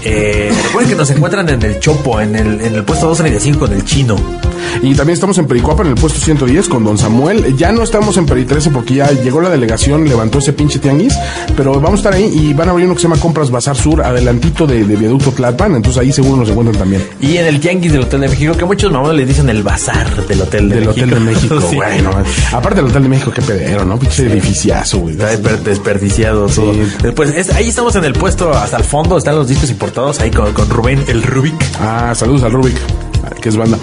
[0.04, 3.72] Eh, recuerden que nos encuentran en el Chopo, en el, en el puesto 235 con
[3.72, 4.16] el chino.
[4.82, 7.56] Y también estamos en Pericuapa en el puesto 110 con Don Samuel.
[7.56, 11.14] Ya no estamos en Peri 13 porque ya llegó la delegación, levantó ese pinche tianguis.
[11.56, 13.76] Pero vamos a estar ahí y van a abrir uno que se llama Compras Bazar
[13.76, 15.74] Sur, adelantito de, de Viaducto Tlalpan.
[15.76, 17.06] Entonces ahí seguro nos encuentran también.
[17.20, 20.26] Y en el Tianguis del Hotel de México, que muchos mamones le dicen el bazar
[20.26, 21.04] del Hotel de Del México.
[21.06, 21.76] Hotel de México, Sí.
[21.76, 22.10] bueno.
[22.52, 23.98] Aparte del Hotel de México, qué pedero, ¿no?
[23.98, 25.14] Pinche edificiazo, güey.
[25.14, 26.72] Está desper- desperdiciado todo.
[27.02, 30.30] Después, es- ahí estamos en el puesto hasta el fondo, están los discos importados ahí
[30.30, 31.54] con, con Rubén, el Rubik.
[31.78, 32.76] Ah, saludos al Rubik,
[33.42, 33.76] que es banda.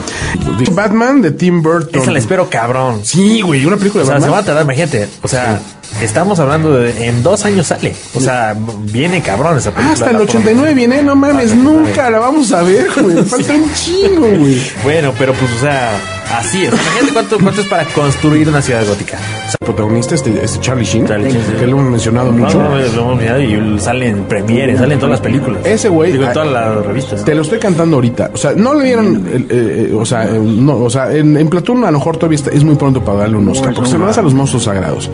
[0.72, 2.02] Batman de Tim Burton.
[2.02, 3.02] Esa la espero cabrón.
[3.04, 4.34] Sí, güey, una película O de sea, se Batman.
[4.34, 5.08] va a tardar, imagínate.
[5.22, 5.62] O sea,
[6.02, 7.96] estamos hablando de en dos años sale.
[8.16, 8.56] O sea,
[8.92, 9.94] viene cabrón esa película.
[9.94, 13.24] Hasta el La 89 viene, no mames, nunca la vamos a ver, güey.
[13.24, 14.60] Falta un chingo, güey.
[14.84, 15.92] Bueno, pero pues, o sea,
[16.38, 16.74] así es.
[16.74, 19.18] Imagínate cuánto, cuánto es para construir una ciudad gótica.
[19.60, 22.62] El protagonista, este, este Charlie Sheen, Charlie Sheen, que lo hemos mencionado mucho.
[22.62, 25.66] No, no, lo hemos mirado y sale en premiere, sale en todas las películas.
[25.66, 26.12] Ese güey.
[26.12, 27.26] Digo, en ah, todas las revistas.
[27.26, 28.32] Te lo estoy cantando ahorita.
[28.34, 29.28] O sea, no le dieron.
[29.32, 32.52] eh, eh, o sea, no, o sea en, en Platoon a lo mejor todavía está-
[32.52, 35.10] es muy pronto para darle un Oscar, porque se lo das a los monstruos sagrados.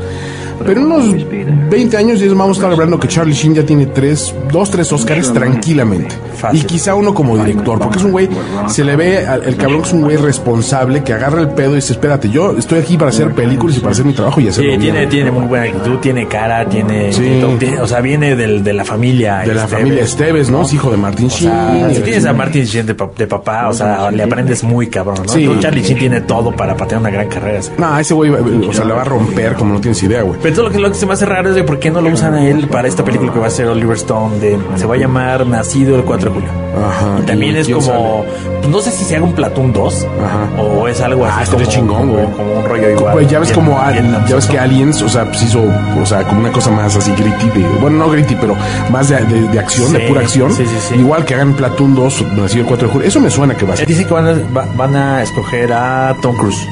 [0.63, 1.25] Pero en unos
[1.69, 4.91] 20 años ya vamos a estar hablando que Charlie Sheen ya tiene tres, dos, tres
[4.91, 6.15] Oscars tranquilamente.
[6.53, 8.29] Y quizá uno como director, porque es un güey,
[8.67, 11.71] se le ve, al- el cabrón que es un güey responsable, que agarra el pedo
[11.71, 14.47] y dice, espérate, yo estoy aquí para hacer películas y para hacer mi trabajo y
[14.49, 14.93] hacerlo Sí, bien".
[14.93, 17.39] tiene, tiene muy buena actitud, tiene cara, tiene, Sí.
[17.41, 19.39] todo, tiene- o sea, viene del, de la familia.
[19.39, 20.61] De la Esteves, familia Esteves, ¿no?
[20.63, 21.95] Es hijo de Martín O sea, Sheen.
[21.95, 25.17] si tienes a Martin Sheen de, pa- de papá, o sea, le aprendes muy cabrón,
[25.25, 25.31] ¿no?
[25.33, 25.41] Sí.
[25.41, 27.59] Entonces, Charlie Sheen tiene todo para patear una gran carrera.
[27.77, 30.39] No, ese güey, o sea, le va a romper como no tienes idea, güey.
[30.45, 32.01] Pero todo lo que, lo que se me hace raro es de por qué no
[32.01, 34.85] lo usan a él para esta película que va a ser Oliver Stone, de, se
[34.85, 36.49] va a llamar Nacido el 4 de julio.
[36.77, 37.17] Ajá.
[37.19, 38.23] Y también ¿y es como,
[38.59, 40.07] pues, no sé si se haga un Platoon 2
[40.59, 42.23] o es algo así Ah, como, chingón, güey.
[42.25, 43.13] como, como un rollo igual.
[43.13, 45.63] Pues ya ves Bien- como bien ya ves que Aliens, o sea, pues hizo,
[45.99, 48.55] o sea, como una cosa más así gritty, de, bueno, no gritty, pero
[48.91, 50.51] más de, de- de acción, de Sí, pura acción.
[50.53, 50.95] sí, sí, sí.
[50.95, 53.07] Igual que hagan Platoon 2, nacido el 4 de julio.
[53.07, 53.87] Eso me suena que va a ser.
[53.87, 56.67] Dicen que van a, va- van a escoger a Tom Cruise.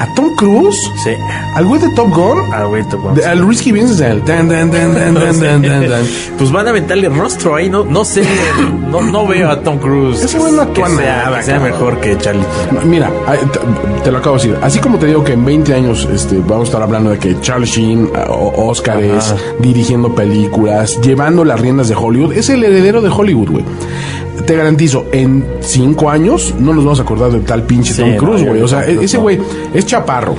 [0.00, 0.80] ¿A Tom Cruise?
[1.04, 1.10] Sí.
[1.54, 2.54] ¿Al güey de Top Gun?
[2.54, 3.14] Al güey de Top Gun.
[3.14, 6.02] De- al Risky Business, el tan, tan, tan, tan, tan, tan, tan, tan.
[6.38, 8.22] Pues van a aventarle rostro ahí, no, no sé,
[8.90, 10.22] no, no veo a Tom Cruise.
[10.24, 12.44] Ese güey no actúa que sea, que sea mejor que Charlie.
[12.86, 13.10] Mira,
[14.02, 14.58] te, lo acabo de decir.
[14.62, 17.38] Así como te digo que en 20 años este, vamos a estar hablando de que
[17.40, 23.10] Charlie Sheen, Oscar es dirigiendo películas, llevando las riendas de Hollywood, es el heredero de
[23.10, 23.64] Hollywood, güey.
[24.46, 28.16] Te garantizo, en 5 años no nos vamos a acordar de tal pinche Sí, Tom
[28.16, 28.62] Cruise, güey.
[28.62, 29.22] O sea, tampoco, ese no.
[29.22, 29.38] güey
[29.74, 30.34] es chaparro.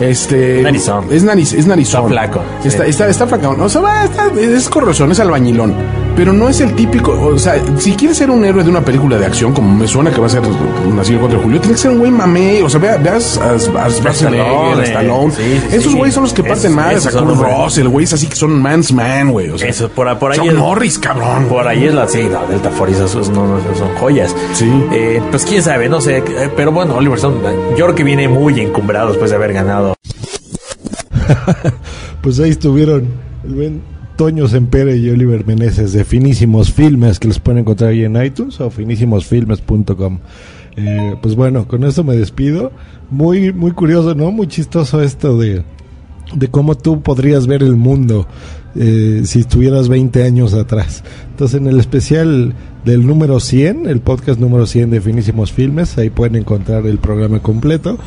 [0.00, 0.62] Este.
[0.62, 1.06] Narizón.
[1.10, 2.02] Es, nariz, es narizón.
[2.12, 2.90] Está flaco, Está, sí.
[2.90, 3.60] está, está flacón.
[3.60, 5.74] O sea, va, está- es corrozón, es albañilón.
[6.16, 7.10] Pero no es el típico.
[7.12, 10.12] O sea, si quieres ser un héroe de una película de acción, como me suena
[10.12, 10.42] que va a ser
[10.94, 12.62] Nacido el 4 de julio, tiene que ser un güey mamey.
[12.62, 13.58] O sea, vea- veas a, a
[13.90, 15.32] Schwarzenegger, Stallone, a Stallone.
[15.32, 15.98] sí, Esos sí.
[15.98, 16.84] güeyes son los que parten Esos-.
[16.84, 17.48] A esos son Kurt.
[17.64, 19.50] Russell, güeyes así que son man's man, güey.
[19.50, 21.46] O sea, Eso, por, por ahí es- Norris, cabrón.
[21.48, 24.34] Por ahí es la, sí, la Delta Force, esos, no, no, esos son joyas.
[24.52, 24.70] Sí.
[24.92, 27.38] Eh, pues quién sabe, no sé, eh, pero bueno, Oliver Stone,
[27.76, 29.83] yo creo que viene muy encumbrado después de haber ganado.
[32.22, 33.06] Pues ahí estuvieron
[33.44, 33.82] el buen
[34.16, 38.60] Toño Sempere y Oliver Meneses de Finísimos Filmes, que los pueden encontrar ahí en iTunes
[38.60, 40.18] o finísimosfilmes.com.
[40.76, 42.72] Eh, pues bueno, con esto me despido.
[43.10, 44.30] Muy, muy curioso, ¿no?
[44.30, 45.64] Muy chistoso esto de,
[46.34, 48.26] de cómo tú podrías ver el mundo
[48.76, 51.04] eh, si estuvieras 20 años atrás.
[51.30, 52.54] Entonces, en el especial
[52.84, 57.40] del número 100, el podcast número 100 de Finísimos Filmes, ahí pueden encontrar el programa
[57.40, 57.98] completo.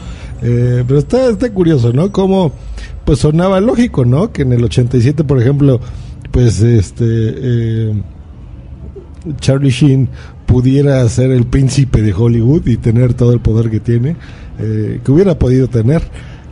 [0.41, 2.11] Eh, pero está, está curioso, ¿no?
[2.11, 2.51] Como,
[3.05, 4.31] pues sonaba lógico, ¿no?
[4.31, 5.80] Que en el 87, por ejemplo,
[6.31, 7.05] pues este...
[7.05, 7.93] eh,
[9.39, 10.09] Charlie Sheen
[10.45, 14.15] pudiera ser el príncipe de Hollywood y tener todo el poder que tiene,
[14.59, 16.01] eh, que hubiera podido tener.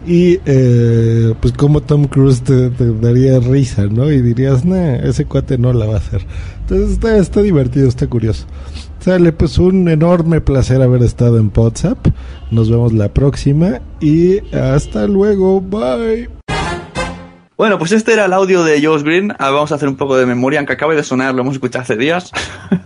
[0.06, 4.12] Y eh, pues como Tom Cruise te, daría risa, ¿no?
[4.12, 6.24] Y dirías, nah, ese cuate no la va a hacer.
[6.62, 8.45] Entonces está, está divertido, está curioso.
[9.06, 12.07] Sale, pues un enorme placer haber estado en WhatsApp.
[12.49, 15.61] Nos vemos la próxima y hasta luego.
[15.61, 16.27] Bye.
[17.56, 19.32] Bueno, pues este era el audio de Josh Green.
[19.38, 21.84] Ahora vamos a hacer un poco de memoria, aunque acabe de sonar, lo hemos escuchado
[21.84, 22.32] hace días.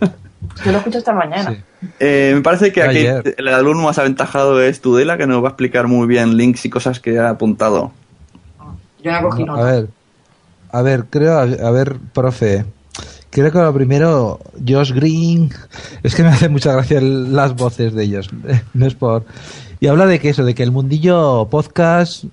[0.66, 1.64] Yo lo escucho esta mañana.
[2.02, 3.36] Eh, me parece que aquí Ayer.
[3.38, 6.70] el alumno más aventajado es Tudela, que nos va a explicar muy bien links y
[6.70, 7.94] cosas que ha apuntado.
[9.02, 9.64] Yo no cogí A nota.
[9.64, 9.88] ver,
[10.74, 12.66] a ver, creo, a, a ver, profe,
[13.32, 15.54] Creo que lo primero, Josh Green,
[16.02, 18.30] es que me hace mucha gracia el- las voces de ellos,
[18.74, 19.26] no es por...
[19.80, 22.24] Y habla de que eso, de que el mundillo podcast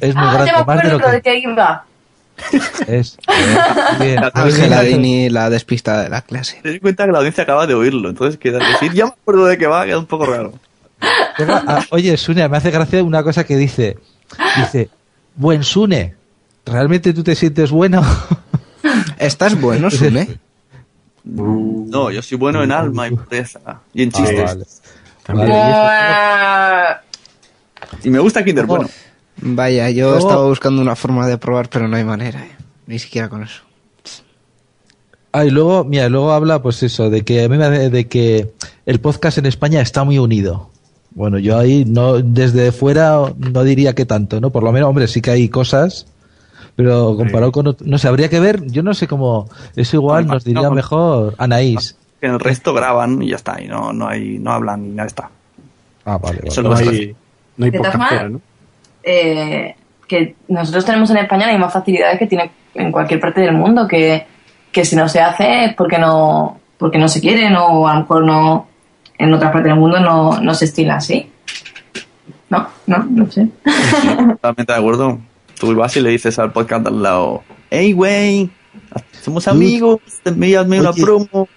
[0.00, 1.84] es muy Ah, grande, más de lo que de qué iba.
[2.86, 3.16] es.
[4.00, 4.20] Bien.
[4.34, 6.60] Ángela Dini, la despistada de la clase.
[6.62, 9.46] Ten en cuenta que la audiencia acaba de oírlo, entonces queda decir, ya me acuerdo
[9.46, 10.52] de qué va, queda un poco raro.
[11.36, 13.96] Pero, ah, oye, Sune, me hace gracia una cosa que dice,
[14.56, 14.88] dice,
[15.36, 16.14] buen Sune,
[16.64, 18.02] ¿realmente tú te sientes bueno?
[19.26, 20.38] ¿Estás bueno, Sune?
[21.24, 23.80] No, yo soy bueno en alma y pureza.
[23.92, 24.82] Y en Ah, chistes.
[25.28, 26.96] vale.
[28.02, 28.88] Y me gusta Kinder Bueno.
[29.36, 32.52] Vaya, yo estaba buscando una forma de probar, pero no hay manera, eh.
[32.86, 33.62] Ni siquiera con eso.
[35.32, 38.06] Ah, y luego, mira, luego habla, pues eso, de que a mí me hace- de
[38.06, 38.52] que
[38.86, 40.70] el podcast en España está muy unido.
[41.10, 44.50] Bueno, yo ahí no, desde fuera no diría que tanto, ¿no?
[44.50, 46.06] Por lo menos, hombre, sí que hay cosas,
[46.76, 50.26] pero comparado con, ot- no sé, habría que ver, yo no sé cómo, eso igual
[50.26, 51.96] nos diría mejor Anaís.
[52.20, 55.04] Que el resto graban y ya está, y no, no hay, no hablan y ya
[55.04, 55.30] está.
[56.04, 57.14] Ah, vale, Eso No hay,
[57.56, 58.40] no hay De todas podcastera, maneras, ¿no?
[59.02, 59.76] eh,
[60.08, 63.86] que nosotros tenemos en España las mismas facilidades que tiene en cualquier parte del mundo,
[63.88, 64.26] que,
[64.72, 68.00] que si no se hace es porque no, porque no se quieren o a lo
[68.00, 68.66] mejor no,
[69.16, 71.30] en otras partes del mundo no, no se estila así.
[72.50, 73.48] No, no, no sé.
[74.28, 75.18] Totalmente de acuerdo.
[75.58, 78.50] Tú vas y le dices al podcast al lado, hey, güey,
[79.22, 81.48] somos amigos, envíame una promo.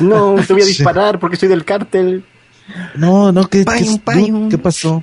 [0.00, 2.24] No, te voy a disparar porque soy del cártel.
[2.94, 4.48] No, no, ¿qué, Payun, qué- payun.
[4.48, 5.02] ¿qué pasó?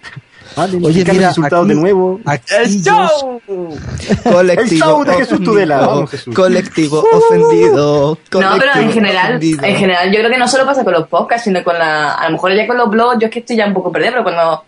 [0.55, 2.19] Vale, Oye, mira, insultado aquí- de nuevo.
[2.25, 3.41] Aquí ¡El show!
[4.23, 5.75] Colectivo El show de Jesús Tudela.
[5.77, 5.95] ofendido.
[5.95, 6.35] Vamos, Jesús.
[6.35, 8.17] Colectivo ofendido.
[8.33, 9.63] No, pero en general, ofendido.
[9.63, 12.25] en general yo creo que no solo pasa con los podcasts, sino con la, a
[12.25, 14.23] lo mejor ya con los blogs, yo es que estoy ya un poco perdida, pero
[14.23, 14.63] cuando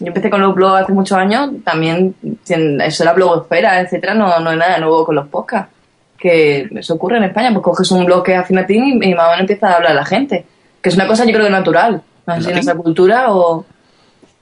[0.00, 2.14] yo empecé con los blogs hace muchos años, también
[2.48, 5.72] eso era blogosfera, etcétera, no, no hay nada nuevo con los podcasts.
[6.18, 9.10] Que eso ocurre en España, pues coges un blog que es afín a ti y,
[9.10, 10.44] y más o menos empieza a hablar la gente.
[10.80, 12.02] Que es una cosa yo creo que natural.
[12.26, 13.64] No sé si en nuestra cultura o...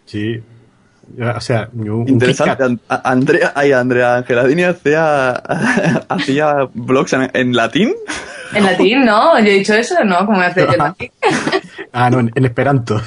[0.06, 0.42] Sí.
[1.36, 2.78] O sea, yo- un Interesante.
[2.88, 5.30] A- Andrea, ay, Andrea Angeladini hacía,
[6.08, 7.92] hacía blogs en, en latín.
[8.54, 9.38] En latín, ¿no?
[9.38, 10.24] Yo he dicho eso, ¿no?
[10.26, 11.10] Como hace yo en latín.
[11.92, 13.00] Ah, no, en, en Esperanto.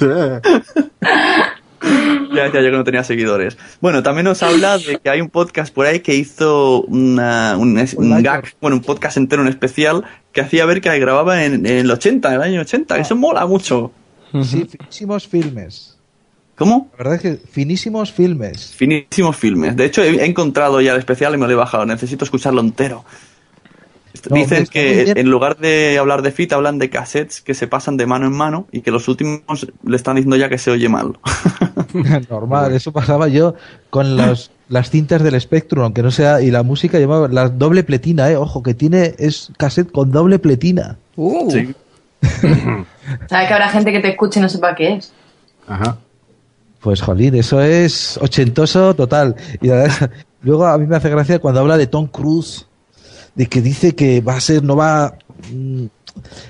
[2.40, 3.56] Ya decía yo que no tenía seguidores.
[3.80, 7.78] Bueno, también nos habla de que hay un podcast por ahí que hizo una- un,
[7.96, 11.78] un gag, bueno, un podcast entero en especial que hacía ver que grababa en, en
[11.78, 12.98] el 80, en el año 80.
[12.98, 13.92] Eso mola mucho.
[14.44, 15.96] Sí, finísimos filmes.
[16.56, 16.90] ¿Cómo?
[16.92, 18.74] La verdad es que finísimos filmes.
[18.76, 19.74] Finísimos filmes.
[19.76, 21.86] De hecho, he, he encontrado ya el especial y me lo he bajado.
[21.86, 23.04] Necesito escucharlo entero.
[24.28, 27.96] No, Dicen que en lugar de hablar de fit, hablan de cassettes que se pasan
[27.96, 30.88] de mano en mano y que los últimos le están diciendo ya que se oye
[30.88, 31.18] mal.
[32.30, 33.54] Normal, eso pasaba yo
[33.88, 37.82] con los, las cintas del Spectrum, aunque no sea, y la música llamaba la doble
[37.82, 40.96] pletina, eh, ojo, que tiene, es cassette con doble pletina.
[41.16, 41.74] Uh, Sí.
[43.30, 45.12] ¿Sabes que habrá gente que te escuche y no sepa qué es?
[45.66, 45.96] Ajá.
[46.80, 49.36] Pues jolín, eso es ochentoso total.
[49.60, 50.10] Y la verdad,
[50.42, 52.66] luego a mí me hace gracia cuando habla de Tom Cruise,
[53.34, 55.14] de que dice que va a ser, no va,
[55.52, 55.84] mm,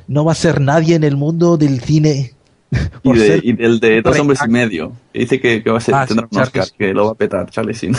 [0.09, 2.33] no va a ser nadie en el mundo del cine.
[3.03, 4.93] Y, de- ser- y del de dos Re- hombres y medio.
[5.13, 7.11] Que dice que, que va a ser, Ah, tendrá sí, un Oscar, que lo va
[7.13, 7.97] a petar, Charlie Sin.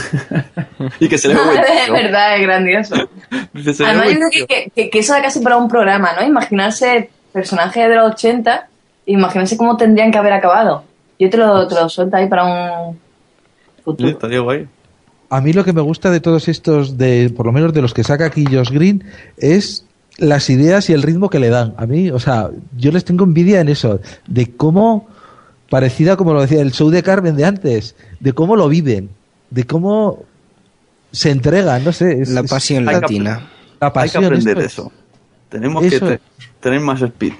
[1.00, 1.94] y que se le buen de tío.
[1.94, 2.96] verdad, es grandioso.
[3.54, 6.26] Dice, Además, yo creo que, que, que eso da casi para un programa, ¿no?
[6.26, 8.70] Imaginarse personajes de los 80,
[9.08, 10.86] imaginarse cómo tendrían que haber acabado.
[11.20, 14.10] Yo te lo, te lo suelto ahí para un Sí, futuro.
[14.10, 14.68] estaría guay.
[15.32, 17.94] A mí lo que me gusta de todos estos, de por lo menos de los
[17.94, 19.04] que saca aquí Josh Green,
[19.38, 19.86] es
[20.18, 21.74] las ideas y el ritmo que le dan.
[21.78, 25.08] A mí, o sea, yo les tengo envidia en eso, de cómo,
[25.70, 29.10] parecida como lo decía el show de Carmen de antes, de cómo lo viven,
[29.50, 30.24] de cómo
[31.14, 32.22] se entregan, no sé.
[32.22, 33.50] es- la pasión latina.
[33.80, 34.92] la Hay que pasión, aprender esto eso.
[35.50, 36.22] Tenemos Eso que te-
[36.60, 37.34] tener más speed.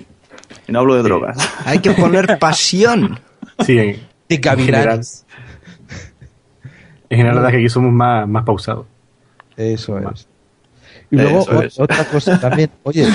[0.68, 1.38] Y no hablo de drogas.
[1.66, 3.20] Hay que poner pasión.
[3.66, 4.00] Sí, en,
[4.30, 5.21] de
[7.12, 7.36] en general.
[7.36, 8.86] La verdad que aquí somos más, más pausados.
[9.58, 10.28] Eso es.
[11.12, 11.80] Y luego Eso es.
[11.80, 13.06] otra cosa también, oye,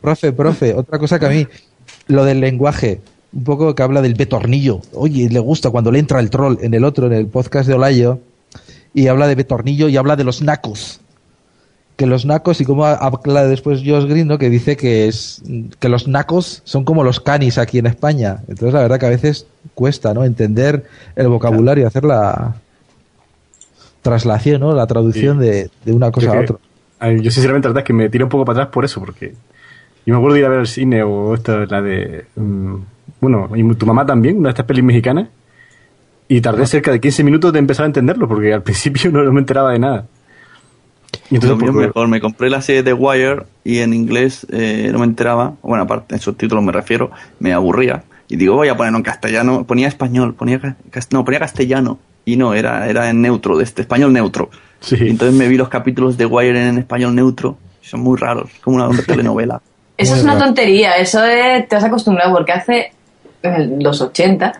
[0.00, 1.46] profe, profe, otra cosa que a mí,
[2.08, 3.00] lo del lenguaje,
[3.32, 4.80] un poco que habla del betornillo.
[4.92, 7.74] Oye, le gusta cuando le entra el troll en el otro, en el podcast de
[7.74, 8.18] Olayo,
[8.92, 11.00] y habla de betornillo y habla de los nacos.
[11.94, 14.38] Que los nacos, y como ha- habla después Josh Green, ¿no?
[14.38, 15.42] que dice que es
[15.78, 18.38] que los nacos son como los canis aquí en España.
[18.48, 20.24] Entonces, la verdad que a veces cuesta, ¿no?
[20.24, 20.84] Entender
[21.14, 22.56] el vocabulario, hacer la
[24.02, 24.72] traslación, ¿no?
[24.74, 25.44] La traducción Sí.
[25.46, 26.56] de, de una cosa Yo a que- otra.
[27.22, 29.34] Yo sinceramente la verdad es que me tiro un poco para atrás por eso, porque
[30.06, 32.26] yo me acuerdo de ir a ver el cine o esta, la de...
[32.36, 32.74] mm,
[33.22, 35.28] bueno, y tu mamá también, una de estas pelis mexicanas,
[36.28, 39.32] y tardé cerca de 15 minutos de empezar a entenderlo, porque al principio no, no
[39.32, 40.06] me enteraba de nada.
[41.30, 44.98] Y entonces, pues, mejor, me compré la serie de Wire y en inglés eh, no
[45.00, 48.04] me enteraba, bueno, aparte en subtítulos me refiero, me aburría.
[48.28, 50.76] Y digo, voy a ponerlo en castellano, ponía español, ponía
[51.10, 51.98] no, ponía castellano
[52.32, 54.50] y no, era, era en neutro, de este español neutro.
[54.90, 58.76] Y entonces me vi los capítulos de Wire en español neutro, son muy raros, como
[58.76, 59.60] una telenovela.
[59.96, 62.92] Eso es una tontería, eso es, te has acostumbrado porque hace
[63.42, 64.52] en los 80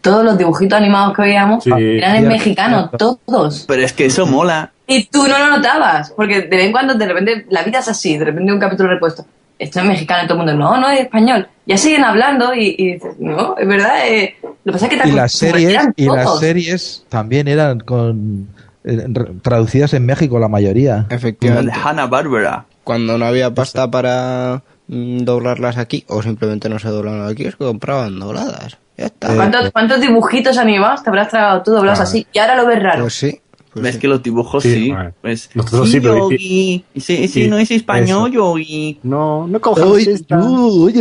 [0.00, 1.70] todos los dibujitos animados que veíamos Sí.
[1.72, 2.28] eran en Sí.
[2.28, 3.64] mexicano, todos.
[3.68, 4.72] Pero es que eso mola.
[4.86, 7.88] Y tú no lo notabas, porque de vez en cuando de repente la vida es
[7.88, 9.24] así, de repente un capítulo repuesto.
[9.58, 11.48] Esto es mexicano y todo el mundo, no, no es español.
[11.66, 14.06] Ya siguen hablando y, y dices, no, es verdad.
[14.06, 17.80] eh, lo que pasa es que te Y las series, y las series también eran
[17.80, 18.48] con
[18.84, 19.06] eh,
[19.42, 21.06] traducidas en México la mayoría.
[21.10, 21.72] Efectivamente.
[21.82, 22.64] Hanna Barbera.
[22.84, 27.56] Cuando no había pasta para mm, doblarlas aquí, o simplemente no se doblaban aquí, es
[27.56, 28.78] que compraban dobladas.
[28.96, 29.34] Ya está.
[29.34, 32.04] ¿Cuántos, cuántos dibujitos animados te habrás tragado tú doblados Ah.
[32.04, 32.26] así?
[32.32, 33.02] Y ahora lo ves raro.
[33.02, 33.40] Pues sí.
[33.74, 34.94] Ves que los dibujos Sí, sí.
[35.20, 38.38] pues, Nosotros sí, pero- sí, sí, Sí, no es español, eso.
[38.38, 38.98] Yogi.
[39.02, 40.18] No, no Oye,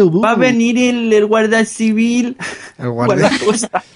[0.03, 2.37] Va Va a venir el, el guardia civil.
[2.77, 3.83] El guardacosta.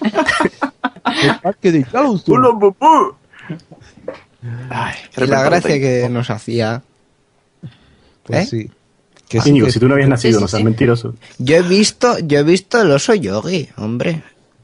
[2.26, 3.12] Hola, papá.
[5.16, 6.82] Y la gracia que nos hacía.
[8.24, 8.46] Pues ¿Eh?
[8.50, 8.70] sí.
[9.28, 10.64] Que Ah, sí, Íñigo, que si tú no habías sí, nacido, sí, no seas sí.
[10.64, 11.14] mentiroso.
[11.38, 14.22] Yo he visto, yo he visto el oso yogi, hombre.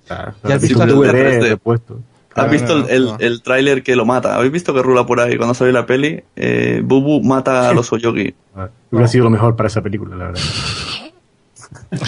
[0.09, 1.48] ¿Ya has Sí, visto tú el- eres este?
[1.51, 2.01] repuesto.
[2.44, 4.35] ¿Has visto el, el, el tráiler que lo mata?
[4.36, 6.23] ¿Habéis visto que rula por ahí cuando sale la peli?
[6.36, 8.35] Eh, Bubu mata a los Oyogi.
[8.90, 10.40] Hubiera sido lo mejor para esa película, la verdad.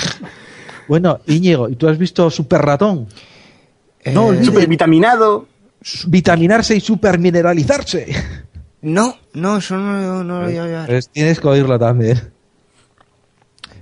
[0.89, 3.07] Bueno, Íñigo, ¿y tú has visto Super Ratón?
[4.03, 4.47] Eh, no, olvides.
[4.47, 5.47] Supervitaminado.
[6.09, 8.13] Vitaminarse y supermineralizarse.
[8.83, 10.87] No, no, eso no, no lo voy a llevar.
[10.89, 12.33] Pues tienes que oírlo también.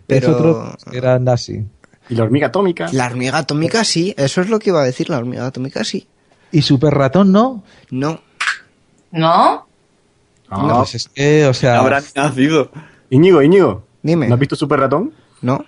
[0.06, 1.64] Pero- Es otro que era nazi.
[2.10, 2.88] ¿Y la hormiga atómica?
[2.92, 6.06] La hormiga atómica sí, eso es lo que iba a decir, la hormiga atómica sí.
[6.52, 7.62] ¿Y Super Ratón no?
[7.90, 8.20] No.
[9.10, 9.66] ¿No?
[10.50, 11.78] No, pues es que, o sea...
[11.80, 12.70] Habrán nacido.
[13.10, 13.84] Íñigo, Íñigo.
[14.02, 14.28] Dime.
[14.28, 15.12] ¿No has visto Super Ratón?
[15.42, 15.64] No.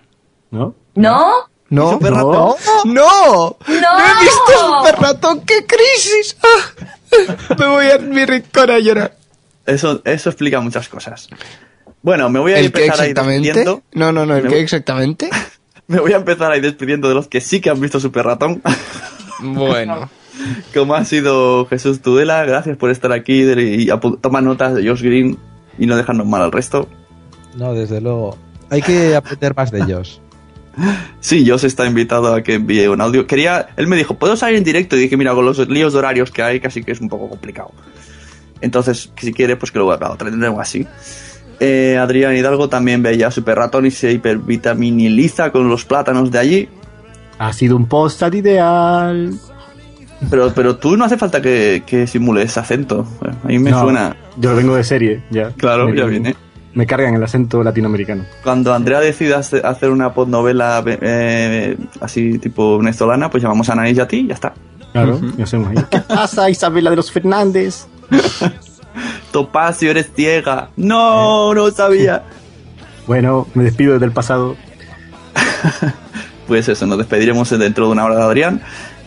[0.50, 0.74] ¿No?
[0.94, 1.30] ¿No?
[1.68, 1.90] No.
[1.92, 2.54] Super Ratón?
[2.86, 2.94] ¡No!
[2.94, 3.56] ¡No!
[3.68, 5.40] ¡No he visto Super Ratón!
[5.42, 6.36] ¡Qué crisis!
[6.42, 7.54] ¡Ah!
[7.58, 9.16] Me voy a mi rincón a llorar.
[9.66, 11.28] Eso, eso explica muchas cosas.
[12.02, 13.48] Bueno, me voy a ¿El qué empezar a ir exactamente?
[13.48, 13.82] despidiendo.
[13.92, 15.28] No, no, no, ¿el Me qué voy- exactamente?
[15.86, 18.24] Me voy a empezar a ir despidiendo de los que sí que han visto Super
[18.24, 18.62] Ratón.
[19.40, 20.08] Bueno.
[20.74, 23.88] Como ha sido Jesús Tudela, gracias por estar aquí y
[24.20, 25.38] toma notas de Josh Green
[25.78, 26.88] y no dejarnos mal al resto.
[27.56, 28.36] No, desde luego.
[28.70, 30.20] Hay que aprender más de ellos.
[31.20, 33.26] Sí, Josh está invitado a que envíe un audio.
[33.26, 34.96] Quería, él me dijo, ¿puedo salir en directo?
[34.96, 37.28] Y dije, mira, con los líos de horarios que hay, casi que es un poco
[37.28, 37.72] complicado.
[38.62, 40.86] Entonces, si quiere, pues que lo haga otra, algo así.
[41.58, 46.68] Eh, Adrián Hidalgo también veía Super Ratón y se hipervitaminiliza con los plátanos de allí.
[47.38, 49.32] Ha sido un post ideal.
[50.28, 53.06] Pero, pero tú no hace falta que, que simules acento.
[53.42, 54.16] A mí me No, suena.
[54.36, 55.50] Yo lo vengo de serie, ya.
[55.52, 56.36] Claro, Me- ya viene.
[56.74, 58.24] Me cargan el acento latinoamericano.
[58.44, 63.96] Cuando Andrea decida hace- hacer una podnovela eh, así tipo venezolana, pues llamamos a Anaís
[63.96, 64.52] y a ti y ya está.
[64.92, 65.76] Claro, y hacemos ahí.
[65.90, 67.86] ¿Qué pasa, Isabela de los Fernández?
[69.32, 70.68] Topacio, eres ciega.
[70.76, 72.22] No, no sabía.
[73.06, 74.54] Bueno, me despido del pasado.
[76.46, 78.60] Pues eso, nos despediremos dentro de una hora de Adrián.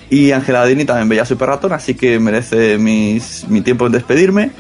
[0.10, 4.52] Y Ángela Dini también veía Super Ratón, así que merece mis, mi tiempo en despedirme.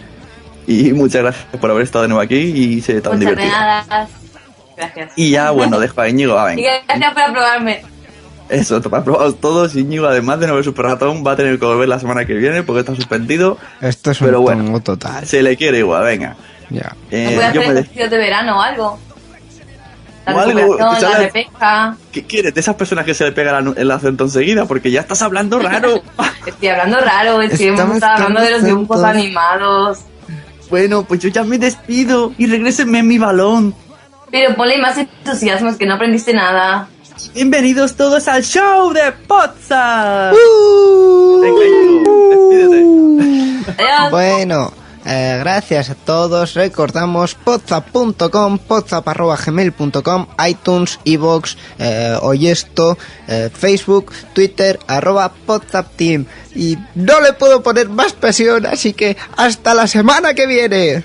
[0.65, 3.35] Y muchas gracias por haber estado de nuevo aquí y ser tan Muchas.
[4.75, 5.11] Gracias.
[5.15, 6.71] Y ya, bueno, dejo a Íñigo, va, Y venga.
[6.87, 7.81] gracias por aprobarme.
[8.49, 9.75] Eso, para probados todos.
[9.75, 12.33] Íñigo, además de no ver Super Ratón, va a tener que volver la semana que
[12.33, 13.57] viene porque está suspendido.
[13.81, 15.25] Esto es un Pero bueno, total.
[15.25, 16.35] se le quiere igual, venga.
[16.69, 16.95] Ya.
[17.11, 18.99] Eh, ¿No puedes yo hacer me ejercicios de verano o algo?
[20.25, 21.97] La O algo, la repesca.
[22.11, 22.53] ¿Qué quieres?
[22.53, 25.59] De esas personas que se le pega la- el acento enseguida porque ya estás hablando
[25.59, 26.01] raro.
[26.45, 29.99] Estoy hablando raro, es que hemos Estamos estado hablando de los dibujos animados.
[30.69, 33.75] bueno, pues yo ya me despido y regrésenme mi balón.
[34.31, 36.87] Pero ponle más entusiasmo, es que no aprendiste nada.
[37.35, 40.31] Bienvenidos todos al show de Pozza.
[40.33, 41.41] Uh.
[41.41, 42.85] Despídete.
[44.09, 44.73] Bueno,
[45.05, 46.53] eh, gracias a todos.
[46.53, 52.97] Recordamos podzap.com, podzap.gmail.com, iTunes, iVoox, eh, Oyesto,
[53.27, 56.25] eh, Facebook, Twitter, arroba podzapteam.
[56.55, 61.03] Y no le puedo poner más presión, así que hasta la semana que viene.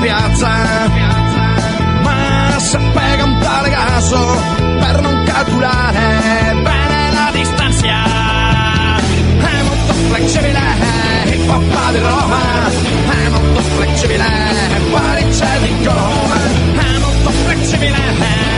[0.00, 0.48] Piazza.
[2.02, 4.18] Ma se pega un tale caso
[4.78, 7.86] per non calcolare bene la distanza.
[7.86, 10.60] È molto flessibile
[11.32, 12.40] il papà di Roma.
[13.10, 14.26] È molto flessibile
[14.90, 16.36] Parigi di Roma.
[16.78, 17.98] È molto flessibile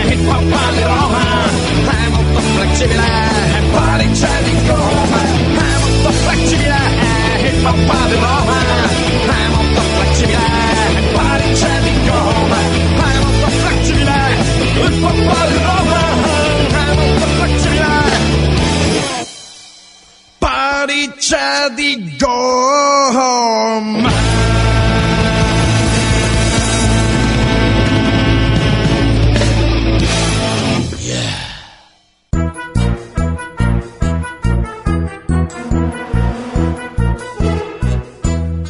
[0.08, 1.22] il papà di Roma.
[1.90, 3.08] È molto flessibile
[3.72, 5.20] Parigi di Roma.
[5.22, 6.78] È molto flessibile
[7.42, 8.58] il papà di Roma.
[9.20, 9.59] È molto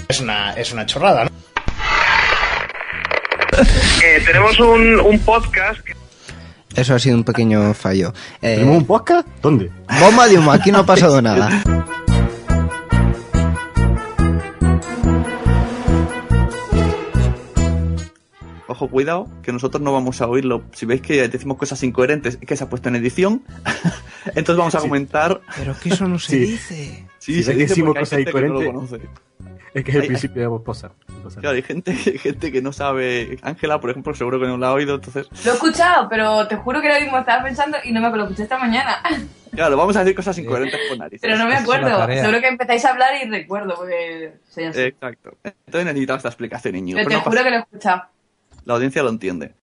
[0.08, 1.39] Es una, es una chorrada, ¿no?
[4.04, 5.94] Eh, tenemos un, un podcast que
[6.74, 8.12] Eso ha sido un pequeño fallo.
[8.40, 9.26] Eh, ¿Tenemos un podcast?
[9.42, 9.70] ¿Dónde?
[10.00, 11.62] Bomba de humo, aquí no ha pasado nada.
[18.66, 20.62] Ojo, cuidado, que nosotros no vamos a oírlo.
[20.72, 23.42] Si veis que decimos cosas incoherentes, es que se ha puesto en edición.
[24.26, 24.86] Entonces vamos a Sí.
[24.88, 25.40] comentar.
[25.56, 26.38] Pero que eso no se Sí.
[26.38, 27.06] dice.
[27.18, 29.00] Sí, Si se dice decimos cosas no incoherentes, conoce.
[29.72, 30.92] Es que es el Hay- principio de la esposa.
[31.40, 33.38] Claro, hay gente, hay gente que no sabe.
[33.42, 35.28] Ángela, por ejemplo, seguro que no la ha oído, entonces.
[35.44, 38.24] Lo he escuchado, pero te juro que ahora mismo estaba pensando y no me lo
[38.24, 39.00] escuché esta mañana.
[39.52, 41.20] Claro, vamos a decir cosas incoherentes con narices.
[41.22, 42.06] Pero no me acuerdo.
[42.06, 44.62] Seguro que empezáis a hablar y recuerdo, porque así.
[44.62, 45.36] Exacto.
[45.44, 46.96] Entonces necesitaba esta explicación, niño.
[46.96, 48.02] pero te no juro pasa- que lo he escuchado.
[48.64, 49.54] La audiencia lo entiende.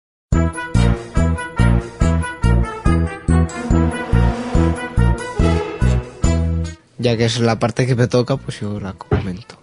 [6.99, 9.57] Ya que es la parte que me toca, pues yo la comento.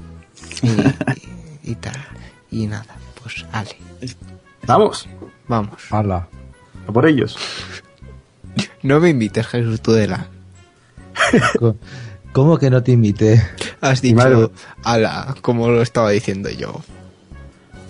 [0.63, 0.95] Y, y-
[1.73, 1.97] y tal.
[2.51, 2.87] Y nada,
[3.23, 3.71] pues ale.
[4.67, 5.09] Vamos.
[5.49, 5.75] Vamos.
[5.91, 6.27] Hala.
[6.89, 7.37] A por ellos.
[8.83, 10.29] No me invites, Jesús Tudela.
[12.33, 13.43] ¿Cómo que no te invité?
[13.81, 14.53] Has dicho
[14.83, 16.83] ala, como lo estaba diciendo yo.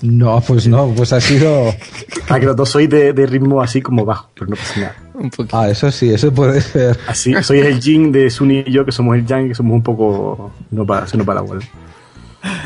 [0.03, 1.75] No, pues no, pues ha sido.
[2.29, 4.97] Ah, que los dos sois de, de ritmo así como bajo, pero no pasa nada.
[5.53, 6.99] Ah, eso sí, eso puede ser.
[7.07, 9.83] Así, soy el yin de Sunny y yo, que somos el yang, que somos un
[9.83, 10.51] poco.
[10.71, 11.61] No para, se nos para la bola.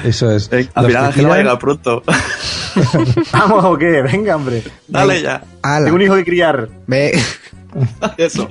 [0.04, 0.50] Eso es.
[0.52, 2.02] Eh, al final Ángel va a pronto.
[3.32, 4.62] Vamos o qué, venga, hombre.
[4.86, 5.42] Dale ya.
[5.62, 6.68] Tengo un hijo que criar.
[6.86, 7.18] Ve.
[8.16, 8.50] Eso.